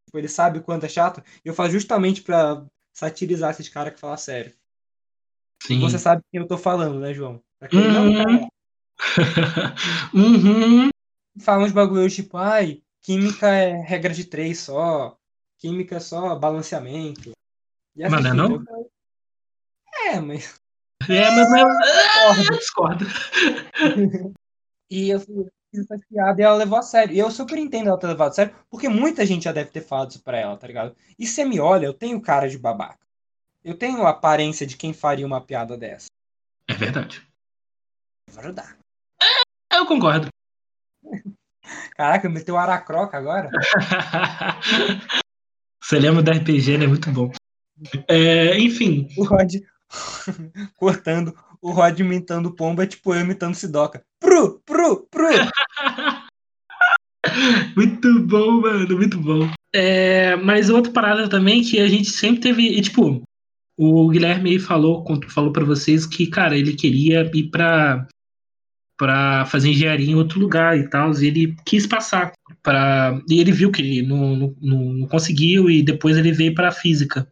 tipo, 0.04 0.18
ele 0.18 0.28
sabe 0.28 0.58
o 0.58 0.62
quanto 0.62 0.86
é 0.86 0.88
chato, 0.88 1.22
eu 1.44 1.54
faço 1.54 1.72
justamente 1.72 2.22
pra 2.22 2.64
satirizar 2.92 3.50
esses 3.50 3.68
caras 3.68 3.94
que 3.94 4.00
falam 4.00 4.16
sério. 4.16 4.52
Sim. 5.62 5.80
Você 5.80 5.98
sabe 5.98 6.22
quem 6.30 6.40
eu 6.40 6.46
tô 6.46 6.58
falando, 6.58 7.00
né, 7.00 7.12
João? 7.12 7.42
Aquele 7.60 7.88
não, 7.88 8.06
Uhum. 8.06 8.48
uhum. 10.14 10.90
fala 11.40 11.64
uns 11.64 11.72
bagulhos 11.72 12.14
tipo, 12.14 12.36
ai, 12.36 12.82
química 13.02 13.48
é 13.48 13.82
regra 13.82 14.12
de 14.12 14.24
três 14.24 14.60
só, 14.60 15.18
química 15.58 15.96
é 15.96 16.00
só 16.00 16.34
balanceamento. 16.36 17.32
E 17.94 18.08
Mas 18.08 18.24
não 18.24 18.30
é 18.30 18.34
não? 18.34 18.64
É, 20.06 20.20
mas. 20.20 20.60
É, 21.08 21.30
mas 21.30 21.50
não 21.50 21.58
é... 21.58 22.42
discordo. 22.58 23.04
E 24.88 25.10
eu 25.10 25.18
fiz 25.18 25.48
essa 25.74 25.98
piada 26.08 26.40
e 26.40 26.44
ela 26.44 26.54
levou 26.56 26.78
a 26.78 26.82
sério. 26.82 27.12
E 27.12 27.18
eu 27.18 27.28
super 27.28 27.58
entendo 27.58 27.88
ela 27.88 27.98
ter 27.98 28.06
levado 28.06 28.30
a 28.30 28.34
sério, 28.34 28.54
porque 28.70 28.88
muita 28.88 29.26
gente 29.26 29.42
já 29.42 29.52
deve 29.52 29.70
ter 29.70 29.80
falado 29.80 30.10
isso 30.10 30.22
pra 30.22 30.38
ela, 30.38 30.56
tá 30.56 30.64
ligado? 30.64 30.94
E 31.18 31.26
você 31.26 31.44
me 31.44 31.58
olha, 31.58 31.86
eu 31.86 31.92
tenho 31.92 32.20
cara 32.20 32.48
de 32.48 32.56
babaca. 32.56 33.04
Eu 33.64 33.76
tenho 33.76 34.06
a 34.06 34.10
aparência 34.10 34.64
de 34.64 34.76
quem 34.76 34.92
faria 34.92 35.26
uma 35.26 35.40
piada 35.40 35.76
dessa. 35.76 36.06
É 36.68 36.74
verdade. 36.74 37.26
Vou 38.30 38.44
ajudar. 38.44 38.78
Eu 39.72 39.86
concordo. 39.86 40.28
Caraca, 41.96 42.28
meteu 42.28 42.56
aracroca 42.56 43.18
agora? 43.18 43.50
Você 45.82 45.98
lembra 45.98 46.22
do 46.22 46.30
RPG, 46.30 46.78
né? 46.78 46.86
Muito 46.86 47.10
bom. 47.10 47.32
É, 48.08 48.56
enfim, 48.58 49.08
O 49.18 49.24
Rod 49.24 49.56
cortando, 50.76 51.34
o 51.60 51.70
Rod 51.70 51.98
imitando 51.98 52.54
pomba 52.54 52.84
é 52.84 52.86
tipo 52.86 53.14
eu 53.14 53.20
imitando 53.20 53.54
Sidoca. 53.54 54.02
Pru, 54.20 54.60
pru, 54.64 55.06
pru. 55.10 55.26
muito 57.76 58.20
bom, 58.20 58.60
mano, 58.60 58.96
muito 58.96 59.18
bom. 59.18 59.50
É, 59.74 60.36
mas 60.36 60.70
outra 60.70 60.92
parada 60.92 61.28
também 61.28 61.62
que 61.62 61.78
a 61.78 61.88
gente 61.88 62.10
sempre 62.10 62.40
teve, 62.40 62.62
e, 62.62 62.80
tipo, 62.80 63.22
o 63.76 64.08
Guilherme 64.08 64.58
falou, 64.58 65.04
falou 65.28 65.52
para 65.52 65.64
vocês 65.64 66.06
que, 66.06 66.26
cara, 66.26 66.56
ele 66.56 66.74
queria 66.74 67.30
ir 67.34 67.50
pra, 67.50 68.06
pra 68.96 69.44
fazer 69.46 69.70
engenharia 69.70 70.10
em 70.10 70.14
outro 70.14 70.40
lugar 70.40 70.78
e 70.78 70.88
tal, 70.88 71.12
e 71.12 71.26
ele 71.26 71.56
quis 71.66 71.86
passar 71.86 72.32
para 72.62 73.20
e 73.28 73.38
ele 73.38 73.52
viu 73.52 73.70
que 73.70 73.82
ele 73.82 74.02
não, 74.02 74.54
não, 74.60 74.78
não 74.94 75.06
conseguiu 75.06 75.70
e 75.70 75.82
depois 75.82 76.16
ele 76.16 76.32
veio 76.32 76.54
para 76.54 76.72
física 76.72 77.28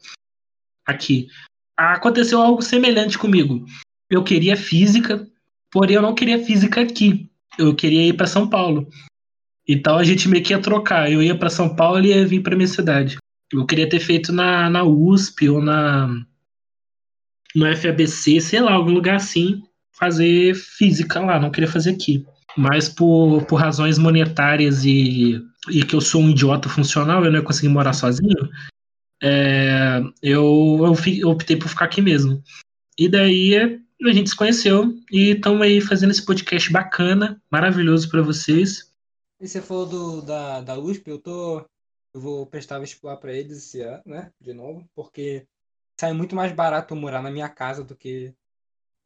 aqui. 0.86 1.28
Aconteceu 1.76 2.40
algo 2.40 2.62
semelhante 2.62 3.18
comigo. 3.18 3.64
Eu 4.10 4.22
queria 4.22 4.56
física, 4.56 5.26
porém 5.70 5.96
eu 5.96 6.02
não 6.02 6.14
queria 6.14 6.44
física 6.44 6.80
aqui. 6.80 7.28
Eu 7.58 7.74
queria 7.74 8.08
ir 8.08 8.12
para 8.14 8.26
São 8.26 8.48
Paulo. 8.48 8.88
Então 9.66 9.96
a 9.96 10.04
gente 10.04 10.28
meio 10.28 10.44
que 10.44 10.52
ia 10.52 10.60
trocar. 10.60 11.10
Eu 11.10 11.22
ia 11.22 11.36
para 11.36 11.50
São 11.50 11.74
Paulo 11.74 12.04
e 12.04 12.08
ia 12.08 12.26
vir 12.26 12.42
para 12.42 12.56
minha 12.56 12.68
cidade. 12.68 13.16
Eu 13.52 13.66
queria 13.66 13.88
ter 13.88 14.00
feito 14.00 14.32
na, 14.32 14.68
na 14.68 14.84
USP 14.84 15.48
ou 15.48 15.60
na 15.60 16.08
no 17.54 17.76
FABC, 17.76 18.40
sei 18.40 18.60
lá, 18.60 18.72
algum 18.72 18.90
lugar 18.90 19.14
assim, 19.14 19.62
fazer 19.92 20.54
física 20.56 21.20
lá. 21.20 21.38
Não 21.38 21.50
queria 21.50 21.70
fazer 21.70 21.90
aqui. 21.90 22.26
Mas 22.56 22.88
por, 22.88 23.44
por 23.46 23.56
razões 23.56 23.96
monetárias 23.96 24.84
e, 24.84 25.40
e 25.70 25.84
que 25.84 25.94
eu 25.94 26.00
sou 26.00 26.20
um 26.20 26.30
idiota 26.30 26.68
funcional, 26.68 27.24
eu 27.24 27.30
não 27.30 27.38
ia 27.38 27.44
conseguir 27.44 27.68
morar 27.68 27.92
sozinho. 27.92 28.48
É, 29.26 30.02
eu, 30.22 30.42
eu, 30.80 30.94
eu 31.18 31.30
optei 31.30 31.56
por 31.56 31.68
ficar 31.68 31.86
aqui 31.86 32.02
mesmo. 32.02 32.42
E 32.98 33.08
daí 33.08 33.54
a 34.02 34.12
gente 34.12 34.28
se 34.28 34.36
conheceu 34.36 34.94
e 35.10 35.30
estamos 35.30 35.62
aí 35.62 35.80
fazendo 35.80 36.10
esse 36.10 36.24
podcast 36.24 36.70
bacana, 36.70 37.42
maravilhoso 37.50 38.10
para 38.10 38.20
vocês. 38.20 38.92
E 39.40 39.48
você 39.48 39.62
falou 39.62 39.86
do, 39.86 40.20
da, 40.20 40.60
da 40.60 40.78
USP, 40.78 41.08
eu 41.08 41.18
tô. 41.18 41.64
Eu 42.12 42.20
vou 42.20 42.46
prestar 42.46 42.78
vestibular 42.78 43.16
pra 43.16 43.32
eles 43.32 43.56
esse 43.56 43.80
ano, 43.80 44.02
né? 44.04 44.30
De 44.38 44.52
novo, 44.52 44.86
porque 44.94 45.46
sai 45.98 46.12
muito 46.12 46.36
mais 46.36 46.52
barato 46.52 46.94
morar 46.94 47.22
na 47.22 47.30
minha 47.30 47.48
casa 47.48 47.82
do 47.82 47.96
que. 47.96 48.32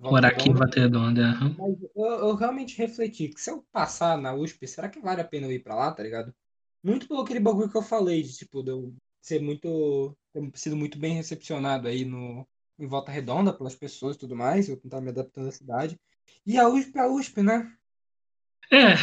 Morar 0.01 0.29
aqui 0.29 0.51
em. 0.51 0.53
Volta 0.53 0.81
Redonda. 0.81 1.39
Mas 1.57 1.77
eu, 1.95 2.05
eu 2.05 2.35
realmente 2.35 2.77
refleti 2.77 3.29
que 3.29 3.41
se 3.41 3.51
eu 3.51 3.65
passar 3.71 4.19
na 4.19 4.35
USP, 4.35 4.67
será 4.67 4.89
que 4.89 5.01
vale 5.01 5.21
a 5.21 5.25
pena 5.25 5.47
eu 5.47 5.53
ir 5.53 5.61
pra 5.61 5.77
lá, 5.77 5.93
tá 5.93 6.03
ligado? 6.03 6.35
Muito 6.83 7.07
pelo 7.07 7.21
aquele 7.21 7.41
bagulho 7.41 7.71
que 7.71 7.77
eu 7.77 7.83
falei, 7.83 8.23
de 8.23 8.37
tipo, 8.37 8.63
de 8.63 8.71
eu 8.71 8.93
ser 9.29 9.41
muito. 9.43 10.17
ter 10.33 10.51
sido 10.59 10.77
muito 10.77 10.99
bem 10.99 11.15
recepcionado 11.15 11.89
aí 11.89 12.05
no, 12.05 12.47
em 12.79 12.87
Volta 12.87 13.13
Redonda 13.13 13.53
pelas 13.53 13.75
pessoas 13.77 14.17
e 14.17 14.19
tudo 14.19 14.37
mais, 14.37 14.69
eu 14.69 14.77
tentar 14.77 15.01
me 15.01 15.11
adaptando 15.11 15.49
à 15.49 15.53
cidade. 15.53 15.99
E 16.47 16.59
a 16.59 16.69
USP 16.69 16.99
é 16.99 17.03
a 17.03 17.09
USP, 17.09 17.43
né? 17.43 17.75
É, 18.71 18.97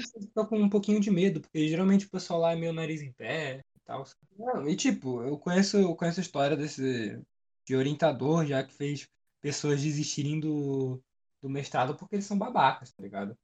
você 0.00 0.20
fica 0.20 0.44
com 0.46 0.58
um 0.58 0.68
pouquinho 0.68 1.00
de 1.00 1.10
medo, 1.10 1.40
porque 1.40 1.68
geralmente 1.68 2.06
o 2.06 2.10
pessoal 2.10 2.40
lá 2.40 2.52
é 2.52 2.56
meio 2.56 2.72
nariz 2.72 3.02
em 3.02 3.12
pé 3.12 3.64
e 3.74 3.80
tal. 3.84 4.04
Não, 4.38 4.68
e 4.68 4.76
tipo, 4.76 5.22
eu 5.22 5.38
conheço, 5.38 5.76
eu 5.76 5.94
conheço 5.96 6.20
a 6.20 6.22
história 6.22 6.56
desse 6.56 7.20
de 7.66 7.74
orientador 7.74 8.46
já 8.46 8.62
que 8.62 8.74
fez 8.74 9.08
pessoas 9.40 9.82
desistirem 9.82 10.38
do, 10.38 11.02
do 11.42 11.48
mestrado 11.48 11.96
porque 11.96 12.16
eles 12.16 12.26
são 12.26 12.38
babacas, 12.38 12.92
tá 12.92 13.02
ligado? 13.02 13.36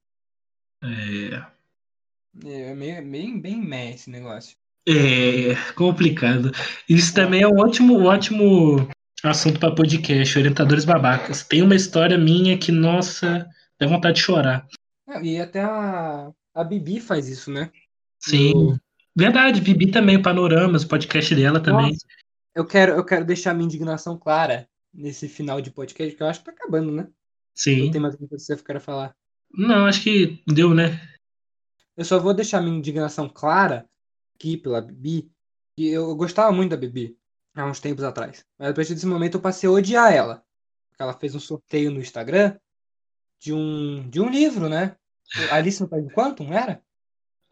é, 0.83 1.51
É 2.45 2.75
meio, 2.75 3.05
meio 3.07 3.41
bem 3.41 3.57
meh 3.61 3.95
esse 3.95 4.11
negócio. 4.11 4.57
É 4.91 5.73
complicado. 5.75 6.51
Isso 6.89 7.15
também 7.15 7.43
é 7.43 7.49
um 7.49 7.59
ótimo, 7.59 8.03
ótimo 8.05 8.89
assunto 9.23 9.61
para 9.61 9.75
podcast, 9.75 10.39
orientadores 10.39 10.85
babacas. 10.85 11.43
Tem 11.43 11.63
uma 11.63 11.75
história 11.75 12.19
minha 12.19 12.59
que, 12.59 12.73
nossa, 12.73 13.47
dá 13.79 13.87
vontade 13.87 14.17
de 14.17 14.23
chorar. 14.23 14.67
É, 15.09 15.23
E 15.23 15.41
até 15.41 15.61
a, 15.61 16.31
a 16.55 16.65
Bibi 16.65 17.01
faz 17.01 17.29
isso, 17.29 17.51
né? 17.51 17.71
Sim. 18.19 18.79
Verdade, 19.15 19.61
Vivi 19.61 19.91
também, 19.91 20.21
Panoramas, 20.21 20.85
podcast 20.85 21.35
dela 21.35 21.61
também. 21.61 21.93
Nossa, 21.93 22.07
eu 22.55 22.65
quero, 22.65 22.93
eu 22.93 23.05
quero 23.05 23.25
deixar 23.25 23.55
minha 23.55 23.67
indignação 23.67 24.17
clara 24.17 24.69
nesse 24.93 25.29
final 25.29 25.61
de 25.61 25.71
podcast, 25.71 26.17
que 26.17 26.23
eu 26.23 26.27
acho 26.27 26.41
que 26.41 26.47
tá 26.47 26.53
acabando, 26.53 26.93
né? 26.93 27.03
Não 27.03 27.13
Sim. 27.55 27.91
tem 27.91 28.01
mais 28.01 28.15
o 28.15 28.19
que 28.19 28.27
você 28.27 28.57
quer 28.57 28.81
falar. 28.81 29.15
Não, 29.53 29.87
acho 29.87 30.03
que 30.03 30.43
deu, 30.47 30.73
né? 30.73 31.01
Eu 31.97 32.05
só 32.05 32.19
vou 32.19 32.33
deixar 32.33 32.61
minha 32.61 32.77
indignação 32.77 33.29
clara 33.29 33.85
aqui 34.41 34.57
pela 34.57 34.81
Bibi, 34.81 35.31
que 35.77 35.89
eu 35.91 36.17
gostava 36.17 36.51
muito 36.51 36.71
da 36.71 36.77
Bibi 36.79 37.15
há 37.55 37.67
uns 37.67 37.79
tempos 37.79 38.03
atrás. 38.03 38.45
Mas 38.59 38.71
a 38.71 38.73
partir 38.75 38.95
desse 38.95 39.07
momento 39.07 39.35
eu 39.35 39.41
passei 39.41 39.69
a 39.69 39.73
odiar 39.73 40.11
ela. 40.13 40.43
Porque 40.89 41.03
ela 41.03 41.13
fez 41.13 41.35
um 41.35 41.41
sorteio 41.41 41.91
no 41.91 42.01
Instagram 42.01 42.57
de 43.39 43.53
um, 43.53 44.09
de 44.09 44.19
um 44.21 44.31
livro, 44.31 44.69
né? 44.69 44.97
Alice 45.51 45.81
no 45.81 45.89
País 45.89 46.05
do 46.05 46.11
Quantum, 46.15 46.53
era? 46.53 46.83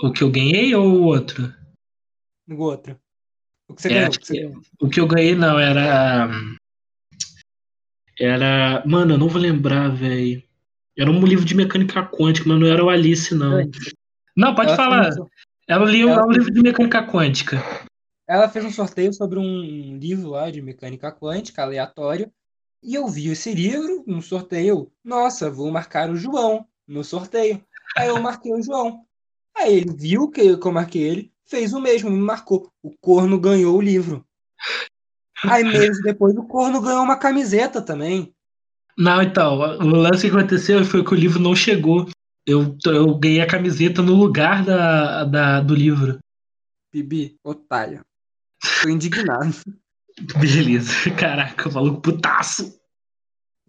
O 0.01 0.11
que 0.13 0.23
eu 0.23 0.31
ganhei 0.31 0.75
ou 0.75 0.87
o 0.87 1.03
outro? 1.05 1.53
No 2.47 2.59
outro. 2.59 2.99
O 3.69 3.75
que 3.75 3.83
você 3.83 3.89
É, 3.89 3.95
ganhou? 3.95 4.09
O 4.09 4.19
que 4.19 4.27
você 4.27 4.33
que- 4.35 4.41
ganhou? 4.41 4.63
O 4.81 4.89
que 4.89 5.01
eu 5.01 5.07
ganhei 5.07 5.35
não, 5.35 5.59
era. 5.59 6.31
Era. 8.19 8.83
Mano, 8.87 9.15
eu 9.15 9.19
não 9.19 9.29
vou 9.29 9.41
lembrar, 9.41 9.89
velho. 9.95 10.43
Era 10.97 11.11
um 11.11 11.25
livro 11.25 11.45
de 11.45 11.55
mecânica 11.55 12.03
quântica, 12.05 12.49
mas 12.49 12.59
não 12.59 12.67
era 12.67 12.83
o 12.85 12.89
Alice, 12.91 13.35
não. 13.35 13.71
Não, 14.37 14.55
pode 14.55 14.69
Ela 14.71 14.77
falar. 14.77 15.11
Um 15.77 15.85
livro, 15.85 16.13
ela 16.13 16.23
é 16.23 16.25
um 16.25 16.33
livro 16.33 16.51
de 16.53 16.63
mecânica 16.63 17.07
quântica. 17.07 17.63
Ela 18.27 18.49
fez 18.49 18.65
um 18.65 18.71
sorteio 18.71 19.13
sobre 19.13 19.39
um 19.39 19.99
livro 19.99 20.31
lá 20.31 20.51
de 20.51 20.63
mecânica 20.63 21.11
quântica, 21.13 21.63
aleatório, 21.63 22.31
e 22.83 22.95
eu 22.95 23.09
vi 23.09 23.29
esse 23.29 23.53
livro 23.53 24.05
no 24.07 24.23
sorteio. 24.23 24.91
Nossa, 25.05 25.51
vou 25.51 25.71
marcar 25.71 26.11
o 26.11 26.17
João 26.17 26.67
no 26.87 27.03
sorteio. 27.03 27.63
Aí 27.97 28.09
eu 28.09 28.21
marquei 28.21 28.53
o 28.53 28.63
João. 28.63 29.05
Aí 29.57 29.77
ele 29.77 29.93
viu 29.93 30.31
que 30.31 30.57
que 30.57 30.67
eu 30.67 30.73
marquei 30.73 31.03
ele, 31.03 31.33
fez 31.45 31.73
o 31.73 31.81
mesmo, 31.81 32.11
me 32.11 32.21
marcou. 32.21 32.71
O 32.83 32.95
corno 33.01 33.39
ganhou 33.39 33.77
o 33.77 33.83
livro. 33.83 34.25
Aí 35.45 35.65
meses 35.65 36.03
depois 36.03 36.37
o 36.37 36.45
corno 36.45 36.81
ganhou 36.81 37.03
uma 37.03 37.17
camiseta 37.17 37.81
também. 37.83 38.33
Não, 38.97 39.23
então, 39.23 39.55
o 39.55 39.87
lance 39.87 40.29
que 40.29 40.37
aconteceu 40.37 40.85
foi 40.85 41.05
que 41.05 41.13
o 41.13 41.17
livro 41.17 41.39
não 41.39 41.55
chegou. 41.55 42.09
Eu, 42.49 42.79
eu 42.87 43.15
ganhei 43.15 43.43
a 43.43 43.47
camiseta 43.47 44.01
no 44.01 44.15
lugar 44.15 44.65
da, 44.65 45.25
da, 45.25 45.61
do 45.61 45.75
livro. 45.75 46.19
Bibi, 46.91 47.39
otária. 47.45 48.01
Tô 48.83 48.89
indignado. 48.89 49.55
Beleza. 50.41 51.11
Caraca, 51.15 51.69
maluco 51.69 52.01
putaço. 52.01 52.81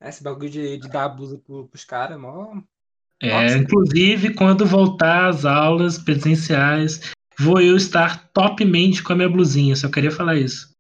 Esse 0.02 0.24
bagulho 0.24 0.50
de, 0.50 0.78
de 0.78 0.88
dar 0.88 1.10
blusa 1.10 1.38
pro, 1.38 1.68
pros 1.68 1.84
caras, 1.84 2.18
mó. 2.18 2.62
É, 3.22 3.44
Nossa. 3.44 3.58
inclusive, 3.58 4.34
quando 4.34 4.66
voltar 4.66 5.28
às 5.28 5.44
aulas 5.44 5.98
presenciais, 5.98 7.12
vou 7.38 7.60
eu 7.60 7.76
estar 7.76 8.30
topmente 8.30 9.04
com 9.04 9.12
a 9.12 9.16
minha 9.18 9.30
blusinha. 9.30 9.76
Só 9.76 9.90
queria 9.92 10.10
falar 10.10 10.38
isso. 10.38 10.74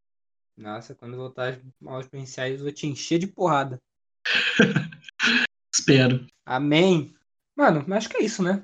Nossa, 0.55 0.95
quando 0.95 1.17
voltar 1.17 1.49
às 1.49 1.59
aulas 1.85 2.07
presenciais, 2.07 2.59
eu 2.59 2.63
vou 2.63 2.71
te 2.71 2.87
encher 2.87 3.19
de 3.19 3.27
porrada. 3.27 3.77
Espero. 5.69 6.25
Amém. 6.45 7.13
Mano, 7.60 7.86
acho 7.93 8.07
que 8.07 8.16
é 8.16 8.24
isso, 8.24 8.41
né? 8.41 8.64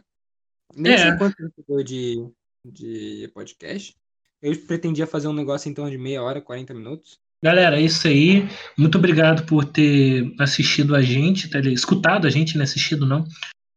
Nem 0.74 0.94
É. 0.94 0.98
sei 0.98 1.18
quanto 1.18 1.36
tempo 1.36 1.66
deu 1.68 1.84
de, 1.84 2.30
de 2.66 3.30
podcast. 3.34 3.94
Eu 4.42 4.56
pretendia 4.62 5.06
fazer 5.06 5.28
um 5.28 5.34
negócio 5.34 5.70
então 5.70 5.90
de 5.90 5.98
meia 5.98 6.24
hora, 6.24 6.40
40 6.40 6.74
minutos. 6.74 7.20
Galera, 7.44 7.78
é 7.78 7.82
isso 7.84 8.08
aí. 8.08 8.48
Muito 8.78 8.98
obrigado 8.98 9.46
por 9.46 9.66
ter 9.66 10.34
assistido 10.40 10.96
a 10.96 11.02
gente, 11.02 11.50
tá, 11.50 11.58
ligado? 11.58 11.74
escutado 11.74 12.26
a 12.26 12.30
gente, 12.30 12.56
não 12.56 12.64
assistido 12.64 13.06
não. 13.06 13.26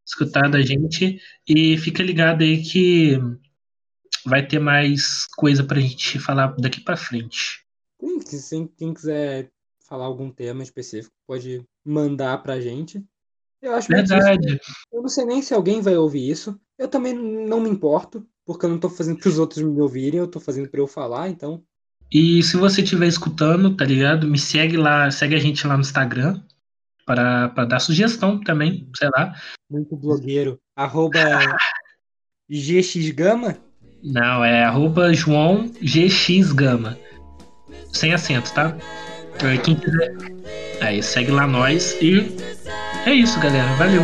Escutado 0.07 0.57
a 0.57 0.63
gente. 0.63 1.21
E 1.49 1.77
fica 1.79 2.01
ligado 2.01 2.45
aí 2.45 2.63
que 2.63 3.19
vai 4.25 4.47
ter 4.47 4.61
mais 4.61 5.27
coisa 5.35 5.65
pra 5.65 5.81
gente 5.81 6.21
falar 6.21 6.55
daqui 6.59 6.81
pra 6.81 6.97
frente. 6.97 7.67
Quem, 7.99 8.21
quem, 8.21 8.69
quem 8.69 8.95
quiser 8.95 9.51
falar 9.81 10.05
algum 10.05 10.31
tema 10.31 10.63
específico, 10.63 11.13
pode 11.27 11.65
mandar 11.85 12.39
pra 12.41 12.61
gente. 12.61 13.05
Eu 13.61 13.75
acho. 13.75 13.89
Verdade. 13.89 14.61
Eu 14.93 15.03
não 15.03 15.09
sei 15.09 15.25
nem 15.25 15.43
se 15.43 15.53
alguém 15.53 15.81
vai 15.81 15.97
ouvir 15.97 16.29
isso. 16.29 16.59
Eu 16.79 16.89
também 16.89 17.13
não 17.13 17.61
me 17.61 17.69
importo, 17.69 18.25
porque 18.45 18.65
eu 18.65 18.71
não 18.71 18.79
tô 18.79 18.89
fazendo 18.89 19.19
pros 19.19 19.39
outros 19.39 19.63
me 19.63 19.81
ouvirem, 19.81 20.21
eu 20.21 20.29
tô 20.29 20.39
fazendo 20.39 20.69
pra 20.69 20.81
eu 20.81 20.87
falar, 20.87 21.29
então. 21.29 21.63
E 22.11 22.43
se 22.43 22.57
você 22.57 22.83
estiver 22.83 23.07
escutando, 23.07 23.77
tá 23.77 23.85
ligado? 23.85 24.27
Me 24.27 24.39
segue 24.39 24.77
lá, 24.77 25.11
segue 25.11 25.35
a 25.35 25.39
gente 25.39 25.67
lá 25.67 25.75
no 25.75 25.83
Instagram 25.83 26.41
para 27.05 27.49
para 27.51 27.65
dar 27.65 27.81
sugestão 27.81 28.41
também, 28.41 28.89
sei 28.97 29.09
lá. 29.15 29.35
Muito 29.69 29.97
blogueiro. 29.97 30.59
Arroba 30.75 31.19
GXGama. 32.49 33.59
Não, 34.03 34.45
é 34.45 34.65
arroba 34.65 35.13
João 35.13 35.71
GX 35.83 36.53
Gama. 36.53 36.97
Sem 37.93 38.15
acento, 38.15 38.53
tá? 38.55 38.77
Aí, 39.43 39.59
Quem 39.59 39.75
quiser. 39.75 40.15
Aí, 40.81 41.03
segue 41.03 41.33
lá 41.33 41.47
nós. 41.47 41.97
E 42.01 42.37
é 43.09 43.15
isso, 43.15 43.41
galera. 43.41 43.73
Valeu. 43.75 44.03